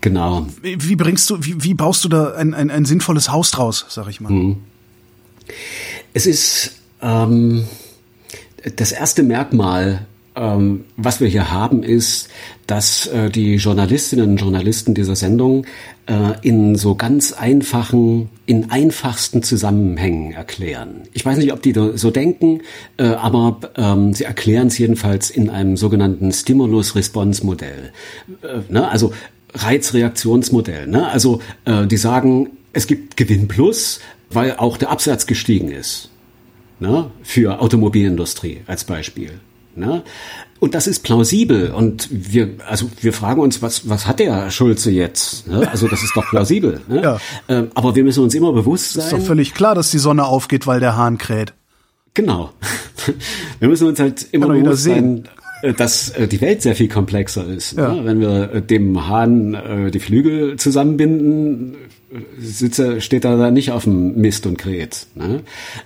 Genau. 0.00 0.46
Wie, 0.62 0.88
wie 0.88 0.96
bringst 0.96 1.28
du, 1.30 1.38
wie, 1.44 1.62
wie 1.64 1.74
baust 1.74 2.04
du 2.04 2.08
da 2.08 2.34
ein, 2.34 2.54
ein, 2.54 2.70
ein 2.70 2.84
sinnvolles 2.84 3.30
Haus 3.30 3.50
draus, 3.50 3.86
sag 3.88 4.08
ich 4.08 4.20
mal? 4.20 4.30
Mhm. 4.30 4.58
Es 6.18 6.26
ist 6.26 6.72
ähm, 7.00 7.62
das 8.74 8.90
erste 8.90 9.22
Merkmal, 9.22 10.04
ähm, 10.34 10.84
was 10.96 11.20
wir 11.20 11.28
hier 11.28 11.52
haben, 11.52 11.84
ist, 11.84 12.26
dass 12.66 13.06
äh, 13.06 13.30
die 13.30 13.54
Journalistinnen 13.54 14.30
und 14.30 14.36
Journalisten 14.38 14.94
dieser 14.94 15.14
Sendung 15.14 15.64
äh, 16.06 16.32
in 16.42 16.74
so 16.74 16.96
ganz 16.96 17.32
einfachen, 17.32 18.30
in 18.46 18.68
einfachsten 18.72 19.44
Zusammenhängen 19.44 20.32
erklären. 20.32 21.02
Ich 21.12 21.24
weiß 21.24 21.38
nicht, 21.38 21.52
ob 21.52 21.62
die 21.62 21.72
so 21.94 22.10
denken, 22.10 22.62
äh, 22.96 23.04
aber 23.04 23.60
ähm, 23.76 24.12
sie 24.12 24.24
erklären 24.24 24.66
es 24.66 24.78
jedenfalls 24.78 25.30
in 25.30 25.48
einem 25.50 25.76
sogenannten 25.76 26.32
Stimulus-Response-Modell. 26.32 27.92
Äh, 28.42 28.72
ne? 28.72 28.90
Also 28.90 29.12
Reizreaktionsmodell. 29.54 30.88
Ne? 30.88 31.08
Also 31.08 31.40
äh, 31.64 31.86
die 31.86 31.96
sagen, 31.96 32.50
es 32.72 32.88
gibt 32.88 33.16
Gewinn 33.16 33.46
plus, 33.46 34.00
weil 34.30 34.56
auch 34.56 34.76
der 34.76 34.90
Absatz 34.90 35.26
gestiegen 35.26 35.70
ist. 35.70 36.10
Ne? 36.80 37.10
Für 37.22 37.60
Automobilindustrie 37.60 38.62
als 38.66 38.84
Beispiel. 38.84 39.40
Ne? 39.74 40.02
Und 40.60 40.74
das 40.74 40.86
ist 40.86 41.02
plausibel. 41.04 41.70
Und 41.70 42.08
wir, 42.10 42.50
also 42.66 42.90
wir 43.00 43.12
fragen 43.12 43.40
uns, 43.40 43.62
was, 43.62 43.88
was 43.88 44.06
hat 44.06 44.18
der 44.18 44.50
Schulze 44.50 44.90
jetzt? 44.90 45.46
Ne? 45.46 45.68
Also 45.70 45.88
das 45.88 46.02
ist 46.02 46.16
doch 46.16 46.28
plausibel. 46.28 46.80
Ne? 46.88 47.02
Ja. 47.02 47.20
Ähm, 47.48 47.70
aber 47.74 47.94
wir 47.94 48.04
müssen 48.04 48.22
uns 48.22 48.34
immer 48.34 48.52
bewusst 48.52 48.94
sein. 48.94 49.04
Ist 49.04 49.12
doch 49.12 49.20
völlig 49.20 49.54
klar, 49.54 49.74
dass 49.74 49.90
die 49.90 49.98
Sonne 49.98 50.24
aufgeht, 50.24 50.66
weil 50.66 50.80
der 50.80 50.96
Hahn 50.96 51.18
kräht. 51.18 51.54
Genau. 52.14 52.50
Wir 53.60 53.68
müssen 53.68 53.86
uns 53.86 54.00
halt 54.00 54.26
immer 54.32 54.48
bewusst 54.48 54.82
sein, 54.82 55.28
dass 55.76 56.10
äh, 56.10 56.28
die 56.28 56.40
Welt 56.40 56.62
sehr 56.62 56.74
viel 56.74 56.88
komplexer 56.88 57.46
ist. 57.46 57.76
Ja. 57.76 57.92
Ne? 57.92 58.04
Wenn 58.04 58.20
wir 58.20 58.54
äh, 58.54 58.62
dem 58.62 59.08
Hahn 59.08 59.54
äh, 59.54 59.90
die 59.90 60.00
Flügel 60.00 60.56
zusammenbinden, 60.56 61.76
sitze, 62.38 63.00
steht 63.00 63.24
er 63.24 63.36
da 63.36 63.50
nicht 63.50 63.70
auf 63.70 63.84
dem 63.84 64.20
Mist 64.20 64.46
und 64.46 64.56
kräht. 64.56 65.06
Ne? 65.14 65.40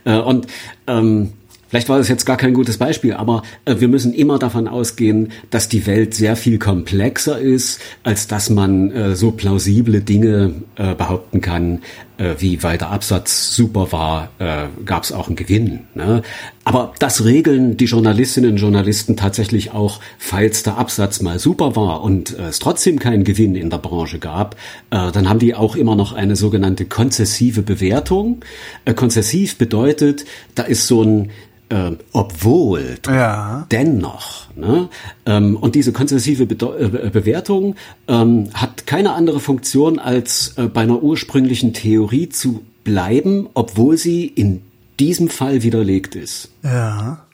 Äh, 0.05 0.19
und 0.19 0.47
ähm, 0.87 1.33
Vielleicht 1.73 1.89
war 1.89 1.97
das 1.97 2.09
jetzt 2.09 2.27
gar 2.27 2.37
kein 2.37 2.53
gutes 2.53 2.77
Beispiel, 2.77 3.15
aber 3.15 3.45
äh, 3.65 3.77
wir 3.79 3.89
müssen 3.89 4.13
immer 4.13 4.39
davon 4.39 4.69
ausgehen, 4.69 5.33
dass 5.49 5.71
die 5.71 5.87
Welt 5.87 6.13
sehr 6.13 6.37
viel 6.37 6.59
komplexer 6.59 7.39
ist, 7.39 7.81
als 8.03 8.27
dass 8.27 8.51
man 8.51 8.91
äh, 8.91 9.17
so 9.17 9.31
plausible 9.31 10.03
Dinge 10.03 10.53
äh, 10.77 10.95
behaupten 10.95 11.41
kann, 11.41 11.81
äh, 12.12 12.12
wie 12.39 12.63
weil 12.63 12.79
der 12.79 12.91
Absatz 12.91 13.55
super 13.55 13.93
war, 13.93 14.31
äh, 14.39 14.67
gab 14.85 15.05
es 15.05 15.13
auch 15.13 15.27
einen 15.27 15.37
Gewinn. 15.37 15.81
Ne? 15.95 16.23
Aber 16.65 16.93
das 16.99 17.25
regeln 17.25 17.77
die 17.77 17.87
Journalistinnen 17.87 18.53
und 18.53 18.57
Journalisten 18.57 19.17
tatsächlich 19.17 19.73
auch, 19.73 20.01
falls 20.19 20.63
der 20.63 20.79
Absatz 20.79 21.21
mal 21.21 21.39
super 21.39 21.75
war 21.75 22.03
und 22.03 22.39
äh, 22.39 22.49
es 22.49 22.59
trotzdem 22.59 22.99
keinen 22.99 23.25
Gewinn 23.25 23.57
in 23.57 23.71
der 23.71 23.79
Branche 23.79 24.19
gab, 24.19 24.57
äh, 24.91 25.11
dann 25.11 25.29
haben 25.29 25.39
die 25.39 25.55
auch 25.55 25.77
immer 25.77 25.97
noch 25.97 26.13
eine 26.13 26.37
sogenannte 26.37 26.85
konzessive 26.85 27.63
Bewertung. 27.63 28.45
Äh, 28.85 28.95
konzessiv 28.95 29.59
bedeutet, 29.59 30.25
da 30.55 30.63
ist 30.63 30.87
so 30.87 31.03
ein 31.03 31.31
äh, 31.73 31.97
obwohl, 32.13 32.99
ja. 33.07 33.67
dennoch. 33.71 34.55
Ne? 34.55 34.91
Ähm, 35.25 35.57
und 35.57 35.75
diese 35.75 35.93
konzessive 35.93 36.45
Be 36.45 36.55
äh, 36.79 37.11
Bewertung 37.11 37.77
ähm, 38.09 38.51
hat 38.53 38.87
keine 38.87 39.15
andere 39.15 39.41
Funktion, 39.41 39.99
als 39.99 40.55
äh, 40.59 40.67
bei 40.67 40.83
einer 40.83 41.03
ursprünglichen 41.03 41.73
Theorie 41.73 42.29
zu 42.29 42.63
bleiben, 42.85 43.49
obwohl 43.55 43.97
sie 43.97 44.27
in 44.27 44.63
diesem 45.01 45.29
Fall 45.29 45.63
widerlegt 45.63 46.15
ist. 46.15 46.51
Ja. 46.63 47.25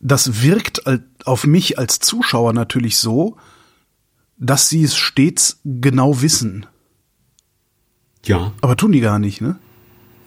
Das 0.00 0.42
wirkt 0.42 0.82
auf 1.24 1.44
mich 1.44 1.78
als 1.78 1.98
Zuschauer 1.98 2.52
natürlich 2.52 2.96
so, 2.96 3.36
dass 4.38 4.68
sie 4.68 4.84
es 4.84 4.96
stets 4.96 5.60
genau 5.64 6.22
wissen. 6.22 6.66
Ja. 8.24 8.52
Aber 8.60 8.76
tun 8.76 8.92
die 8.92 9.00
gar 9.00 9.18
nicht, 9.18 9.40
ne? 9.40 9.58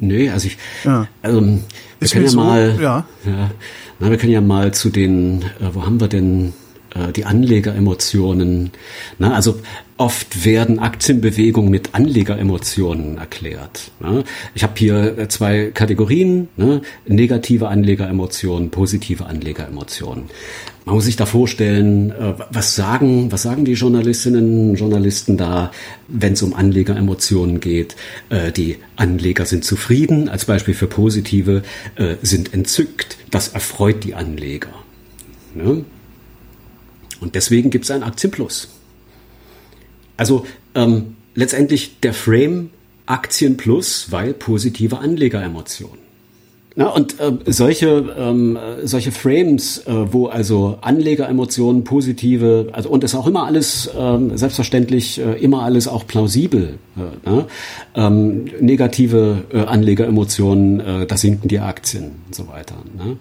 Nee, 0.01 0.29
also 0.31 0.47
ich, 0.47 0.57
ja. 0.83 1.07
also, 1.21 1.41
wir 1.41 1.59
Ist 1.99 2.13
können 2.13 2.25
ja 2.25 2.31
so, 2.31 2.37
mal, 2.37 2.77
ja. 2.81 3.05
ja 3.25 3.51
na, 3.99 4.09
wir 4.09 4.17
können 4.17 4.33
ja 4.33 4.41
mal 4.41 4.73
zu 4.73 4.89
den, 4.89 5.43
äh, 5.43 5.69
wo 5.73 5.85
haben 5.85 6.01
wir 6.01 6.07
denn 6.07 6.53
die 7.15 7.25
Anlegeremotionen? 7.25 8.71
Na, 9.17 9.33
also 9.33 9.61
oft 10.01 10.45
werden 10.45 10.79
Aktienbewegungen 10.79 11.69
mit 11.69 11.93
Anlegeremotionen 11.93 13.19
erklärt. 13.19 13.91
Ne? 13.99 14.23
Ich 14.55 14.63
habe 14.63 14.73
hier 14.75 15.17
äh, 15.17 15.27
zwei 15.27 15.69
Kategorien, 15.71 16.47
ne? 16.57 16.81
negative 17.05 17.67
Anlegeremotionen, 17.67 18.71
positive 18.71 19.27
Anlegeremotionen. 19.27 20.23
Man 20.85 20.95
muss 20.95 21.05
sich 21.05 21.17
da 21.17 21.27
vorstellen, 21.27 22.09
äh, 22.09 22.33
was 22.49 22.75
sagen, 22.75 23.31
was 23.31 23.43
sagen 23.43 23.63
die 23.63 23.73
Journalistinnen 23.73 24.71
und 24.71 24.75
Journalisten 24.75 25.37
da, 25.37 25.71
wenn 26.07 26.33
es 26.33 26.41
um 26.41 26.55
Anlegeremotionen 26.55 27.59
geht. 27.59 27.95
Äh, 28.29 28.51
die 28.51 28.77
Anleger 28.95 29.45
sind 29.45 29.63
zufrieden, 29.63 30.29
als 30.29 30.45
Beispiel 30.45 30.73
für 30.73 30.87
positive, 30.87 31.61
sind 32.21 32.53
entzückt. 32.53 33.17
Das 33.29 33.49
erfreut 33.49 34.03
die 34.03 34.15
Anleger. 34.15 34.69
Ne? 35.53 35.85
Und 37.22 37.36
deswegen 37.36 37.69
gibt 37.69 37.86
es 37.86 37.91
ein 37.91 38.03
Aktienplus. 38.03 38.67
Also 40.17 40.45
ähm, 40.76 41.15
letztendlich 41.36 41.99
der 42.01 42.13
Frame 42.13 42.72
Aktien 43.05 43.57
plus, 43.57 44.11
weil 44.11 44.34
positive 44.34 44.99
Anlegeremotionen. 44.99 46.01
Ja, 46.78 46.88
und 46.88 47.19
äh, 47.19 47.34
solche, 47.47 48.15
ähm, 48.17 48.57
solche 48.84 49.11
Frames, 49.11 49.80
äh, 49.80 50.13
wo 50.13 50.28
also 50.28 50.78
Anlegeremotionen, 50.80 51.84
positive, 51.84 52.69
also 52.72 52.89
und 52.89 53.03
ist 53.03 53.13
auch 53.13 53.28
immer 53.28 53.45
alles 53.45 53.89
ähm, 53.97 54.38
selbstverständlich 54.38 55.19
äh, 55.19 55.34
immer 55.43 55.63
alles 55.63 55.89
auch 55.89 56.07
plausibel. 56.07 56.78
Äh, 57.26 57.41
ähm, 57.95 58.45
negative 58.61 59.43
äh, 59.51 59.59
Anlegeremotionen, 59.59 60.80
äh, 60.80 61.05
da 61.05 61.17
sinken 61.17 61.49
die 61.49 61.59
Aktien 61.59 62.11
und 62.28 62.36
so 62.36 62.47
weiter. 62.47 62.76
Ne? 62.97 63.17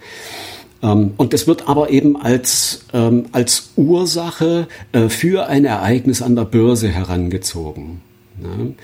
Ähm, 0.82 1.12
und 1.16 1.34
es 1.34 1.46
wird 1.46 1.68
aber 1.68 1.90
eben 1.90 2.20
als, 2.20 2.86
ähm, 2.92 3.26
als 3.32 3.72
Ursache 3.76 4.68
äh, 4.92 5.08
für 5.08 5.46
ein 5.46 5.64
Ereignis 5.64 6.22
an 6.22 6.36
der 6.36 6.44
Börse 6.44 6.88
herangezogen. 6.88 8.00
Ne? 8.40 8.74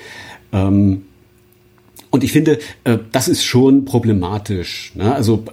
Ähm, 0.52 1.02
und 2.10 2.24
ich 2.24 2.32
finde, 2.32 2.58
äh, 2.84 2.98
das 3.12 3.28
ist 3.28 3.44
schon 3.44 3.84
problematisch. 3.84 4.92
Ne? 4.94 5.14
Also 5.14 5.44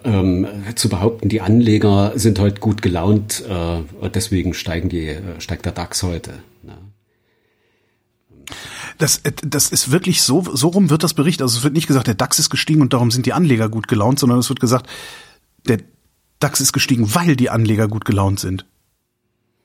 zu 0.75 0.89
behaupten, 0.89 1.27
die 1.27 1.41
Anleger 1.41 2.13
sind 2.15 2.39
heute 2.39 2.59
gut 2.59 2.81
gelaunt, 2.81 3.43
äh, 3.49 4.09
deswegen 4.09 4.53
steigen 4.53 4.87
die, 4.89 5.15
steigt 5.39 5.65
der 5.65 5.73
DAX 5.73 6.03
heute. 6.03 6.31
Ne? 6.61 6.77
Das, 8.97 9.21
das 9.43 9.69
ist 9.71 9.91
wirklich 9.91 10.21
so, 10.21 10.45
so 10.53 10.67
rum 10.67 10.89
wird 10.89 11.03
das 11.03 11.15
berichtet. 11.15 11.41
Also 11.41 11.57
es 11.57 11.63
wird 11.63 11.73
nicht 11.73 11.87
gesagt, 11.87 12.07
der 12.07 12.15
DAX 12.15 12.39
ist 12.39 12.49
gestiegen 12.49 12.81
und 12.81 12.93
darum 12.93 13.11
sind 13.11 13.25
die 13.25 13.33
Anleger 13.33 13.67
gut 13.67 13.87
gelaunt, 13.87 14.19
sondern 14.19 14.39
es 14.39 14.49
wird 14.49 14.59
gesagt, 14.59 14.87
der 15.67 15.79
DAX 16.43 16.59
ist 16.59 16.73
gestiegen, 16.73 17.15
weil 17.15 17.35
die 17.35 17.49
Anleger 17.49 17.87
gut 17.87 18.05
gelaunt 18.05 18.39
sind. 18.39 18.65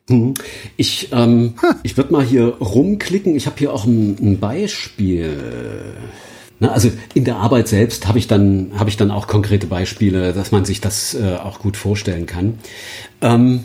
Hm. 0.09 0.35
Ich, 0.77 1.11
ähm, 1.13 1.55
ich 1.83 1.97
würde 1.97 2.13
mal 2.13 2.25
hier 2.25 2.47
rumklicken. 2.47 3.37
Ich 3.37 3.47
habe 3.47 3.57
hier 3.59 3.73
auch 3.73 3.85
ein, 3.85 4.17
ein 4.21 4.41
Beispiel. 4.41 5.95
Na, 6.61 6.73
also 6.73 6.91
in 7.15 7.25
der 7.25 7.37
Arbeit 7.37 7.69
selbst 7.69 8.09
habe 8.09 8.19
ich 8.19 8.27
dann 8.27 8.73
habe 8.75 8.91
ich 8.91 8.97
dann 8.97 9.11
auch 9.11 9.27
konkrete 9.27 9.67
Beispiele, 9.67 10.33
dass 10.33 10.51
man 10.51 10.65
sich 10.65 10.81
das 10.81 11.15
äh, 11.15 11.37
auch 11.37 11.61
gut 11.61 11.77
vorstellen 11.77 12.27
kann. 12.27 12.59
Ähm, 13.21 13.65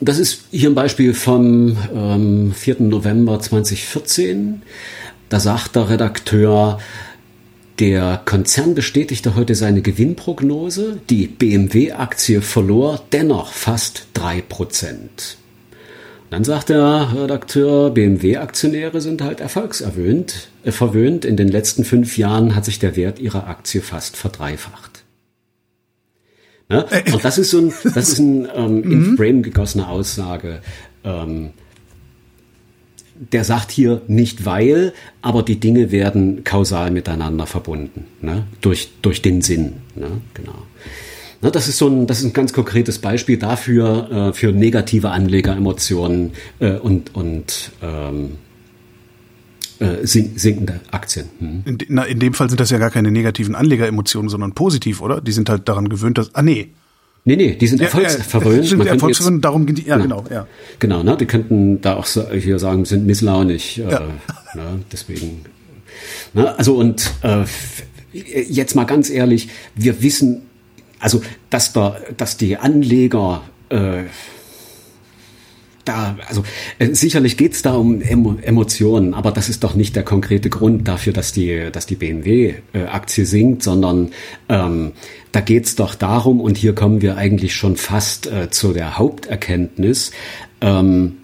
das 0.00 0.18
ist 0.18 0.44
hier 0.50 0.70
ein 0.70 0.74
Beispiel 0.74 1.14
vom 1.14 1.76
ähm, 1.94 2.52
4. 2.52 2.76
November 2.80 3.38
2014. 3.40 4.62
Da 5.28 5.40
sagt 5.40 5.76
der 5.76 5.88
Redakteur, 5.88 6.78
der 7.78 8.22
Konzern 8.24 8.74
bestätigte 8.74 9.34
heute 9.34 9.54
seine 9.54 9.82
Gewinnprognose. 9.82 11.00
Die 11.10 11.26
BMW-Aktie 11.26 12.40
verlor 12.40 13.02
dennoch 13.12 13.52
fast 13.52 14.06
drei 14.14 14.40
Prozent. 14.40 15.38
Dann 16.30 16.44
sagt 16.44 16.68
der 16.68 17.12
Redakteur, 17.14 17.90
BMW-Aktionäre 17.90 19.00
sind 19.00 19.22
halt 19.22 19.40
erfolgserwöhnt, 19.40 20.48
äh, 20.64 20.72
verwöhnt. 20.72 21.24
In 21.24 21.36
den 21.36 21.48
letzten 21.48 21.84
fünf 21.84 22.16
Jahren 22.16 22.54
hat 22.54 22.64
sich 22.64 22.78
der 22.78 22.96
Wert 22.96 23.18
ihrer 23.18 23.46
Aktie 23.46 23.80
fast 23.80 24.16
verdreifacht. 24.16 25.04
Ne? 26.68 26.86
Und 27.12 27.24
das 27.24 27.38
ist 27.38 27.50
so 27.50 27.58
ein, 27.58 27.72
das 27.94 28.08
ist 28.08 28.18
ein 28.18 28.48
ähm, 28.54 28.82
in 28.84 29.10
mhm. 29.10 29.16
Frame 29.16 29.42
gegossene 29.42 29.88
Aussage. 29.88 30.60
Ähm, 31.04 31.50
der 33.14 33.44
sagt 33.44 33.70
hier 33.70 34.02
nicht 34.08 34.44
weil, 34.44 34.92
aber 35.22 35.42
die 35.42 35.60
Dinge 35.60 35.92
werden 35.92 36.44
kausal 36.44 36.90
miteinander 36.90 37.46
verbunden, 37.46 38.06
ne? 38.20 38.44
durch, 38.60 38.90
durch 39.02 39.22
den 39.22 39.40
Sinn. 39.42 39.74
Ne? 39.94 40.08
Genau. 40.34 40.54
Ne, 41.40 41.50
das 41.50 41.68
ist 41.68 41.78
so 41.78 41.88
ein, 41.88 42.06
das 42.06 42.20
ist 42.20 42.24
ein 42.24 42.32
ganz 42.32 42.52
konkretes 42.52 42.98
Beispiel 42.98 43.36
dafür, 43.36 44.10
äh, 44.10 44.32
für 44.32 44.52
negative 44.52 45.10
Anlegeremotionen 45.10 46.32
äh, 46.58 46.72
und, 46.78 47.14
und 47.14 47.72
ähm, 47.82 48.38
äh, 49.78 50.06
sinkende 50.06 50.80
Aktien. 50.90 51.26
Hm. 51.38 51.62
In, 51.66 51.78
na, 51.88 52.04
in 52.04 52.18
dem 52.18 52.32
Fall 52.32 52.48
sind 52.48 52.60
das 52.60 52.70
ja 52.70 52.78
gar 52.78 52.90
keine 52.90 53.10
negativen 53.10 53.54
Anlegeremotionen, 53.54 54.28
sondern 54.28 54.54
positiv, 54.54 55.00
oder? 55.00 55.20
Die 55.20 55.32
sind 55.32 55.48
halt 55.48 55.68
daran 55.68 55.88
gewöhnt, 55.88 56.16
dass. 56.16 56.34
Ah 56.34 56.42
nee. 56.42 56.70
Nee, 57.26 57.36
nee, 57.36 57.54
die 57.54 57.66
sind 57.66 57.80
ja, 57.80 57.86
erfolgsverwöhnt. 57.86 58.70
Ja, 58.70 58.84
erfolgsverwöhnt, 58.84 59.42
darum 59.42 59.64
geht 59.64 59.86
ja, 59.86 59.96
genau, 59.96 60.24
ja. 60.30 60.46
Genau, 60.78 61.02
ne, 61.02 61.16
die 61.16 61.24
könnten 61.24 61.80
da 61.80 61.96
auch 61.96 62.06
hier 62.06 62.58
sagen, 62.58 62.84
sind 62.84 63.06
misslaunig, 63.06 63.78
äh, 63.78 63.90
ja. 63.90 64.00
ne, 64.54 64.80
deswegen. 64.92 65.40
Ne, 66.34 66.56
also 66.58 66.76
und 66.76 67.12
äh, 67.22 67.44
jetzt 68.12 68.74
mal 68.76 68.84
ganz 68.84 69.08
ehrlich, 69.08 69.48
wir 69.74 70.02
wissen, 70.02 70.42
also 70.98 71.22
dass 71.48 71.72
da, 71.72 71.96
dass 72.18 72.36
die 72.36 72.58
Anleger 72.58 73.42
äh, 73.70 74.04
da, 75.84 76.16
also 76.26 76.44
äh, 76.78 76.94
sicherlich 76.94 77.36
geht's 77.36 77.62
da 77.62 77.74
um 77.74 78.00
Emo 78.00 78.36
Emotionen, 78.42 79.14
aber 79.14 79.30
das 79.30 79.48
ist 79.48 79.64
doch 79.64 79.74
nicht 79.74 79.96
der 79.96 80.02
konkrete 80.02 80.50
Grund 80.50 80.86
dafür, 80.88 81.12
dass 81.12 81.32
die, 81.32 81.70
dass 81.72 81.86
die 81.86 81.96
BMW-Aktie 81.96 83.24
äh, 83.24 83.26
sinkt, 83.26 83.62
sondern 83.62 84.10
ähm, 84.48 84.92
da 85.32 85.40
geht's 85.40 85.74
doch 85.74 85.94
darum, 85.94 86.40
und 86.40 86.56
hier 86.56 86.74
kommen 86.74 87.02
wir 87.02 87.16
eigentlich 87.16 87.54
schon 87.54 87.76
fast 87.76 88.26
äh, 88.26 88.50
zu 88.50 88.72
der 88.72 88.98
Haupterkenntnis, 88.98 90.12
ähm, 90.60 91.16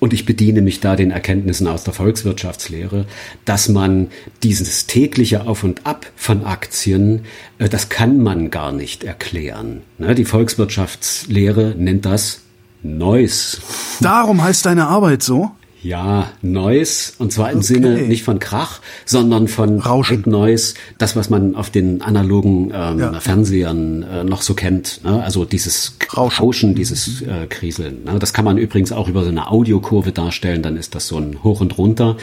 und 0.00 0.12
ich 0.12 0.26
bediene 0.26 0.62
mich 0.62 0.80
da 0.80 0.96
den 0.96 1.10
Erkenntnissen 1.10 1.66
aus 1.66 1.84
der 1.84 1.92
Volkswirtschaftslehre, 1.92 3.06
dass 3.44 3.68
man 3.68 4.08
dieses 4.42 4.86
tägliche 4.86 5.46
Auf 5.46 5.64
und 5.64 5.86
Ab 5.86 6.06
von 6.14 6.44
Aktien, 6.44 7.24
äh, 7.58 7.68
das 7.68 7.88
kann 7.88 8.22
man 8.22 8.50
gar 8.50 8.72
nicht 8.72 9.04
erklären. 9.04 9.82
Ne? 9.98 10.14
Die 10.14 10.24
Volkswirtschaftslehre 10.24 11.74
nennt 11.76 12.04
das 12.04 12.42
Noise. 12.82 13.58
Darum 14.00 14.42
heißt 14.42 14.66
deine 14.66 14.86
Arbeit 14.86 15.22
so? 15.22 15.50
Ja, 15.80 16.32
Noise, 16.42 17.12
und 17.18 17.32
zwar 17.32 17.52
im 17.52 17.58
okay. 17.58 17.66
Sinne 17.66 18.02
nicht 18.02 18.24
von 18.24 18.40
Krach, 18.40 18.80
sondern 19.04 19.46
von 19.46 19.78
Rauschen. 19.78 20.24
Noise, 20.26 20.74
das, 20.98 21.14
was 21.14 21.30
man 21.30 21.54
auf 21.54 21.70
den 21.70 22.02
analogen 22.02 22.72
ähm, 22.74 22.98
ja. 22.98 23.20
Fernsehern 23.20 24.02
äh, 24.02 24.24
noch 24.24 24.42
so 24.42 24.54
kennt. 24.54 25.04
Ne? 25.04 25.22
Also 25.22 25.44
dieses 25.44 25.96
Rauschen, 26.16 26.44
Rauschen 26.44 26.74
dieses 26.74 27.22
äh, 27.22 27.46
Kriseln. 27.48 28.02
Ne? 28.04 28.18
Das 28.18 28.32
kann 28.32 28.44
man 28.44 28.58
übrigens 28.58 28.90
auch 28.90 29.06
über 29.06 29.22
so 29.22 29.28
eine 29.28 29.48
Audiokurve 29.50 30.10
darstellen, 30.10 30.62
dann 30.62 30.76
ist 30.76 30.96
das 30.96 31.06
so 31.06 31.16
ein 31.16 31.44
Hoch 31.44 31.60
und 31.60 31.78
Runter. 31.78 32.16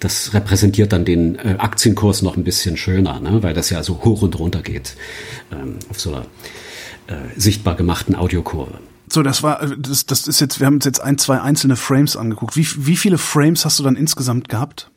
Das 0.00 0.32
repräsentiert 0.32 0.92
dann 0.94 1.04
den 1.04 1.36
äh, 1.36 1.56
Aktienkurs 1.58 2.22
noch 2.22 2.38
ein 2.38 2.44
bisschen 2.44 2.78
schöner, 2.78 3.20
ne? 3.20 3.42
weil 3.42 3.52
das 3.52 3.68
ja 3.68 3.82
so 3.82 4.02
hoch 4.04 4.22
und 4.22 4.38
runter 4.38 4.62
geht 4.62 4.94
ähm, 5.52 5.76
auf 5.90 6.00
so 6.00 6.14
einer 6.14 6.22
äh, 7.08 7.38
sichtbar 7.38 7.74
gemachten 7.74 8.14
Audiokurve. 8.14 8.78
So, 9.12 9.22
das 9.22 9.42
war, 9.42 9.66
das, 9.76 10.06
das 10.06 10.26
ist 10.26 10.40
jetzt, 10.40 10.58
wir 10.58 10.66
haben 10.66 10.76
uns 10.76 10.86
jetzt 10.86 11.00
ein, 11.00 11.18
zwei 11.18 11.38
einzelne 11.38 11.76
Frames 11.76 12.16
angeguckt. 12.16 12.56
Wie, 12.56 12.66
wie 12.78 12.96
viele 12.96 13.18
Frames 13.18 13.66
hast 13.66 13.78
du 13.78 13.82
dann 13.82 13.94
insgesamt 13.94 14.48
gehabt? 14.48 14.90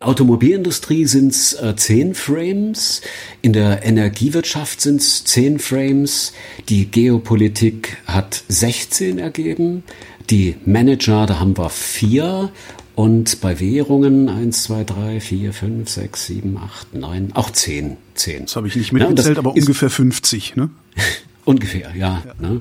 Automobilindustrie 0.00 1.04
sind 1.04 1.32
es 1.32 1.52
äh, 1.52 1.76
zehn 1.76 2.14
Frames, 2.14 3.00
in 3.42 3.52
der 3.52 3.84
Energiewirtschaft 3.84 4.80
sind 4.80 5.00
es 5.00 5.24
zehn 5.24 5.60
Frames, 5.60 6.32
die 6.68 6.90
Geopolitik 6.90 7.98
hat 8.06 8.42
16 8.48 9.18
ergeben, 9.18 9.84
die 10.30 10.56
Manager, 10.64 11.26
da 11.26 11.38
haben 11.38 11.56
wir 11.56 11.68
vier 11.68 12.50
und 12.96 13.40
bei 13.40 13.60
Währungen 13.60 14.28
eins, 14.28 14.64
zwei, 14.64 14.82
drei, 14.82 15.20
vier, 15.20 15.52
fünf, 15.52 15.90
sechs, 15.90 16.26
sieben, 16.26 16.56
acht, 16.56 16.92
neun, 16.94 17.32
auch 17.34 17.50
zehn, 17.50 17.98
zehn. 18.14 18.46
Das 18.46 18.56
habe 18.56 18.66
ich 18.66 18.74
nicht 18.74 18.92
mitgezählt, 18.92 19.36
ja, 19.36 19.40
aber 19.40 19.52
ungefähr 19.54 19.90
50, 19.90 20.56
ne? 20.56 20.70
Ungefähr, 21.50 21.90
ja. 21.96 22.22
ja. 22.24 22.34
Ne? 22.38 22.60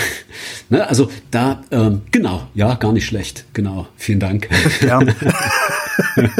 ne? 0.70 0.88
Also 0.88 1.10
da, 1.30 1.62
ähm, 1.70 2.00
genau, 2.10 2.48
ja, 2.54 2.74
gar 2.74 2.92
nicht 2.92 3.04
schlecht. 3.04 3.44
Genau, 3.52 3.86
vielen 3.96 4.18
Dank. 4.18 4.48
Gerne. 4.80 5.14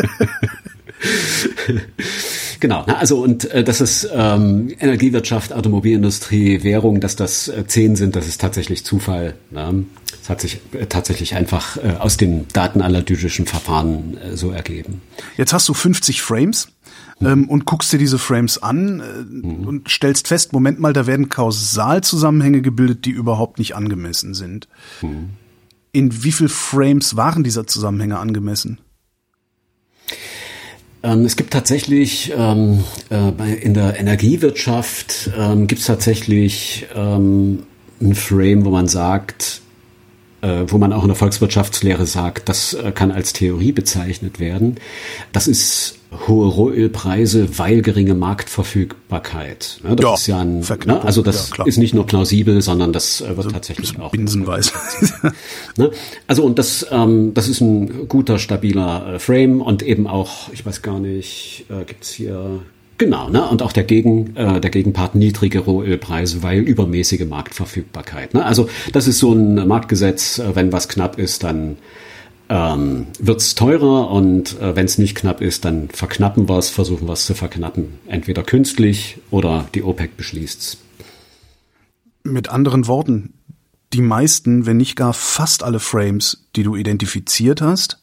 genau, 2.60 2.86
ne? 2.86 2.96
also 2.96 3.22
und 3.22 3.44
äh, 3.50 3.62
das 3.62 3.82
ist 3.82 4.08
ähm, 4.14 4.74
Energiewirtschaft, 4.80 5.52
Automobilindustrie, 5.52 6.62
Währung, 6.62 7.00
dass 7.00 7.16
das 7.16 7.48
äh, 7.48 7.66
zehn 7.66 7.96
sind, 7.96 8.16
das 8.16 8.26
ist 8.28 8.40
tatsächlich 8.40 8.82
Zufall. 8.86 9.34
Ne? 9.50 9.84
Das 10.20 10.30
hat 10.30 10.40
sich 10.40 10.60
äh, 10.72 10.86
tatsächlich 10.86 11.34
einfach 11.34 11.76
äh, 11.76 11.96
aus 11.98 12.16
den 12.16 12.46
datenanalytischen 12.54 13.44
Verfahren 13.44 14.16
äh, 14.16 14.38
so 14.38 14.52
ergeben. 14.52 15.02
Jetzt 15.36 15.52
hast 15.52 15.68
du 15.68 15.74
50 15.74 16.22
Frames 16.22 16.68
ähm, 17.20 17.48
und 17.48 17.64
guckst 17.64 17.92
dir 17.92 17.98
diese 17.98 18.18
Frames 18.18 18.62
an 18.62 19.00
äh, 19.00 19.22
mhm. 19.22 19.66
und 19.66 19.88
stellst 19.90 20.28
fest, 20.28 20.52
Moment 20.52 20.80
mal, 20.80 20.92
da 20.92 21.06
werden 21.06 21.28
Kausalzusammenhänge 21.28 22.62
gebildet, 22.62 23.04
die 23.04 23.10
überhaupt 23.10 23.58
nicht 23.58 23.74
angemessen 23.74 24.34
sind. 24.34 24.68
Mhm. 25.02 25.30
In 25.92 26.24
wie 26.24 26.32
viel 26.32 26.48
Frames 26.48 27.16
waren 27.16 27.44
diese 27.44 27.66
Zusammenhänge 27.66 28.18
angemessen? 28.18 28.78
Ähm, 31.04 31.24
es 31.24 31.36
gibt 31.36 31.52
tatsächlich 31.52 32.32
ähm, 32.36 32.82
äh, 33.10 33.54
in 33.60 33.74
der 33.74 34.00
Energiewirtschaft 34.00 35.30
ähm, 35.38 35.66
gibt 35.66 35.82
es 35.82 35.86
tatsächlich 35.86 36.86
ähm, 36.94 37.64
ein 38.00 38.14
Frame, 38.14 38.64
wo 38.64 38.70
man 38.70 38.88
sagt, 38.88 39.60
äh, 40.40 40.64
wo 40.66 40.78
man 40.78 40.92
auch 40.92 41.02
in 41.02 41.08
der 41.08 41.16
Volkswirtschaftslehre 41.16 42.06
sagt, 42.06 42.48
das 42.48 42.74
äh, 42.74 42.90
kann 42.92 43.10
als 43.10 43.32
Theorie 43.32 43.72
bezeichnet 43.72 44.40
werden. 44.40 44.76
Das 45.32 45.46
ist 45.46 45.98
hohe 46.26 46.48
Rohölpreise, 46.48 47.58
weil 47.58 47.82
geringe 47.82 48.14
Marktverfügbarkeit. 48.14 49.80
Ne, 49.82 49.96
das 49.96 50.04
ja, 50.04 50.14
ist 50.14 50.26
ja 50.26 50.40
ein, 50.40 50.60
ne, 50.86 51.02
also 51.02 51.22
das 51.22 51.50
ja, 51.56 51.64
ist 51.64 51.78
nicht 51.78 51.94
nur 51.94 52.06
plausibel, 52.06 52.62
sondern 52.62 52.92
das 52.92 53.20
äh, 53.20 53.28
wird 53.28 53.38
also 53.38 53.50
tatsächlich 53.50 53.98
auch. 53.98 54.10
Binsenweise. 54.10 54.72
ne? 55.76 55.90
Also 56.26 56.44
und 56.44 56.58
das, 56.58 56.86
ähm, 56.90 57.34
das 57.34 57.48
ist 57.48 57.60
ein 57.60 58.08
guter, 58.08 58.38
stabiler 58.38 59.14
äh, 59.14 59.18
Frame 59.18 59.60
und 59.60 59.82
eben 59.82 60.06
auch, 60.06 60.52
ich 60.52 60.64
weiß 60.64 60.82
gar 60.82 61.00
nicht, 61.00 61.66
äh, 61.68 61.84
gibt's 61.84 62.10
hier 62.12 62.60
Genau, 62.96 63.28
ne? 63.28 63.48
und 63.48 63.60
auch 63.60 63.72
der, 63.72 63.82
Gegen, 63.82 64.36
äh, 64.36 64.60
der 64.60 64.70
Gegenpart 64.70 65.16
niedrige 65.16 65.60
Rohölpreise, 65.60 66.42
weil 66.44 66.60
übermäßige 66.60 67.26
Marktverfügbarkeit. 67.26 68.34
Ne? 68.34 68.44
Also 68.44 68.68
das 68.92 69.08
ist 69.08 69.18
so 69.18 69.32
ein 69.32 69.66
Marktgesetz, 69.66 70.38
äh, 70.38 70.54
wenn 70.54 70.72
was 70.72 70.88
knapp 70.88 71.18
ist, 71.18 71.42
dann 71.42 71.76
ähm, 72.48 73.06
wird 73.18 73.40
es 73.40 73.54
teurer 73.54 74.10
und 74.10 74.60
äh, 74.60 74.76
wenn 74.76 74.84
es 74.84 74.98
nicht 74.98 75.14
knapp 75.14 75.40
ist, 75.40 75.64
dann 75.64 75.88
verknappen 75.88 76.48
wir 76.48 76.58
es, 76.58 76.68
versuchen 76.68 77.06
wir 77.06 77.14
es 77.14 77.26
zu 77.26 77.34
verknappen. 77.34 77.98
Entweder 78.06 78.42
künstlich 78.42 79.18
oder 79.30 79.66
die 79.74 79.82
OPEC 79.82 80.16
beschließt 80.16 80.60
es. 80.60 80.78
Mit 82.22 82.48
anderen 82.48 82.86
Worten, 82.86 83.34
die 83.92 84.02
meisten, 84.02 84.66
wenn 84.66 84.76
nicht 84.76 84.96
gar 84.96 85.12
fast 85.12 85.62
alle 85.62 85.80
Frames, 85.80 86.46
die 86.56 86.62
du 86.62 86.76
identifiziert 86.76 87.60
hast, 87.60 87.98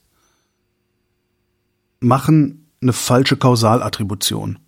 machen 1.99 2.67
eine 2.81 2.93
falsche 2.93 3.37
Kausalattribution. 3.37 4.59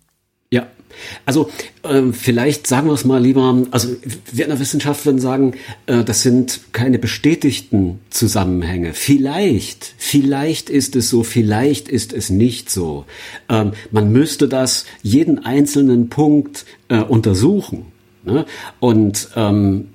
Also 1.26 1.50
äh, 1.82 2.12
vielleicht 2.12 2.66
sagen 2.66 2.88
wir 2.88 2.94
es 2.94 3.04
mal 3.04 3.22
lieber, 3.22 3.62
also 3.70 3.88
wir 4.32 4.44
in 4.44 4.50
der 4.50 4.60
Wissenschaft 4.60 5.04
würden 5.06 5.20
sagen, 5.20 5.54
äh, 5.86 6.04
das 6.04 6.22
sind 6.22 6.60
keine 6.72 6.98
bestätigten 6.98 8.00
Zusammenhänge. 8.10 8.92
Vielleicht, 8.94 9.94
vielleicht 9.96 10.70
ist 10.70 10.96
es 10.96 11.08
so, 11.10 11.22
vielleicht 11.22 11.88
ist 11.88 12.12
es 12.12 12.30
nicht 12.30 12.70
so. 12.70 13.04
Ähm, 13.48 13.72
man 13.90 14.12
müsste 14.12 14.48
das 14.48 14.84
jeden 15.02 15.44
einzelnen 15.44 16.08
Punkt 16.08 16.64
äh, 16.88 16.98
untersuchen. 16.98 17.86
Ne? 18.24 18.46
Und 18.80 19.28
ähm, 19.36 19.88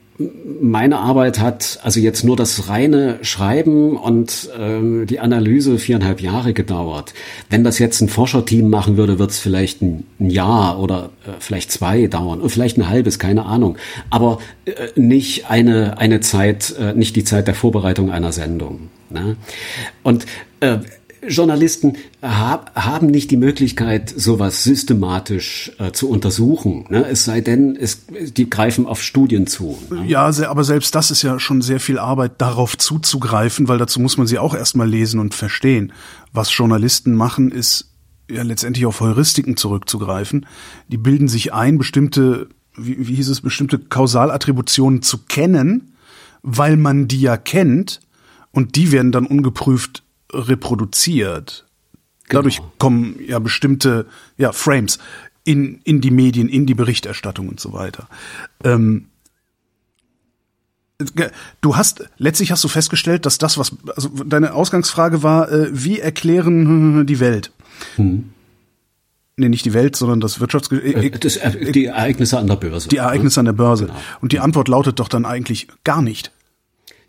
meine 0.62 1.00
Arbeit 1.00 1.40
hat 1.40 1.80
also 1.84 2.02
jetzt 2.02 2.26
nur 2.26 2.36
das 2.36 2.68
reine 2.68 3.20
Schreiben 3.22 3.96
und 3.96 4.50
ähm, 4.60 5.08
die 5.08 5.20
Analyse 5.20 5.80
viereinhalb 5.80 6.20
Jahre 6.22 6.54
gedauert. 6.54 7.14
Wenn 7.50 7.64
das 7.64 7.80
jetzt 7.80 8.02
ein 8.02 8.10
Forscherteam 8.10 8.70
machen 8.70 8.98
würde, 8.98 9.18
wird 9.18 9.32
es 9.32 9.40
vielleicht 9.40 9.82
ein, 9.82 10.06
ein, 10.20 10.30
Jahr 10.30 10.80
oder 10.80 11.12
äh, 11.26 11.32
vielleicht 11.40 11.72
zwei 11.72 12.08
dauern 12.08 12.42
und 12.42 12.50
vielleicht 12.50 12.78
ein 12.78 12.90
halbes, 12.90 13.18
keine 13.18 13.46
Ahnung. 13.46 13.78
Aber 14.10 14.40
äh, 14.66 14.72
nicht 14.96 15.50
eine 15.50 15.98
eine 15.98 16.20
Zeit, 16.20 16.76
äh, 16.78 16.94
nicht 16.94 17.16
die 17.16 17.24
Zeit 17.24 17.48
der 17.48 17.56
Vorbereitung 17.56 18.12
einer 18.12 18.34
Sendung. 18.34 18.90
Ne? 19.10 19.38
Und 20.04 20.26
äh, 20.60 20.80
Journalisten 21.28 21.98
hab, 22.22 22.76
haben 22.76 23.08
nicht 23.08 23.32
die 23.32 23.38
Möglichkeit, 23.38 24.14
sowas 24.16 24.64
systematisch 24.64 25.72
äh, 25.78 25.92
zu 25.92 26.10
untersuchen. 26.10 26.86
Ne? 26.90 27.06
Es 27.10 27.26
sei 27.26 27.42
denn, 27.42 27.76
es, 27.76 28.06
die 28.08 28.50
greifen 28.50 28.86
auf 28.86 29.04
Studien 29.04 29.48
zu. 29.48 29.78
Ne? 29.90 30.06
Ja, 30.08 30.32
sehr, 30.32 30.50
aber 30.50 30.64
selbst 30.64 30.96
das 30.96 31.12
ist 31.12 31.22
ja 31.22 31.40
schon 31.40 31.62
sehr 31.62 31.80
viel 31.80 32.00
Arbeit, 32.00 32.34
darauf 32.38 32.78
zuzugreifen, 32.78 33.68
weil 33.68 33.78
dazu 33.78 34.00
muss 34.00 34.18
man 34.18 34.28
sie 34.28 34.40
auch 34.40 34.54
erstmal 34.54 34.90
lesen 34.90 35.20
und 35.20 35.34
verstehen. 35.34 35.94
Was 36.32 36.56
Journalisten 36.56 37.16
machen, 37.16 37.52
ist 37.52 37.92
ja 38.30 38.44
letztendlich 38.44 38.86
auf 38.86 39.00
Heuristiken 39.00 39.58
zurückzugreifen. 39.58 40.46
Die 40.88 40.98
bilden 40.98 41.28
sich 41.28 41.54
ein, 41.54 41.78
bestimmte, 41.78 42.48
wie, 42.78 43.08
wie 43.08 43.16
hieß 43.16 43.30
es, 43.30 43.42
bestimmte 43.42 43.80
Kausalattributionen 43.80 45.02
zu 45.02 45.20
kennen, 45.28 45.96
weil 46.44 46.78
man 46.78 47.08
die 47.08 47.22
ja 47.22 47.38
kennt 47.38 48.00
und 48.52 48.76
die 48.76 48.92
werden 48.92 49.12
dann 49.12 49.26
ungeprüft 49.26 50.04
reproduziert. 50.32 51.66
Genau. 52.28 52.40
Dadurch 52.40 52.62
kommen 52.78 53.20
ja 53.26 53.40
bestimmte 53.40 54.06
ja, 54.38 54.52
Frames 54.52 55.00
in, 55.44 55.82
in 55.84 56.02
die 56.02 56.12
Medien, 56.12 56.48
in 56.48 56.66
die 56.66 56.76
Berichterstattung 56.76 57.50
und 57.50 57.60
so 57.60 57.74
weiter. 57.74 58.08
Ähm, 58.64 59.08
du 61.62 61.76
hast, 61.76 62.10
letztlich 62.18 62.52
hast 62.52 62.64
du 62.64 62.68
festgestellt, 62.68 63.26
dass 63.26 63.38
das, 63.38 63.58
was, 63.58 63.76
also 63.96 64.10
deine 64.10 64.54
Ausgangsfrage 64.54 65.24
war, 65.24 65.52
äh, 65.52 65.70
wie 65.72 66.00
erklären 66.00 67.08
die 67.08 67.20
Welt? 67.20 67.52
Hm. 67.96 68.32
nee, 69.38 69.48
nicht 69.48 69.64
die 69.64 69.74
Welt, 69.74 69.96
sondern 69.96 70.20
das 70.20 70.40
Wirtschafts... 70.42 70.70
Äh, 70.72 71.10
das, 71.12 71.38
äh, 71.38 71.72
die 71.72 71.86
Ereignisse 71.86 72.38
an 72.38 72.48
der 72.48 72.58
Börse. 72.58 72.90
Die 72.90 72.98
Ereignisse 72.98 73.40
an 73.40 73.46
der 73.46 73.54
Börse. 73.54 73.86
Genau. 73.86 74.00
Und 74.22 74.34
die 74.34 74.40
Antwort 74.40 74.68
lautet 74.68 75.00
doch 75.00 75.08
dann 75.08 75.26
eigentlich 75.26 75.68
gar 75.84 76.02
nicht. 76.02 76.32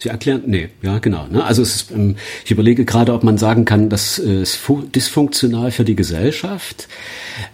Sie 0.03 0.09
erklären, 0.09 0.45
nee, 0.47 0.71
ja, 0.81 0.99
genau. 0.99 1.27
Ne? 1.27 1.45
Also 1.45 1.61
ist, 1.61 1.91
ähm, 1.91 2.17
ich 2.45 2.51
überlege 2.51 2.87
gerade, 2.87 3.13
ob 3.13 3.23
man 3.23 3.37
sagen 3.37 3.67
kann, 3.67 3.91
das 3.91 4.19
ist 4.19 4.59
dysfunktional 4.95 5.71
für 5.73 5.85
die 5.85 5.95
Gesellschaft. 5.95 6.89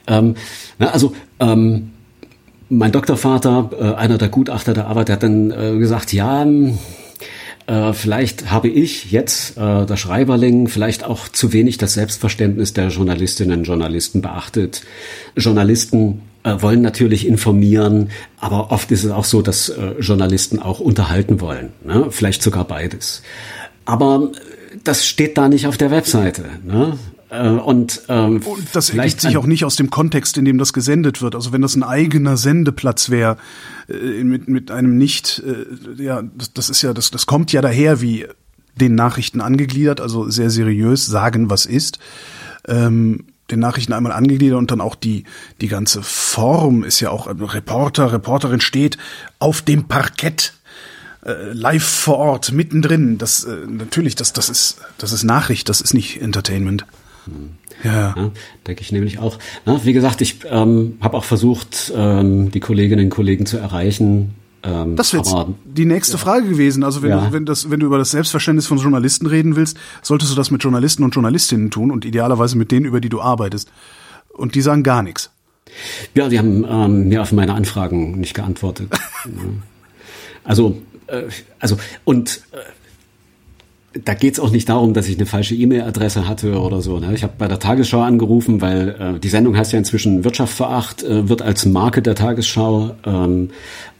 Ähm, 0.07 0.37
na, 0.79 0.91
also 0.91 1.13
ähm, 1.41 1.91
mein 2.69 2.93
Doktorvater, 2.93 3.71
äh, 3.77 3.95
einer 3.97 4.17
der 4.17 4.29
Gutachter 4.29 4.75
der 4.75 4.87
Arbeit, 4.87 5.09
der 5.09 5.17
hat 5.17 5.23
dann 5.25 5.51
äh, 5.51 5.77
gesagt, 5.79 6.13
ja, 6.13 6.47
äh, 7.67 7.93
vielleicht 7.93 8.51
habe 8.51 8.69
ich 8.69 9.11
jetzt, 9.11 9.57
äh, 9.57 9.87
der 9.87 9.97
Schreiberling, 9.97 10.69
vielleicht 10.69 11.05
auch 11.05 11.29
zu 11.29 11.53
wenig 11.53 11.79
das 11.79 11.95
Selbstverständnis 11.95 12.73
der 12.73 12.89
Journalistinnen 12.89 13.61
und 13.61 13.65
Journalisten 13.65 14.23
beachtet. 14.23 14.83
Journalisten 15.37 16.23
äh, 16.45 16.63
wollen 16.63 16.81
natürlich 16.81 17.27
informieren, 17.27 18.11
aber 18.39 18.71
oft 18.71 18.93
ist 18.93 19.03
es 19.03 19.11
auch 19.11 19.25
so, 19.25 19.43
dass 19.43 19.69
äh, 19.69 19.95
Journalisten 19.99 20.61
auch 20.61 20.79
unterhalten 20.79 21.41
wollen. 21.41 21.71
Ne? 21.85 22.07
Vielleicht 22.11 22.43
sogar 22.43 22.65
beides. 22.65 23.23
Aber 23.85 24.31
das 24.85 25.07
steht 25.07 25.37
da 25.37 25.49
nicht 25.49 25.67
auf 25.67 25.77
der 25.77 25.91
Webseite. 25.91 26.45
Ne? 26.65 26.99
Äh, 27.31 27.49
und, 27.49 28.03
ähm, 28.09 28.41
das 28.73 28.91
ergibt 28.91 29.21
sich 29.21 29.37
auch 29.37 29.47
nicht 29.47 29.65
aus 29.65 29.77
dem 29.77 29.91
Kontext, 29.91 30.39
in 30.39 30.45
dem 30.45 30.59
das 30.59 30.73
gesendet 30.73 31.23
wird. 31.23 31.35
Also 31.35 31.53
wenn 31.53 31.63
das 31.63 31.75
ein 31.75 31.83
eigener 31.83 32.37
Sendeplatz 32.37 33.11
wäre, 33.11 33.37
äh, 33.89 34.23
mit, 34.23 34.49
mit 34.49 34.71
einem 34.71 34.97
nicht, 34.97 35.43
äh, 35.45 36.03
ja, 36.03 36.23
das, 36.23 36.53
das 36.53 36.71
ist 36.71 36.83
ja, 36.83 36.93
das, 36.93 37.11
das 37.11 37.27
kommt 37.27 37.53
ja 37.53 37.61
daher 37.63 38.01
wie 38.01 38.27
den 38.77 38.95
Nachrichten 38.95 39.41
angegliedert, 39.41 40.01
also 40.01 40.29
sehr 40.31 40.51
seriös 40.51 41.07
sagen, 41.07 41.51
was 41.51 41.67
ist. 41.67 41.99
Ähm, 42.69 43.25
den 43.51 43.61
Nachrichten 43.61 43.93
einmal 43.93 44.13
angegliedert 44.13 44.59
und 44.59 44.71
dann 44.71 44.81
auch 44.81 44.97
die, 44.97 45.25
die 45.61 45.69
ganze 45.69 46.03
Form 46.03 46.83
ist 46.83 47.01
ja 47.01 47.11
auch, 47.11 47.29
Reporter, 47.29 48.13
Reporterin 48.13 48.61
steht 48.61 48.99
auf 49.39 49.63
dem 49.63 49.85
Parkett 49.85 50.55
äh, 51.25 51.53
live 51.53 51.85
vor 51.85 52.19
Ort, 52.19 52.53
mittendrin. 52.53 53.19
Das 53.19 53.45
äh, 53.45 53.57
natürlich, 53.69 54.17
das, 54.17 54.33
das 54.33 54.49
ist, 54.49 54.79
das 54.99 55.13
ist 55.13 55.23
Nachricht, 55.23 55.69
das 55.69 55.81
ist 55.81 55.95
nicht 55.95 56.21
Entertainment. 56.21 56.87
Ja, 57.85 58.15
ja 58.17 58.31
denke 58.67 58.83
ich 58.83 58.93
nämlich 58.93 59.19
auch. 59.19 59.39
Na, 59.65 59.85
wie 59.85 59.93
gesagt, 59.93 60.21
ich 60.21 60.39
ähm, 60.49 60.99
habe 61.01 61.17
auch 61.17 61.25
versucht, 61.25 61.93
ähm, 61.95 62.51
die 62.51 62.61
Kolleginnen 62.61 63.07
und 63.07 63.11
Kollegen 63.11 63.47
zu 63.47 63.59
erreichen. 63.59 64.35
Ähm, 64.63 64.97
das 64.97 65.13
wäre 65.13 65.55
die 65.65 65.85
nächste 65.85 66.15
ja. 66.15 66.19
Frage 66.19 66.49
gewesen. 66.49 66.85
Also 66.85 67.03
wenn, 67.03 67.11
ja. 67.11 67.27
du, 67.27 67.33
wenn, 67.33 67.47
das, 67.47 67.71
wenn 67.71 67.81
du 67.81 67.87
über 67.87 67.99
das 67.99 68.11
Selbstverständnis 68.11 68.67
von 68.67 68.79
Journalisten 68.79 69.27
reden 69.27 69.57
willst, 69.57 69.77
solltest 70.03 70.33
du 70.33 70.37
das 70.37 70.51
mit 70.51 70.63
Journalisten 70.63 71.05
und 71.05 71.15
Journalistinnen 71.15 71.71
tun 71.71 71.91
und 71.91 72.05
idealerweise 72.05 72.57
mit 72.57 72.71
denen, 72.71 72.87
über 72.87 73.01
die 73.01 73.09
du 73.09 73.21
arbeitest. 73.21 73.71
Und 74.33 74.55
die 74.55 74.61
sagen 74.61 74.83
gar 74.83 75.03
nichts. 75.03 75.31
Ja, 76.15 76.29
die 76.29 76.39
haben 76.39 76.65
ähm, 76.69 77.09
mir 77.09 77.23
auf 77.23 77.33
meine 77.33 77.55
Anfragen 77.55 78.19
nicht 78.19 78.35
geantwortet. 78.35 78.89
also, 80.45 80.81
äh, 81.07 81.25
also 81.59 81.77
und 82.05 82.43
äh, 82.53 82.57
da 84.05 84.15
geht's 84.15 84.41
auch 84.41 84.51
nicht 84.51 84.69
darum, 84.69 84.95
dass 84.95 85.09
ich 85.09 85.17
eine 85.17 85.27
falsche 85.27 85.55
E-Mail-Adresse 85.55 86.29
hatte 86.29 86.61
oder 86.61 86.83
so. 86.83 86.99
Ne? 86.99 87.15
Ich 87.15 87.23
habe 87.23 87.35
bei 87.39 87.49
der 87.49 87.59
Tagesschau 87.59 88.01
angerufen, 88.01 88.61
weil 88.61 88.97
äh, 89.17 89.21
die 89.21 89.29
Sendung 89.29 89.57
heißt 89.57 89.73
ja 89.73 89.79
inzwischen 89.79 90.25
Wirtschaft 90.25 90.55
vor 90.55 90.71
acht, 90.71 91.03
äh, 91.03 91.29
wird 91.29 91.43
als 91.43 91.67
Marke 91.67 92.03
der 92.03 92.15
Tagesschau 92.15 92.97
ähm, 93.05 93.51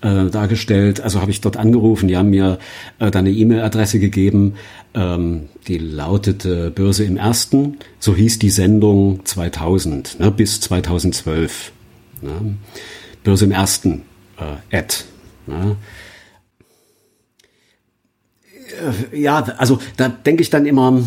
äh, 0.01 0.27
dargestellt. 0.27 1.01
Also 1.01 1.21
habe 1.21 1.31
ich 1.31 1.41
dort 1.41 1.57
angerufen, 1.57 2.09
die 2.09 2.17
haben 2.17 2.31
mir 2.31 2.59
äh, 2.99 3.11
dann 3.11 3.27
eine 3.27 3.31
E-Mail-Adresse 3.31 3.99
gegeben, 3.99 4.55
ähm, 4.95 5.49
die 5.69 5.79
lautete 5.79 6.71
Börse 6.71 7.05
im 7.05 7.17
Ersten. 7.17 7.79
So 7.99 8.15
hieß 8.15 8.39
die 8.39 8.51
Sendung 8.51 9.25
2000 9.25 10.21
ne, 10.21 10.31
bis 10.31 10.61
2012. 10.61 11.73
Ne? 12.23 12.57
Börse 13.25 13.45
im 13.45 13.53
Ersten, 13.53 14.03
äh, 14.39 14.77
Ad. 14.77 14.97
Ne? 15.47 15.77
Äh, 19.13 19.19
ja, 19.19 19.43
also 19.59 19.79
da 19.97 20.09
denke 20.09 20.43
ich 20.43 20.51
dann 20.51 20.67
immer, 20.67 21.03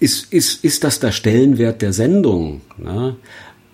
ist, 0.00 0.32
ist, 0.32 0.64
ist 0.64 0.84
das 0.84 1.00
der 1.00 1.12
Stellenwert 1.12 1.82
der 1.82 1.92
Sendung? 1.92 2.60
Ne? 2.76 3.16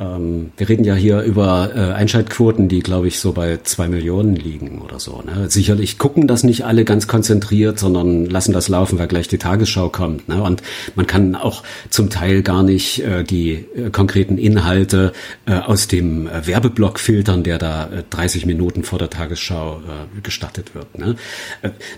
Ähm, 0.01 0.53
wir 0.57 0.68
reden 0.68 0.84
ja 0.84 0.94
hier 0.94 1.20
über 1.20 1.70
äh, 1.74 1.92
Einschaltquoten, 1.92 2.68
die, 2.68 2.80
glaube 2.80 3.09
ich, 3.09 3.18
so 3.18 3.32
bei 3.32 3.59
zwei 3.64 3.86
Millionen 3.86 4.34
liegen 4.34 4.80
oder 4.80 4.98
so. 4.98 5.22
Ne? 5.22 5.51
Sicherlich 5.51 5.98
gucken 5.98 6.26
das 6.26 6.42
nicht 6.42 6.64
alle 6.64 6.86
ganz 6.86 7.07
konzentriert, 7.07 7.78
sondern 7.78 8.24
lassen 8.24 8.55
das 8.55 8.68
laufen, 8.68 8.98
weil 8.98 9.09
gleich 9.09 9.28
die 9.28 9.36
Tagesschau 9.36 9.90
kommt. 9.90 10.26
Ne? 10.28 10.42
Und 10.42 10.62
man 10.94 11.07
kann 11.07 11.34
auch 11.34 11.62
zum 11.90 12.09
Teil 12.09 12.42
gar 12.42 12.62
nicht 12.62 13.01
äh, 13.01 13.24
die 13.24 13.66
äh, 13.74 13.90
konkreten 13.90 14.38
Inhalte 14.38 15.12
äh, 15.46 15.53
aus 15.53 15.86
dem 15.86 16.26
äh, 16.26 16.46
Werbeblock 16.46 16.98
filtern, 16.98 17.42
der 17.42 17.59
da 17.59 17.90
30 18.09 18.46
Minuten 18.46 18.84
vor 18.84 18.98
der 18.98 19.11
Tagesschau 19.11 19.82
gestattet 20.22 20.74
wird. 20.74 20.98
Ne? 20.98 21.16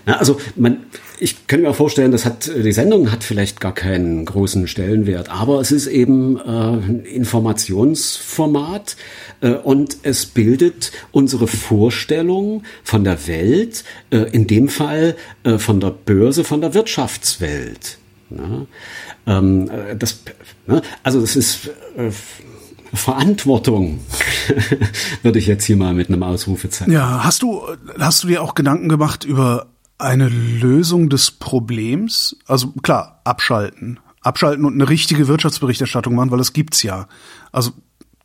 na, 0.05 0.17
also 0.17 0.39
man, 0.55 0.77
ich 1.19 1.47
könnte 1.47 1.67
mir 1.67 1.73
vorstellen, 1.73 2.11
das 2.11 2.25
hat 2.25 2.51
die 2.53 2.71
Sendung 2.71 3.11
hat 3.11 3.23
vielleicht 3.23 3.61
gar 3.61 3.73
keinen 3.73 4.25
großen 4.25 4.67
Stellenwert, 4.67 5.29
aber 5.29 5.61
es 5.61 5.71
ist 5.71 5.87
eben 5.87 6.37
äh, 6.37 7.07
Information 7.07 7.92
Diskussionsformat 7.93 8.97
äh, 9.41 9.51
und 9.51 9.97
es 10.03 10.25
bildet 10.25 10.91
unsere 11.11 11.47
Vorstellung 11.47 12.63
von 12.83 13.03
der 13.03 13.27
Welt, 13.27 13.83
äh, 14.09 14.17
in 14.31 14.47
dem 14.47 14.69
Fall 14.69 15.15
äh, 15.43 15.57
von 15.57 15.79
der 15.79 15.91
Börse, 15.91 16.43
von 16.43 16.61
der 16.61 16.73
Wirtschaftswelt. 16.73 17.97
Ne? 18.29 18.67
Ähm, 19.27 19.69
äh, 19.69 19.95
das, 19.95 20.23
ne? 20.67 20.81
Also 21.03 21.21
das 21.21 21.35
ist 21.35 21.69
äh, 21.97 22.11
Verantwortung, 22.93 23.99
würde 25.23 25.39
ich 25.39 25.47
jetzt 25.47 25.65
hier 25.65 25.77
mal 25.77 25.93
mit 25.93 26.09
einem 26.09 26.23
Ausrufezeichen. 26.23 26.91
Ja, 26.91 27.23
hast 27.23 27.41
du, 27.41 27.61
hast 27.99 28.23
du 28.23 28.27
dir 28.27 28.41
auch 28.43 28.55
Gedanken 28.55 28.89
gemacht 28.89 29.23
über 29.23 29.67
eine 29.97 30.27
Lösung 30.27 31.09
des 31.09 31.31
Problems? 31.31 32.35
Also 32.45 32.71
klar, 32.83 33.21
abschalten. 33.23 33.99
Abschalten 34.21 34.63
und 34.63 34.73
eine 34.73 34.87
richtige 34.87 35.27
Wirtschaftsberichterstattung 35.27 36.15
machen, 36.15 36.31
weil 36.31 36.37
das 36.37 36.53
gibt's 36.53 36.81
ja. 36.81 37.07
Also 37.53 37.71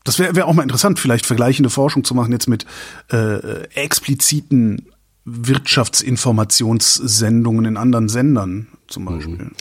das 0.03 0.19
wäre 0.19 0.35
wär 0.35 0.49
auch 0.49 0.55
mal 0.55 0.63
interessant, 0.63 0.99
vielleicht 0.99 1.27
vergleichende 1.27 1.71
Forschung 1.71 2.03
zu 2.03 2.15
machen 2.15 2.33
jetzt 2.33 2.49
mit 2.49 2.67
äh, 3.13 3.63
expliziten 3.75 4.87
Wirtschaftsinformationssendungen 5.25 7.67
in 7.67 7.77
anderen 7.77 8.09
Sendern 8.09 8.67
zum 8.89 9.05
mhm. 9.05 9.07
Beispiel. 9.07 9.53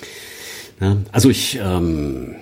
Ja, 0.80 0.98
also 1.12 1.30
ich 1.30 1.60
ähm, 1.62 2.34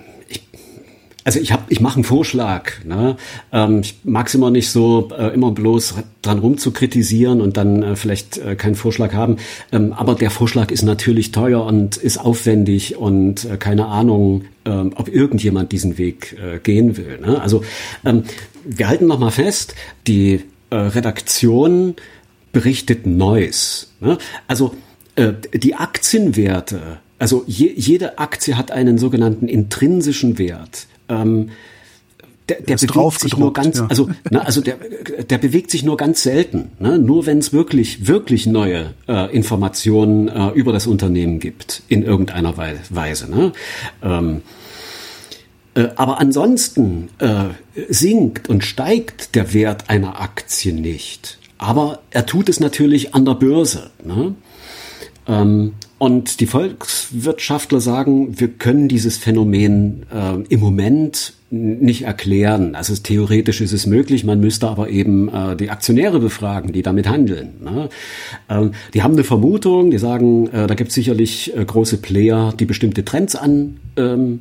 also 1.26 1.40
ich 1.40 1.50
habe, 1.50 1.64
ich 1.70 1.80
mache 1.80 1.96
einen 1.96 2.04
Vorschlag. 2.04 2.84
Ne? 2.84 3.16
Ähm, 3.52 3.80
ich 3.80 3.98
mag 4.04 4.28
es 4.28 4.34
immer 4.36 4.52
nicht 4.52 4.70
so, 4.70 5.08
äh, 5.18 5.34
immer 5.34 5.50
bloß 5.50 5.96
dran 6.22 6.38
rum 6.38 6.56
zu 6.56 6.70
kritisieren 6.70 7.40
und 7.40 7.56
dann 7.56 7.82
äh, 7.82 7.96
vielleicht 7.96 8.38
äh, 8.38 8.54
keinen 8.54 8.76
Vorschlag 8.76 9.12
haben. 9.12 9.38
Ähm, 9.72 9.92
aber 9.92 10.14
der 10.14 10.30
Vorschlag 10.30 10.70
ist 10.70 10.84
natürlich 10.84 11.32
teuer 11.32 11.64
und 11.64 11.96
ist 11.96 12.18
aufwendig 12.18 12.96
und 12.96 13.44
äh, 13.44 13.56
keine 13.56 13.86
Ahnung, 13.86 14.44
ähm, 14.64 14.92
ob 14.94 15.08
irgendjemand 15.08 15.72
diesen 15.72 15.98
Weg 15.98 16.36
äh, 16.40 16.60
gehen 16.60 16.96
will. 16.96 17.18
Ne? 17.20 17.42
Also 17.42 17.64
ähm, 18.04 18.22
wir 18.64 18.86
halten 18.86 19.06
noch 19.06 19.18
mal 19.18 19.32
fest, 19.32 19.74
die 20.06 20.44
äh, 20.70 20.76
Redaktion 20.76 21.96
berichtet 22.52 23.04
Neues. 23.04 23.94
Ne? 23.98 24.16
Also 24.46 24.76
äh, 25.16 25.32
die 25.52 25.74
Aktienwerte 25.74 26.98
also 27.18 27.44
je, 27.46 27.72
jede 27.74 28.18
Aktie 28.18 28.58
hat 28.58 28.70
einen 28.70 28.98
sogenannten 28.98 29.48
intrinsischen 29.48 30.36
Wert. 30.36 30.86
Ähm, 31.08 31.50
der, 32.48 32.60
der 32.60 32.76
bewegt 32.76 33.20
sich 33.20 33.36
nur 33.36 33.52
ganz, 33.52 33.78
ja. 33.78 33.86
also, 33.88 34.08
ne, 34.30 34.44
also 34.44 34.60
der, 34.60 34.76
der 35.28 35.38
bewegt 35.38 35.70
sich 35.70 35.82
nur 35.82 35.96
ganz 35.96 36.22
selten. 36.22 36.70
Ne? 36.78 36.98
Nur 36.98 37.26
wenn 37.26 37.38
es 37.38 37.52
wirklich, 37.52 38.06
wirklich 38.06 38.46
neue 38.46 38.94
äh, 39.08 39.34
Informationen 39.34 40.28
äh, 40.28 40.50
über 40.50 40.72
das 40.72 40.86
Unternehmen 40.86 41.40
gibt, 41.40 41.82
in 41.88 42.02
irgendeiner 42.02 42.56
Weise. 42.56 43.30
Ne? 43.30 43.52
Ähm, 44.02 44.42
äh, 45.74 45.88
aber 45.96 46.20
ansonsten 46.20 47.08
äh, 47.18 47.48
sinkt 47.88 48.48
und 48.48 48.64
steigt 48.64 49.34
der 49.34 49.52
Wert 49.52 49.90
einer 49.90 50.20
Aktie 50.20 50.72
nicht. 50.72 51.38
Aber 51.58 52.00
er 52.10 52.26
tut 52.26 52.48
es 52.48 52.60
natürlich 52.60 53.14
an 53.14 53.24
der 53.24 53.34
Börse. 53.34 53.90
Ne? 54.04 54.34
Ähm, 55.28 55.72
und 55.98 56.40
die 56.40 56.46
Volkswirtschaftler 56.46 57.80
sagen, 57.80 58.38
wir 58.38 58.48
können 58.48 58.88
dieses 58.88 59.16
Phänomen 59.16 60.04
äh, 60.12 60.42
im 60.48 60.60
Moment 60.60 61.32
nicht 61.48 62.02
erklären. 62.02 62.74
Also 62.74 62.94
theoretisch 62.94 63.60
ist 63.60 63.72
es 63.72 63.86
möglich, 63.86 64.24
man 64.24 64.40
müsste 64.40 64.68
aber 64.68 64.90
eben 64.90 65.28
äh, 65.28 65.56
die 65.56 65.70
Aktionäre 65.70 66.18
befragen, 66.18 66.72
die 66.72 66.82
damit 66.82 67.08
handeln. 67.08 67.54
Ne? 67.62 67.88
Ähm, 68.48 68.72
die 68.92 69.02
haben 69.02 69.14
eine 69.14 69.24
Vermutung, 69.24 69.90
die 69.90 69.98
sagen, 69.98 70.48
äh, 70.48 70.66
da 70.66 70.74
gibt 70.74 70.88
es 70.88 70.94
sicherlich 70.94 71.56
äh, 71.56 71.64
große 71.64 71.98
Player, 71.98 72.52
die 72.58 72.66
bestimmte 72.66 73.04
Trends 73.04 73.36
an 73.36 73.78
ähm, 73.96 74.40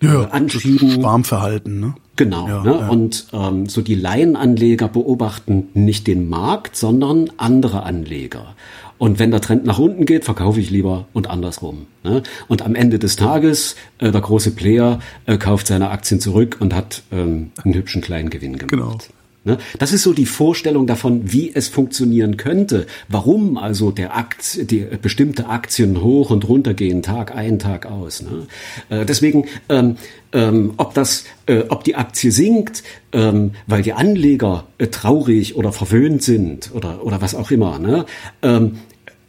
ja, 0.00 0.28
anschieben. 0.28 0.90
Schwarmverhalten, 0.90 1.80
ne? 1.80 1.94
Genau. 2.16 2.46
Ja, 2.46 2.62
ne? 2.62 2.70
Ja. 2.70 2.88
Und 2.88 3.26
ähm, 3.32 3.66
so 3.66 3.80
die 3.80 3.94
Laienanleger 3.94 4.88
beobachten 4.88 5.68
nicht 5.74 6.06
den 6.06 6.28
Markt, 6.28 6.76
sondern 6.76 7.30
andere 7.38 7.82
Anleger. 7.82 8.54
Und 8.98 9.18
wenn 9.18 9.30
der 9.30 9.40
Trend 9.40 9.64
nach 9.64 9.78
unten 9.78 10.04
geht, 10.06 10.24
verkaufe 10.24 10.60
ich 10.60 10.70
lieber 10.70 11.06
und 11.12 11.28
andersrum. 11.28 11.86
Ne? 12.02 12.22
Und 12.48 12.62
am 12.62 12.74
Ende 12.74 12.98
des 12.98 13.16
Tages, 13.16 13.76
äh, 13.98 14.10
der 14.10 14.20
große 14.20 14.52
Player 14.52 15.00
äh, 15.26 15.36
kauft 15.36 15.66
seine 15.66 15.90
Aktien 15.90 16.20
zurück 16.20 16.58
und 16.60 16.74
hat 16.74 17.02
ähm, 17.12 17.50
einen 17.62 17.74
hübschen 17.74 18.02
kleinen 18.02 18.30
Gewinn 18.30 18.58
gemacht. 18.58 18.70
Genau. 18.70 18.98
Ne? 19.44 19.58
Das 19.78 19.92
ist 19.92 20.02
so 20.02 20.12
die 20.12 20.26
Vorstellung 20.26 20.86
davon, 20.86 21.32
wie 21.32 21.52
es 21.54 21.68
funktionieren 21.68 22.36
könnte. 22.36 22.86
Warum 23.08 23.58
also 23.58 23.90
der 23.90 24.16
Akt, 24.16 24.70
die 24.70 24.86
bestimmte 25.00 25.48
Aktien 25.48 26.02
hoch 26.02 26.30
und 26.30 26.48
runter 26.48 26.74
gehen, 26.74 27.02
Tag 27.02 27.34
ein, 27.34 27.58
Tag 27.58 27.86
aus. 27.86 28.22
Ne? 28.22 28.46
Äh, 28.88 29.04
deswegen, 29.04 29.46
ähm, 29.68 29.96
ähm, 30.32 30.74
ob 30.78 30.94
das, 30.94 31.24
äh, 31.46 31.64
ob 31.68 31.84
die 31.84 31.94
Aktie 31.94 32.32
sinkt, 32.32 32.82
ähm, 33.12 33.52
weil 33.66 33.82
die 33.82 33.92
Anleger 33.92 34.66
äh, 34.78 34.86
traurig 34.88 35.56
oder 35.56 35.72
verwöhnt 35.72 36.22
sind 36.22 36.70
oder 36.74 37.04
oder 37.04 37.20
was 37.20 37.34
auch 37.34 37.50
immer. 37.50 37.78
Ne? 37.78 38.06
Ähm, 38.42 38.78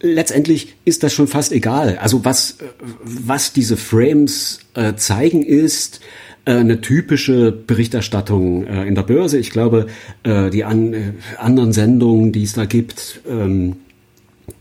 letztendlich 0.01 0.75
ist 0.85 1.03
das 1.03 1.13
schon 1.13 1.27
fast 1.27 1.51
egal. 1.51 1.97
Also 1.97 2.23
was, 2.23 2.51
äh, 2.51 2.65
was 3.03 3.53
diese 3.53 3.77
Frames 3.77 4.59
äh, 4.73 4.95
zeigen 4.95 5.43
ist, 5.43 5.99
eine 6.45 6.81
typische 6.81 7.51
Berichterstattung 7.51 8.65
äh, 8.65 8.85
in 8.85 8.95
der 8.95 9.03
Börse. 9.03 9.37
Ich 9.37 9.51
glaube, 9.51 9.87
äh, 10.23 10.49
die 10.49 10.63
an, 10.63 10.93
äh, 10.93 11.11
anderen 11.37 11.73
Sendungen, 11.73 12.31
die 12.31 12.43
es 12.43 12.53
da 12.53 12.65
gibt, 12.65 13.21
ähm, 13.27 13.77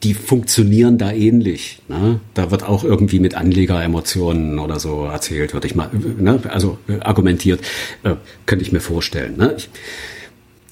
die 0.02 0.14
funktionieren 0.14 0.98
da 0.98 1.12
ähnlich. 1.12 1.82
Ne? 1.88 2.20
Da 2.32 2.50
wird 2.50 2.62
auch 2.62 2.84
irgendwie 2.84 3.20
mit 3.20 3.34
Anlegeremotionen 3.34 4.58
oder 4.58 4.80
so 4.80 5.04
erzählt, 5.04 5.52
würde 5.52 5.66
ich 5.66 5.74
mal, 5.74 5.90
ne? 6.18 6.40
also 6.48 6.78
argumentiert, 7.00 7.60
äh, 8.02 8.14
könnte 8.46 8.64
ich 8.64 8.72
mir 8.72 8.80
vorstellen. 8.80 9.36
Ne? 9.36 9.54
Ich, 9.56 9.68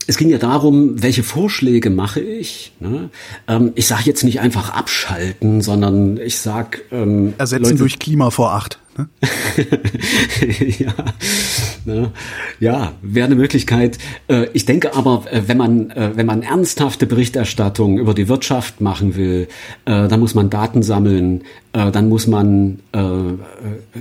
es 0.06 0.16
ging 0.16 0.30
ja 0.30 0.38
darum, 0.38 1.02
welche 1.02 1.22
Vorschläge 1.22 1.90
mache 1.90 2.20
ich. 2.20 2.72
Ne? 2.80 3.10
Ähm, 3.48 3.72
ich 3.74 3.86
sage 3.86 4.02
jetzt 4.06 4.24
nicht 4.24 4.40
einfach 4.40 4.70
abschalten, 4.70 5.60
sondern 5.60 6.18
ich 6.18 6.38
sage 6.38 6.78
ähm, 6.90 7.34
ersetzen 7.38 7.64
Leute, 7.64 7.76
durch 7.76 7.98
Klima 7.98 8.30
vor 8.30 8.52
acht. 8.52 8.78
Ne? 8.98 9.08
ja, 10.78 10.94
ne? 11.86 12.12
ja 12.60 12.92
wäre 13.00 13.26
eine 13.26 13.36
Möglichkeit. 13.36 13.98
Äh, 14.28 14.48
ich 14.52 14.66
denke 14.66 14.94
aber, 14.94 15.24
äh, 15.30 15.42
wenn 15.46 15.56
man 15.56 15.90
äh, 15.90 16.10
wenn 16.14 16.26
man 16.26 16.42
ernsthafte 16.42 17.06
Berichterstattung 17.06 17.98
über 17.98 18.12
die 18.12 18.28
Wirtschaft 18.28 18.80
machen 18.80 19.16
will, 19.16 19.48
dann 19.84 20.20
muss 20.20 20.34
man 20.34 20.50
Daten 20.50 20.82
sammeln, 20.82 21.42
dann 21.72 22.08
muss 22.08 22.26
man 22.26 22.80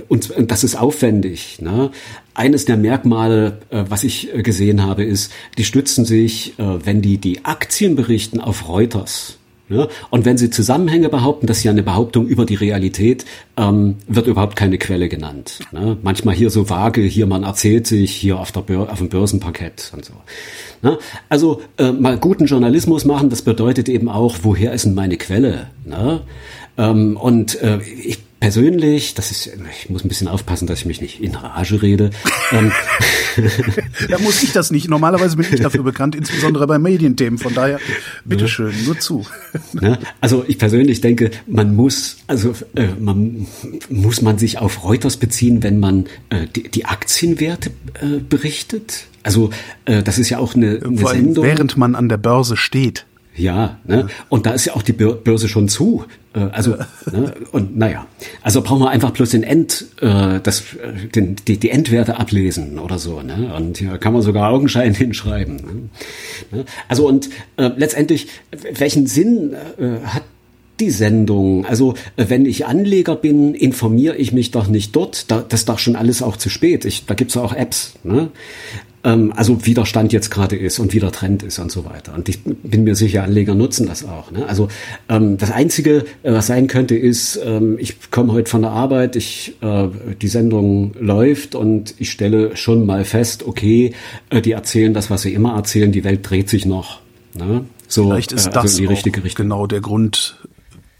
und 0.08 0.50
das 0.50 0.64
ist 0.64 0.76
aufwendig. 0.76 1.58
Ne? 1.60 1.90
Eines 2.34 2.64
der 2.64 2.76
Merkmale, 2.76 3.58
was 3.70 4.04
ich 4.04 4.30
gesehen 4.42 4.82
habe, 4.82 5.04
ist, 5.04 5.32
die 5.58 5.64
stützen 5.64 6.04
sich, 6.04 6.54
wenn 6.56 7.02
die 7.02 7.18
die 7.18 7.44
Aktien 7.44 7.94
berichten, 7.94 8.40
auf 8.40 8.68
Reuters. 8.68 9.38
Ja? 9.72 9.88
Und 10.10 10.24
wenn 10.24 10.36
Sie 10.36 10.50
Zusammenhänge 10.50 11.08
behaupten, 11.08 11.46
das 11.46 11.58
ist 11.58 11.64
ja 11.64 11.70
eine 11.70 11.82
Behauptung 11.82 12.26
über 12.26 12.44
die 12.44 12.54
Realität, 12.54 13.24
ähm, 13.56 13.96
wird 14.06 14.26
überhaupt 14.26 14.56
keine 14.56 14.78
Quelle 14.78 15.08
genannt. 15.08 15.60
Ne? 15.72 15.96
Manchmal 16.02 16.34
hier 16.34 16.50
so 16.50 16.68
vage, 16.68 17.00
hier 17.02 17.26
man 17.26 17.42
erzählt 17.42 17.86
sich, 17.86 18.12
hier 18.12 18.38
auf, 18.38 18.52
Bör 18.52 18.92
auf 18.92 18.98
dem 18.98 19.08
Börsenparkett 19.08 19.92
und 19.94 20.04
so. 20.04 20.14
Ne? 20.82 20.98
Also 21.28 21.62
äh, 21.78 21.92
mal 21.92 22.18
guten 22.18 22.46
Journalismus 22.46 23.04
machen, 23.04 23.30
das 23.30 23.42
bedeutet 23.42 23.88
eben 23.88 24.08
auch, 24.08 24.36
woher 24.42 24.72
ist 24.72 24.84
denn 24.84 24.94
meine 24.94 25.16
Quelle? 25.16 25.68
Ne? 25.84 26.20
Ähm, 26.78 27.16
und 27.16 27.60
äh, 27.62 27.80
ich 27.82 28.18
persönlich, 28.42 29.14
das 29.14 29.30
ist, 29.30 29.52
ich 29.70 29.88
muss 29.88 30.04
ein 30.04 30.08
bisschen 30.08 30.26
aufpassen, 30.26 30.66
dass 30.66 30.80
ich 30.80 30.84
mich 30.84 31.00
nicht 31.00 31.22
in 31.22 31.32
Rage 31.36 31.80
rede. 31.80 32.10
Ähm, 32.50 32.70
da 34.10 34.18
muss 34.18 34.42
ich 34.42 34.52
das 34.52 34.70
nicht. 34.70 34.86
Normalerweise 34.86 35.38
bin 35.38 35.46
ich 35.50 35.60
dafür 35.60 35.82
bekannt, 35.84 36.14
insbesondere 36.14 36.66
bei 36.66 36.78
Medienthemen. 36.78 37.38
Von 37.38 37.54
daher, 37.54 37.80
bitteschön, 38.26 38.74
nur 38.84 38.98
zu. 38.98 39.24
Ne? 39.72 39.98
Also 40.20 40.44
ich 40.46 40.58
persönlich 40.58 41.00
denke, 41.00 41.30
man 41.46 41.74
muss, 41.74 42.18
also 42.26 42.54
äh, 42.74 42.88
man 43.00 43.46
muss 43.88 44.20
man 44.20 44.36
sich 44.36 44.58
auf 44.58 44.84
Reuters 44.84 45.16
beziehen, 45.16 45.62
wenn 45.62 45.80
man 45.80 46.06
äh, 46.28 46.46
die, 46.54 46.64
die 46.64 46.84
Aktienwerte 46.84 47.70
äh, 48.02 48.18
berichtet. 48.18 49.04
Also 49.22 49.48
äh, 49.86 50.02
das 50.02 50.18
ist 50.18 50.28
ja 50.28 50.38
auch 50.38 50.54
eine, 50.54 50.80
eine 50.84 50.98
Sendung. 50.98 51.46
Während 51.46 51.78
man 51.78 51.94
an 51.94 52.10
der 52.10 52.18
Börse 52.18 52.58
steht. 52.58 53.06
Ja, 53.34 53.78
ne? 53.84 54.08
und 54.28 54.44
da 54.44 54.50
ist 54.50 54.66
ja 54.66 54.74
auch 54.74 54.82
die 54.82 54.92
Börse 54.92 55.48
schon 55.48 55.68
zu. 55.68 56.04
Äh, 56.34 56.40
also, 56.52 56.76
ne? 57.10 57.32
und 57.50 57.76
naja, 57.78 58.06
also 58.42 58.60
brauchen 58.60 58.80
wir 58.80 58.90
einfach 58.90 59.10
bloß 59.10 59.30
den 59.30 59.42
End, 59.42 59.86
äh, 60.02 60.38
das, 60.42 60.74
äh, 60.74 61.08
den, 61.08 61.36
die, 61.48 61.58
die 61.58 61.70
Endwerte 61.70 62.18
ablesen 62.18 62.78
oder 62.78 62.98
so. 62.98 63.22
Ne? 63.22 63.52
Und 63.56 63.78
hier 63.78 63.96
kann 63.96 64.12
man 64.12 64.20
sogar 64.20 64.50
Augenschein 64.50 64.94
hinschreiben. 64.94 65.56
Ne? 65.56 66.58
ne? 66.58 66.64
Also 66.88 67.08
und 67.08 67.30
äh, 67.56 67.70
letztendlich, 67.74 68.28
welchen 68.74 69.06
Sinn 69.06 69.54
äh, 69.78 70.04
hat 70.04 70.24
die 70.80 70.90
Sendung. 70.90 71.64
Also 71.64 71.94
wenn 72.16 72.44
ich 72.44 72.66
Anleger 72.66 73.16
bin, 73.16 73.54
informiere 73.54 74.16
ich 74.16 74.32
mich 74.32 74.50
doch 74.50 74.66
nicht 74.66 74.94
dort. 74.96 75.30
Da, 75.30 75.44
das 75.46 75.60
ist 75.60 75.68
doch 75.68 75.78
schon 75.78 75.96
alles 75.96 76.22
auch 76.22 76.36
zu 76.36 76.50
spät. 76.50 76.84
Ich, 76.84 77.06
da 77.06 77.14
gibt's 77.14 77.34
ja 77.34 77.42
auch 77.42 77.54
Apps. 77.54 77.94
Ne? 78.02 78.30
Ähm, 79.04 79.32
also 79.34 79.66
wie 79.66 79.74
der 79.74 79.84
Stand 79.84 80.12
jetzt 80.12 80.30
gerade 80.30 80.56
ist 80.56 80.78
und 80.78 80.92
wie 80.92 81.00
der 81.00 81.10
Trend 81.10 81.42
ist 81.42 81.58
und 81.58 81.72
so 81.72 81.84
weiter. 81.84 82.14
Und 82.14 82.28
ich 82.28 82.42
bin 82.44 82.84
mir 82.84 82.94
sicher, 82.94 83.24
Anleger 83.24 83.54
nutzen 83.54 83.86
das 83.86 84.04
auch. 84.04 84.30
Ne? 84.30 84.46
Also 84.46 84.68
ähm, 85.08 85.38
das 85.38 85.50
Einzige, 85.50 86.04
äh, 86.22 86.32
was 86.32 86.46
sein 86.46 86.68
könnte, 86.68 86.96
ist, 86.96 87.40
ähm, 87.44 87.76
ich 87.80 88.10
komme 88.10 88.32
heute 88.32 88.48
von 88.50 88.62
der 88.62 88.70
Arbeit, 88.70 89.16
ich, 89.16 89.56
äh, 89.60 89.88
die 90.20 90.28
Sendung 90.28 90.94
läuft 91.00 91.54
und 91.54 91.94
ich 91.98 92.12
stelle 92.12 92.56
schon 92.56 92.86
mal 92.86 93.04
fest, 93.04 93.44
okay, 93.46 93.92
äh, 94.30 94.40
die 94.40 94.52
erzählen 94.52 94.94
das, 94.94 95.10
was 95.10 95.22
sie 95.22 95.34
immer 95.34 95.54
erzählen, 95.54 95.90
die 95.90 96.04
Welt 96.04 96.28
dreht 96.28 96.48
sich 96.48 96.64
noch. 96.64 97.00
Ne? 97.34 97.64
So, 97.88 98.04
Vielleicht 98.04 98.32
ist 98.32 98.46
äh, 98.46 98.50
also 98.50 98.62
das 98.62 98.76
die 98.76 98.86
richtige 98.86 99.24
Richtung. 99.24 99.44
genau 99.46 99.66
der 99.66 99.80
Grund 99.80 100.36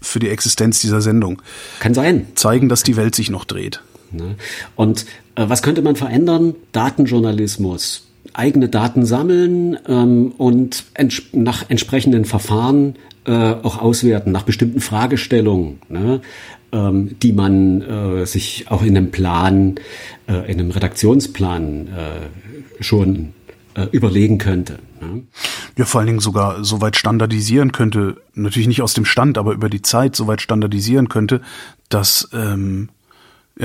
für 0.00 0.18
die 0.18 0.28
Existenz 0.28 0.80
dieser 0.80 1.00
Sendung. 1.00 1.40
Kann 1.78 1.94
sein. 1.94 2.26
Zeigen, 2.34 2.68
dass 2.68 2.82
die 2.82 2.96
Welt 2.96 3.14
sich 3.14 3.30
noch 3.30 3.44
dreht. 3.44 3.80
Ne? 4.10 4.36
Und 4.76 5.06
was 5.36 5.62
könnte 5.62 5.82
man 5.82 5.96
verändern? 5.96 6.54
Datenjournalismus. 6.72 8.08
Eigene 8.34 8.68
Daten 8.68 9.04
sammeln 9.04 9.78
ähm, 9.86 10.32
und 10.38 10.84
ents 10.94 11.22
nach 11.32 11.68
entsprechenden 11.68 12.24
Verfahren 12.24 12.96
äh, 13.24 13.54
auch 13.62 13.80
auswerten, 13.80 14.32
nach 14.32 14.42
bestimmten 14.42 14.80
Fragestellungen, 14.80 15.80
ne? 15.88 16.20
ähm, 16.72 17.16
die 17.20 17.32
man 17.32 17.82
äh, 17.82 18.26
sich 18.26 18.66
auch 18.68 18.82
in 18.82 18.96
einem 18.96 19.10
Plan, 19.10 19.76
äh, 20.28 20.50
in 20.50 20.58
einem 20.58 20.70
Redaktionsplan 20.70 21.88
äh, 21.88 22.82
schon 22.82 23.32
äh, 23.74 23.86
überlegen 23.92 24.38
könnte. 24.38 24.78
Ne? 25.00 25.22
Ja, 25.76 25.84
vor 25.84 26.00
allen 26.00 26.08
Dingen 26.08 26.20
sogar 26.20 26.64
so 26.64 26.80
weit 26.80 26.96
standardisieren 26.96 27.72
könnte, 27.72 28.16
natürlich 28.34 28.68
nicht 28.68 28.82
aus 28.82 28.94
dem 28.94 29.04
Stand, 29.04 29.38
aber 29.38 29.52
über 29.52 29.68
die 29.68 29.82
Zeit 29.82 30.16
so 30.16 30.26
weit 30.26 30.42
standardisieren 30.42 31.08
könnte, 31.08 31.42
dass 31.88 32.28
ähm, 32.32 32.88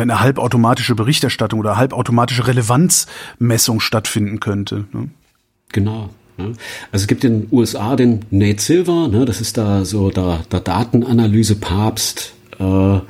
eine 0.02 0.20
halbautomatische 0.20 0.96
Berichterstattung 0.96 1.60
oder 1.60 1.78
halbautomatische 1.78 2.48
Relevanzmessung 2.48 3.80
stattfinden 3.80 4.40
könnte. 4.40 4.86
Ne? 4.92 5.10
Genau. 5.72 6.10
Ne? 6.38 6.54
Also 6.92 7.04
es 7.04 7.08
gibt 7.08 7.24
in 7.24 7.42
den 7.42 7.48
USA 7.52 7.96
den 7.96 8.22
Nate 8.30 8.62
Silver, 8.62 9.08
ne, 9.08 9.26
das 9.26 9.42
ist 9.42 9.58
da 9.58 9.86
so 9.86 10.10
der, 10.10 10.44
der 10.52 10.60
Datenanalyse-Papst, 10.60 12.34
äh, 12.60 12.98
äh 12.98 13.02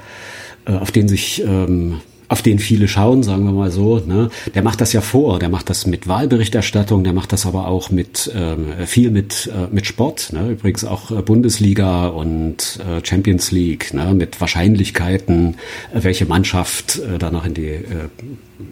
auf 0.66 0.92
den 0.92 1.08
sich 1.08 1.44
ähm, 1.44 2.02
auf 2.30 2.42
den 2.42 2.60
viele 2.60 2.88
schauen, 2.88 3.24
sagen 3.24 3.46
wir 3.46 3.52
mal 3.52 3.72
so. 3.72 4.00
Ne? 4.00 4.30
Der 4.54 4.62
macht 4.62 4.82
das 4.82 4.94
ja 4.94 5.02
vor, 5.02 5.40
der 5.40 5.50
macht 5.50 5.70
das 5.70 5.88
mit 5.88 6.08
Wahlberichterstattung, 6.08 7.04
der 7.04 7.14
macht 7.14 7.32
das 7.32 7.46
aber 7.46 7.68
auch 7.68 7.90
mit 7.90 8.32
ähm, 8.36 8.74
viel 8.86 9.12
mit 9.12 9.50
äh, 9.54 9.74
mit 9.74 9.86
Sport. 9.86 10.34
Ne? 10.34 10.52
Übrigens 10.52 10.84
auch 10.84 11.12
äh, 11.12 11.22
Bundesliga 11.22 12.08
und 12.08 12.80
äh, 12.82 13.06
Champions 13.06 13.52
League 13.52 13.94
ne? 13.94 14.14
mit 14.14 14.42
Wahrscheinlichkeiten, 14.42 15.56
äh, 15.94 16.04
welche 16.04 16.26
Mannschaft 16.26 17.00
äh, 17.00 17.18
da 17.18 17.32
noch 17.32 17.46
in 17.46 17.54
die 17.54 17.68
äh, 17.68 18.10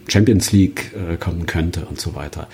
Champions 0.07 0.51
League 0.51 0.91
äh, 0.93 1.17
kommen 1.17 1.45
könnte 1.45 1.85
und 1.85 1.99
so 1.99 2.15
weiter. 2.15 2.47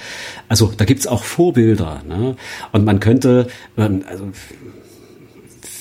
Also 0.49 0.71
da 0.75 0.85
gibt's 0.85 1.07
auch 1.07 1.23
Vorbilder. 1.23 2.03
Ne? 2.07 2.35
Und 2.71 2.85
man 2.85 2.99
könnte, 2.99 3.47
ähm, 3.77 4.03
also 4.07 4.25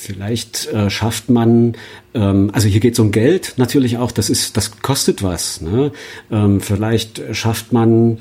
Vielleicht 0.01 0.67
äh, 0.69 0.89
schafft 0.89 1.29
man, 1.29 1.75
ähm, 2.15 2.51
also 2.55 2.69
hier 2.69 2.81
geht 2.81 2.95
es 2.95 2.99
um 3.01 3.11
Geld 3.11 3.55
natürlich 3.59 3.99
auch, 3.99 4.13
das 4.13 4.31
ist, 4.31 4.57
das 4.57 4.81
kostet 4.81 5.23
was. 5.23 5.61
Ne? 5.61 5.93
Ähm, 6.31 6.63
vielleicht 6.63 7.23
schafft 7.37 7.75
man 7.75 8.17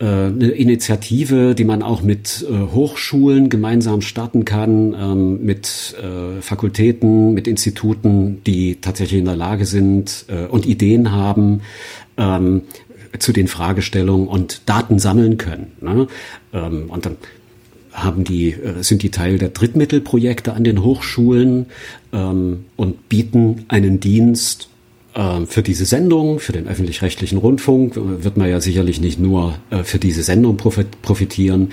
äh, 0.00 0.04
eine 0.04 0.48
Initiative, 0.48 1.54
die 1.54 1.64
man 1.64 1.84
auch 1.84 2.02
mit 2.02 2.44
äh, 2.50 2.72
Hochschulen 2.74 3.50
gemeinsam 3.50 4.00
starten 4.00 4.44
kann, 4.44 4.96
ähm, 4.98 5.44
mit 5.44 5.94
äh, 6.02 6.42
Fakultäten, 6.42 7.34
mit 7.34 7.46
Instituten, 7.46 8.42
die 8.44 8.80
tatsächlich 8.80 9.20
in 9.20 9.26
der 9.26 9.36
Lage 9.36 9.64
sind 9.64 10.26
und 10.50 10.66
Ideen 10.66 11.12
haben, 11.12 11.60
ähm, 12.16 12.62
zu 13.20 13.32
den 13.32 13.46
Fragestellungen 13.46 14.26
und 14.26 14.62
Daten 14.66 14.98
sammeln 14.98 15.38
können. 15.38 15.72
Ne? 15.80 16.08
Ähm, 16.52 16.90
und 16.90 17.06
dann 17.06 17.16
haben 17.96 18.24
die, 18.24 18.50
äh, 18.52 18.82
sind 18.82 19.02
die 19.02 19.10
Teil 19.10 19.38
der 19.38 19.48
Drittmittelprojekte 19.48 20.52
an 20.52 20.64
den 20.64 20.84
Hochschulen 20.84 21.66
ähm, 22.12 22.66
und 22.76 23.08
bieten 23.08 23.64
einen 23.68 24.00
Dienst 24.00 24.68
äh, 25.14 25.46
für 25.46 25.62
diese 25.62 25.86
Sendung, 25.86 26.38
für 26.38 26.52
den 26.52 26.68
öffentlich-rechtlichen 26.68 27.38
Rundfunk, 27.38 27.96
äh, 27.96 28.22
wird 28.22 28.36
man 28.36 28.48
ja 28.48 28.60
sicherlich 28.60 29.00
nicht 29.00 29.18
nur 29.18 29.58
äh, 29.70 29.82
für 29.82 29.98
diese 29.98 30.22
Sendung 30.22 30.56
profitieren. 30.56 31.72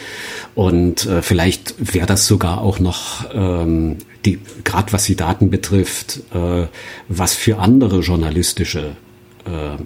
Und 0.55 1.05
äh, 1.05 1.21
vielleicht 1.21 1.75
wäre 1.93 2.07
das 2.07 2.25
sogar 2.25 2.61
auch 2.61 2.79
noch 2.79 3.25
ähm, 3.33 3.97
die 4.25 4.39
gerade 4.63 4.93
was 4.93 5.03
die 5.03 5.17
Daten 5.17 5.49
betrifft, 5.49 6.21
äh, 6.33 6.67
was 7.09 7.33
für 7.33 7.59
andere 7.59 7.99
journalistische 7.99 8.95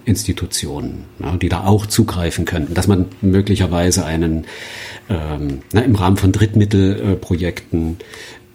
Institutionen, 0.05 1.05
ja, 1.20 1.36
die 1.36 1.49
da 1.49 1.66
auch 1.66 1.88
zugreifen 1.88 2.45
könnten, 2.45 2.74
dass 2.74 2.88
man 2.88 3.05
möglicherweise 3.22 4.05
einen 4.05 4.45
ähm, 5.10 5.62
na, 5.74 5.82
im 5.82 5.95
Rahmen 5.95 6.18
von 6.18 6.32
Drittmittelprojekten 6.32 7.97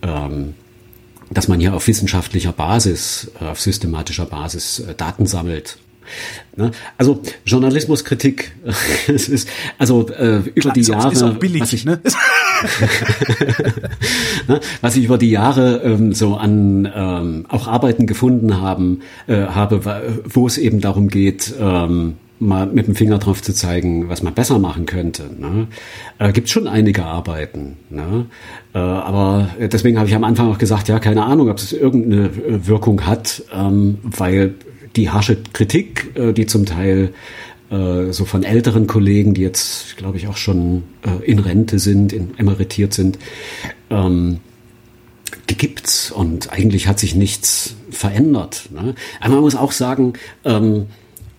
ähm, 0.03 0.55
dass 1.33 1.49
man 1.49 1.61
hier 1.61 1.75
auf 1.75 1.87
wissenschaftlicher 1.87 2.53
Basis, 2.53 3.31
äh, 3.41 3.45
auf 3.47 3.61
systematischer 3.61 4.27
Basis 4.27 4.81
äh, 4.81 4.95
Daten 4.95 5.27
sammelt. 5.27 5.79
Ne? 6.57 6.71
Also 6.99 7.23
Journalismuskritik, 7.45 8.53
es 9.09 9.29
ist 9.29 9.49
also 9.79 10.09
äh, 10.09 10.39
über 10.39 10.53
Klar, 10.53 10.75
die 10.75 10.83
Jahre, 10.83 11.13
ist 11.13 11.23
auch 11.23 11.35
billig, 11.35 11.63
was 11.63 11.73
ich, 11.73 11.85
ne? 11.85 12.01
ne? 14.49 14.61
was 14.81 14.97
ich 14.97 15.05
über 15.05 15.19
die 15.19 15.31
Jahre 15.31 15.83
ähm, 15.85 16.13
so 16.13 16.37
an 16.37 16.91
ähm, 16.95 17.47
auch 17.49 17.69
Arbeiten 17.69 18.07
gefunden 18.07 18.61
haben, 18.61 19.01
äh, 19.27 19.47
habe, 19.47 20.21
wo 20.25 20.47
es 20.47 20.59
eben 20.59 20.81
darum 20.81 21.09
geht, 21.09 21.55
ähm, 21.59 22.17
mal 22.43 22.67
mit 22.67 22.87
dem 22.87 22.95
Finger 22.95 23.19
drauf 23.19 23.41
zu 23.43 23.55
zeigen, 23.55 24.09
was 24.09 24.23
man 24.23 24.35
besser 24.35 24.59
machen 24.59 24.87
könnte. 24.87 25.31
Ne? 25.39 25.69
Äh, 26.19 26.33
Gibt 26.33 26.49
schon 26.49 26.67
einige 26.67 27.05
Arbeiten. 27.05 27.77
Ne? 27.89 28.27
Äh, 28.75 28.79
aber 28.79 29.51
deswegen 29.59 29.99
habe 29.99 30.09
ich 30.09 30.15
am 30.15 30.25
Anfang 30.25 30.51
auch 30.51 30.59
gesagt, 30.59 30.89
ja, 30.89 30.99
keine 30.99 31.25
Ahnung, 31.25 31.49
ob 31.49 31.59
es 31.59 31.73
irgendeine 31.73 32.27
äh, 32.27 32.67
Wirkung 32.67 33.07
hat, 33.07 33.43
ähm, 33.55 33.99
weil 34.03 34.55
die 34.97 35.11
harsche 35.11 35.37
Kritik, 35.53 36.11
äh, 36.15 36.33
die 36.33 36.47
zum 36.47 36.67
Teil 36.67 37.15
äh, 37.71 38.13
so 38.13 38.25
von 38.25 38.43
älteren 38.43 38.87
Kollegen, 38.87 39.35
die 39.35 39.43
jetzt, 39.43 39.97
glaube 39.97 40.19
ich, 40.19 40.27
auch 40.27 40.37
schon 40.37 40.83
äh, 41.03 41.25
in 41.25 41.39
Rente 41.39 41.79
sind, 41.79 42.13
in, 42.13 42.37
emeritiert 42.39 42.93
sind, 42.93 43.19
ähm, 43.89 44.41
die 45.49 45.57
gibt's 45.57 46.11
und 46.11 46.53
eigentlich 46.53 46.89
hat 46.89 46.99
sich 46.99 47.15
nichts 47.15 47.77
verändert. 47.91 48.69
Ne? 48.73 48.95
Aber 49.21 49.35
man 49.35 49.43
muss 49.43 49.57
auch 49.57 49.73
sagen, 49.73 50.15
ähm, 50.45 50.87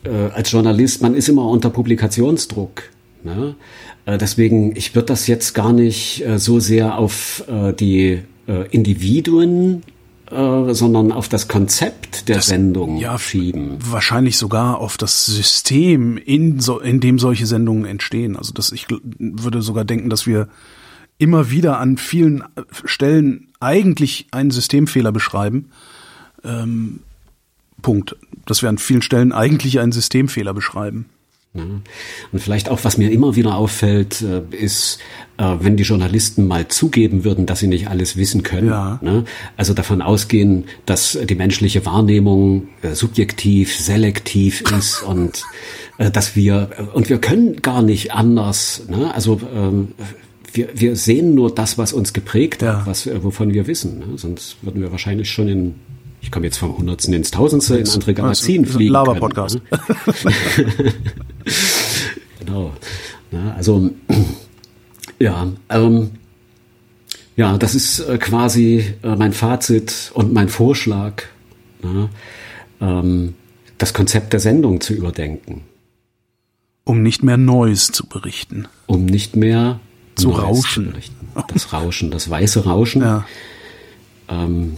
äh, 0.05 0.31
als 0.33 0.51
Journalist, 0.51 1.01
man 1.01 1.15
ist 1.15 1.29
immer 1.29 1.47
unter 1.47 1.69
Publikationsdruck. 1.69 2.83
Ne? 3.23 3.55
Äh, 4.05 4.17
deswegen, 4.17 4.75
ich 4.75 4.95
würde 4.95 5.07
das 5.07 5.27
jetzt 5.27 5.53
gar 5.53 5.73
nicht 5.73 6.25
äh, 6.25 6.37
so 6.39 6.59
sehr 6.59 6.97
auf 6.97 7.43
äh, 7.47 7.73
die 7.73 8.21
äh, 8.47 8.67
Individuen 8.71 9.83
sondern 10.35 11.11
auf 11.11 11.29
das 11.29 11.47
Konzept 11.47 12.27
der 12.27 12.37
das, 12.37 12.47
Sendung 12.47 12.97
ja, 12.97 13.19
schieben. 13.19 13.77
Wahrscheinlich 13.79 14.37
sogar 14.37 14.79
auf 14.79 14.97
das 14.97 15.27
System, 15.27 16.17
in, 16.17 16.59
so, 16.59 16.79
in 16.79 16.99
dem 16.99 17.19
solche 17.19 17.45
Sendungen 17.45 17.85
entstehen. 17.85 18.35
Also 18.35 18.51
das, 18.51 18.71
ich 18.71 18.87
würde 19.19 19.61
sogar 19.61 19.85
denken, 19.85 20.09
dass 20.09 20.25
wir 20.25 20.47
immer 21.19 21.51
wieder 21.51 21.79
an 21.79 21.97
vielen 21.97 22.43
Stellen 22.83 23.49
eigentlich 23.59 24.27
einen 24.31 24.49
Systemfehler 24.49 25.11
beschreiben. 25.11 25.69
Ähm, 26.43 27.01
Punkt. 27.83 28.15
Dass 28.47 28.63
wir 28.63 28.69
an 28.69 28.79
vielen 28.79 29.03
Stellen 29.03 29.31
eigentlich 29.31 29.79
einen 29.79 29.91
Systemfehler 29.91 30.55
beschreiben. 30.55 31.05
Und 31.55 31.83
vielleicht 32.33 32.67
auch, 32.69 32.79
was 32.83 32.97
mir 32.97 33.11
immer 33.11 33.35
wieder 33.35 33.55
auffällt, 33.55 34.23
äh, 34.23 34.41
ist, 34.55 34.97
äh, 35.37 35.55
wenn 35.59 35.77
die 35.77 35.83
Journalisten 35.83 36.47
mal 36.47 36.67
zugeben 36.67 37.23
würden, 37.23 37.45
dass 37.45 37.59
sie 37.59 37.67
nicht 37.67 37.89
alles 37.89 38.17
wissen 38.17 38.41
können. 38.41 38.69
Ja. 38.69 38.99
Ne? 39.03 39.25
Also 39.55 39.75
davon 39.75 40.01
ausgehen, 40.01 40.65
dass 40.87 41.15
die 41.29 41.35
menschliche 41.35 41.85
Wahrnehmung 41.85 42.69
äh, 42.81 42.95
subjektiv, 42.95 43.79
selektiv 43.79 44.61
ist 44.75 45.03
und 45.07 45.43
dass 45.99 46.35
wir, 46.35 46.71
und 46.93 47.09
wir 47.09 47.19
können 47.19 47.61
gar 47.61 47.83
nicht 47.83 48.13
anders. 48.13 48.85
Ne? 48.89 49.13
Also 49.13 49.39
ähm, 49.55 49.89
wir, 50.51 50.69
wir 50.73 50.95
sehen 50.95 51.35
nur 51.35 51.53
das, 51.53 51.77
was 51.77 51.93
uns 51.93 52.13
geprägt 52.13 52.63
ja. 52.63 52.79
hat, 52.79 52.87
was, 52.87 53.07
wovon 53.23 53.53
wir 53.53 53.67
wissen. 53.67 53.99
Ne? 53.99 54.05
Sonst 54.17 54.57
würden 54.63 54.81
wir 54.81 54.91
wahrscheinlich 54.91 55.29
schon 55.29 55.47
in 55.47 55.75
ich 56.23 56.31
komme 56.31 56.45
jetzt 56.45 56.57
vom 56.57 56.77
Hundertsten 56.77 57.13
ins 57.13 57.31
Tausendste 57.31 57.77
in 57.77 57.87
andere 57.87 58.13
Galaxien 58.13 58.63
also, 58.63 58.77
fliegen. 58.77 58.93
Lava-Podcast. 58.93 59.59
genau. 62.39 62.71
Ja, 63.31 63.53
also 63.55 63.91
ja, 65.19 65.51
ähm, 65.69 66.11
ja, 67.35 67.57
das 67.57 67.75
ist 67.75 67.99
äh, 67.99 68.17
quasi 68.17 68.95
äh, 69.03 69.15
mein 69.15 69.33
Fazit 69.33 70.11
und 70.13 70.33
mein 70.33 70.47
Vorschlag, 70.47 71.23
ja, 71.83 72.09
ähm, 72.79 73.35
das 73.77 73.93
Konzept 73.93 74.31
der 74.31 74.39
Sendung 74.39 74.79
zu 74.79 74.93
überdenken. 74.93 75.63
Um 76.85 77.03
nicht 77.03 77.21
mehr 77.21 77.37
Neues 77.37 77.91
zu 77.91 78.07
berichten. 78.07 78.67
Um 78.85 79.05
nicht 79.05 79.35
mehr 79.35 79.81
zu 80.15 80.29
Neues 80.29 80.43
rauschen. 80.43 80.93
Zu 81.35 81.43
das 81.53 81.73
Rauschen, 81.73 82.11
das 82.11 82.29
weiße 82.29 82.63
Rauschen. 82.63 83.01
Ja. 83.01 83.25
Ähm, 84.29 84.77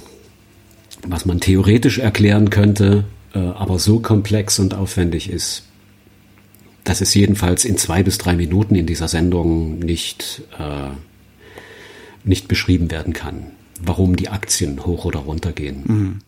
was 1.08 1.26
man 1.26 1.40
theoretisch 1.40 2.00
erklären 2.00 2.50
könnte, 2.50 3.06
äh, 3.34 3.40
aber 3.40 3.80
so 3.80 4.00
komplex 4.00 4.60
und 4.60 4.74
aufwendig 4.74 5.30
ist, 5.30 5.64
dass 6.84 7.02
es 7.02 7.14
jedenfalls 7.14 7.66
in 7.66 7.78
zwei 7.78 8.04
bis 8.04 8.18
drei 8.18 8.36
Minuten 8.36 8.76
in 8.76 8.86
dieser 8.86 9.08
Sendung 9.08 9.80
nicht, 9.80 10.44
äh, 10.60 10.90
nicht 12.24 12.48
beschrieben 12.48 12.92
werden 12.92 13.14
kann, 13.14 13.48
warum 13.82 14.16
die 14.16 14.30
Aktien 14.30 14.86
hoch 14.86 15.06
oder 15.06 15.20
runter 15.20 15.52
gehen. 15.52 15.84
Mhm. 15.86 16.20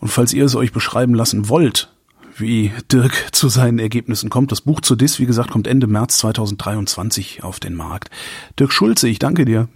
Und 0.00 0.08
falls 0.08 0.32
ihr 0.32 0.44
es 0.44 0.54
euch 0.54 0.72
beschreiben 0.72 1.14
lassen 1.14 1.48
wollt, 1.48 1.90
wie 2.38 2.72
Dirk 2.92 3.28
zu 3.32 3.48
seinen 3.48 3.78
Ergebnissen 3.78 4.30
kommt. 4.30 4.52
Das 4.52 4.60
Buch 4.60 4.80
zu 4.80 4.94
DIS, 4.94 5.18
wie 5.18 5.26
gesagt, 5.26 5.50
kommt 5.50 5.66
Ende 5.66 5.86
März 5.86 6.18
2023 6.18 7.42
auf 7.42 7.60
den 7.60 7.74
Markt. 7.74 8.10
Dirk 8.58 8.72
Schulze, 8.72 9.08
ich 9.08 9.18
danke 9.18 9.44
dir. 9.44 9.68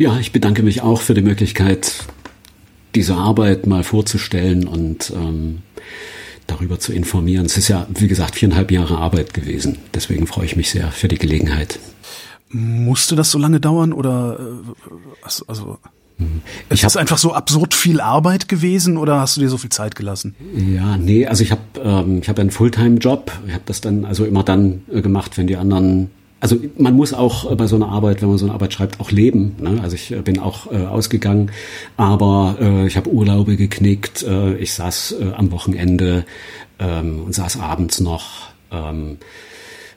Ja, 0.00 0.18
ich 0.18 0.32
bedanke 0.32 0.62
mich 0.62 0.80
auch 0.80 1.02
für 1.02 1.12
die 1.12 1.20
Möglichkeit, 1.20 1.92
diese 2.94 3.16
Arbeit 3.16 3.66
mal 3.66 3.84
vorzustellen 3.84 4.66
und 4.66 5.12
ähm, 5.14 5.58
darüber 6.46 6.80
zu 6.80 6.94
informieren. 6.94 7.44
Es 7.44 7.58
ist 7.58 7.68
ja, 7.68 7.86
wie 7.90 8.08
gesagt, 8.08 8.36
viereinhalb 8.36 8.70
Jahre 8.70 8.96
Arbeit 8.96 9.34
gewesen. 9.34 9.76
Deswegen 9.92 10.26
freue 10.26 10.46
ich 10.46 10.56
mich 10.56 10.70
sehr 10.70 10.90
für 10.90 11.08
die 11.08 11.18
Gelegenheit. 11.18 11.78
Musste 12.48 13.14
das 13.14 13.30
so 13.30 13.38
lange 13.38 13.60
dauern 13.60 13.92
oder 13.92 14.38
äh, 14.40 15.26
also 15.46 15.76
mhm. 16.16 16.40
ist 16.70 16.96
einfach 16.96 17.18
so 17.18 17.34
absurd 17.34 17.74
viel 17.74 18.00
Arbeit 18.00 18.48
gewesen 18.48 18.96
oder 18.96 19.20
hast 19.20 19.36
du 19.36 19.42
dir 19.42 19.50
so 19.50 19.58
viel 19.58 19.68
Zeit 19.68 19.96
gelassen? 19.96 20.34
Ja, 20.74 20.96
nee, 20.96 21.26
also 21.26 21.42
ich 21.42 21.50
habe 21.50 21.60
ähm, 21.84 22.20
ich 22.22 22.28
habe 22.30 22.40
einen 22.40 22.50
Fulltime-Job. 22.50 23.32
Ich 23.48 23.52
habe 23.52 23.64
das 23.66 23.82
dann 23.82 24.06
also 24.06 24.24
immer 24.24 24.44
dann 24.44 24.80
äh, 24.90 25.02
gemacht, 25.02 25.36
wenn 25.36 25.46
die 25.46 25.56
anderen 25.56 26.08
also 26.40 26.56
man 26.78 26.96
muss 26.96 27.12
auch 27.12 27.54
bei 27.54 27.66
so 27.66 27.76
einer 27.76 27.88
Arbeit, 27.88 28.22
wenn 28.22 28.30
man 28.30 28.38
so 28.38 28.46
eine 28.46 28.54
Arbeit 28.54 28.72
schreibt, 28.72 28.98
auch 28.98 29.10
leben. 29.10 29.56
Ne? 29.60 29.78
Also 29.82 29.94
ich 29.94 30.10
äh, 30.10 30.22
bin 30.22 30.38
auch 30.38 30.72
äh, 30.72 30.86
ausgegangen, 30.86 31.50
aber 31.98 32.56
äh, 32.60 32.86
ich 32.86 32.96
habe 32.96 33.12
Urlaube 33.12 33.56
geknickt. 33.56 34.22
Äh, 34.22 34.56
ich 34.56 34.72
saß 34.72 35.16
äh, 35.20 35.32
am 35.36 35.52
Wochenende 35.52 36.24
ähm, 36.78 37.22
und 37.26 37.34
saß 37.34 37.60
abends 37.60 38.00
noch. 38.00 38.48
Ähm, 38.72 39.18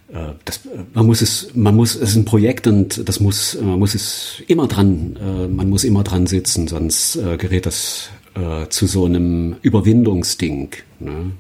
äh, 0.09 0.33
das, 0.43 0.61
man 0.93 1.05
muss 1.05 1.21
es, 1.21 1.51
man 1.55 1.75
muss, 1.75 1.95
es 1.95 2.09
ist 2.09 2.15
ein 2.17 2.25
Projekt 2.25 2.67
und 2.67 3.07
das 3.07 3.21
muss, 3.21 3.57
man 3.61 3.79
muss 3.79 3.95
es 3.95 4.43
immer 4.47 4.67
dran, 4.67 5.17
äh, 5.21 5.47
man 5.47 5.69
muss 5.69 5.85
immer 5.85 6.03
dran 6.03 6.27
sitzen, 6.27 6.67
sonst 6.67 7.15
äh, 7.15 7.37
gerät 7.37 7.65
das 7.65 8.09
äh, 8.35 8.67
zu 8.67 8.85
so 8.85 9.05
einem 9.05 9.55
Überwindungsding. 9.61 10.71
Ne? 10.99 11.31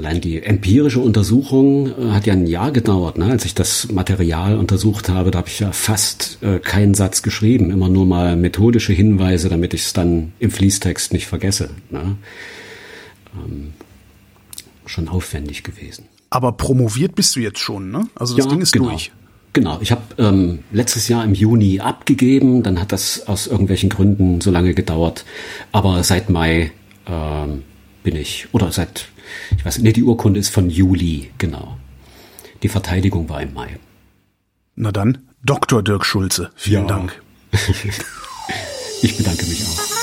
Allein 0.00 0.22
die 0.22 0.42
empirische 0.42 0.98
Untersuchung 0.98 1.88
äh, 1.88 2.12
hat 2.12 2.24
ja 2.24 2.32
ein 2.32 2.46
Jahr 2.46 2.72
gedauert. 2.72 3.18
Ne? 3.18 3.26
Als 3.26 3.44
ich 3.44 3.54
das 3.54 3.92
Material 3.92 4.56
untersucht 4.56 5.10
habe, 5.10 5.30
da 5.30 5.38
habe 5.40 5.48
ich 5.48 5.60
ja 5.60 5.72
fast 5.72 6.38
äh, 6.40 6.58
keinen 6.58 6.94
Satz 6.94 7.20
geschrieben, 7.20 7.70
immer 7.70 7.90
nur 7.90 8.06
mal 8.06 8.34
methodische 8.34 8.94
Hinweise, 8.94 9.50
damit 9.50 9.74
ich 9.74 9.82
es 9.82 9.92
dann 9.92 10.32
im 10.38 10.50
Fließtext 10.50 11.12
nicht 11.12 11.26
vergesse. 11.26 11.68
Ne? 11.90 12.16
Ähm, 13.34 13.74
schon 14.86 15.08
aufwendig 15.08 15.64
gewesen. 15.64 16.06
Aber 16.30 16.52
promoviert 16.52 17.14
bist 17.14 17.36
du 17.36 17.40
jetzt 17.40 17.58
schon, 17.58 17.90
ne? 17.90 18.08
Also 18.14 18.36
das 18.36 18.46
ja, 18.46 18.50
Ding 18.50 18.62
ist 18.62 18.72
genau. 18.72 18.88
durch. 18.88 19.12
Genau, 19.52 19.78
ich 19.82 19.90
habe 19.90 20.02
ähm, 20.16 20.60
letztes 20.72 21.08
Jahr 21.08 21.24
im 21.24 21.34
Juni 21.34 21.80
abgegeben, 21.80 22.62
dann 22.62 22.80
hat 22.80 22.92
das 22.92 23.26
aus 23.28 23.48
irgendwelchen 23.48 23.90
Gründen 23.90 24.40
so 24.40 24.50
lange 24.50 24.72
gedauert. 24.72 25.26
Aber 25.72 26.02
seit 26.04 26.30
Mai 26.30 26.70
ähm, 27.06 27.64
bin 28.02 28.16
ich, 28.16 28.48
oder 28.52 28.72
seit 28.72 29.08
ich 29.56 29.64
weiß 29.64 29.78
nicht, 29.78 29.96
die 29.96 30.02
Urkunde 30.02 30.40
ist 30.40 30.50
von 30.50 30.70
Juli, 30.70 31.30
genau. 31.38 31.76
Die 32.62 32.68
Verteidigung 32.68 33.28
war 33.28 33.42
im 33.42 33.54
Mai. 33.54 33.78
Na 34.76 34.92
dann, 34.92 35.18
Dr. 35.44 35.82
Dirk 35.82 36.04
Schulze, 36.04 36.50
vielen 36.54 36.82
ja. 36.82 36.88
Dank. 36.88 37.22
ich 39.02 39.16
bedanke 39.16 39.46
mich 39.46 39.64
auch. 39.64 39.99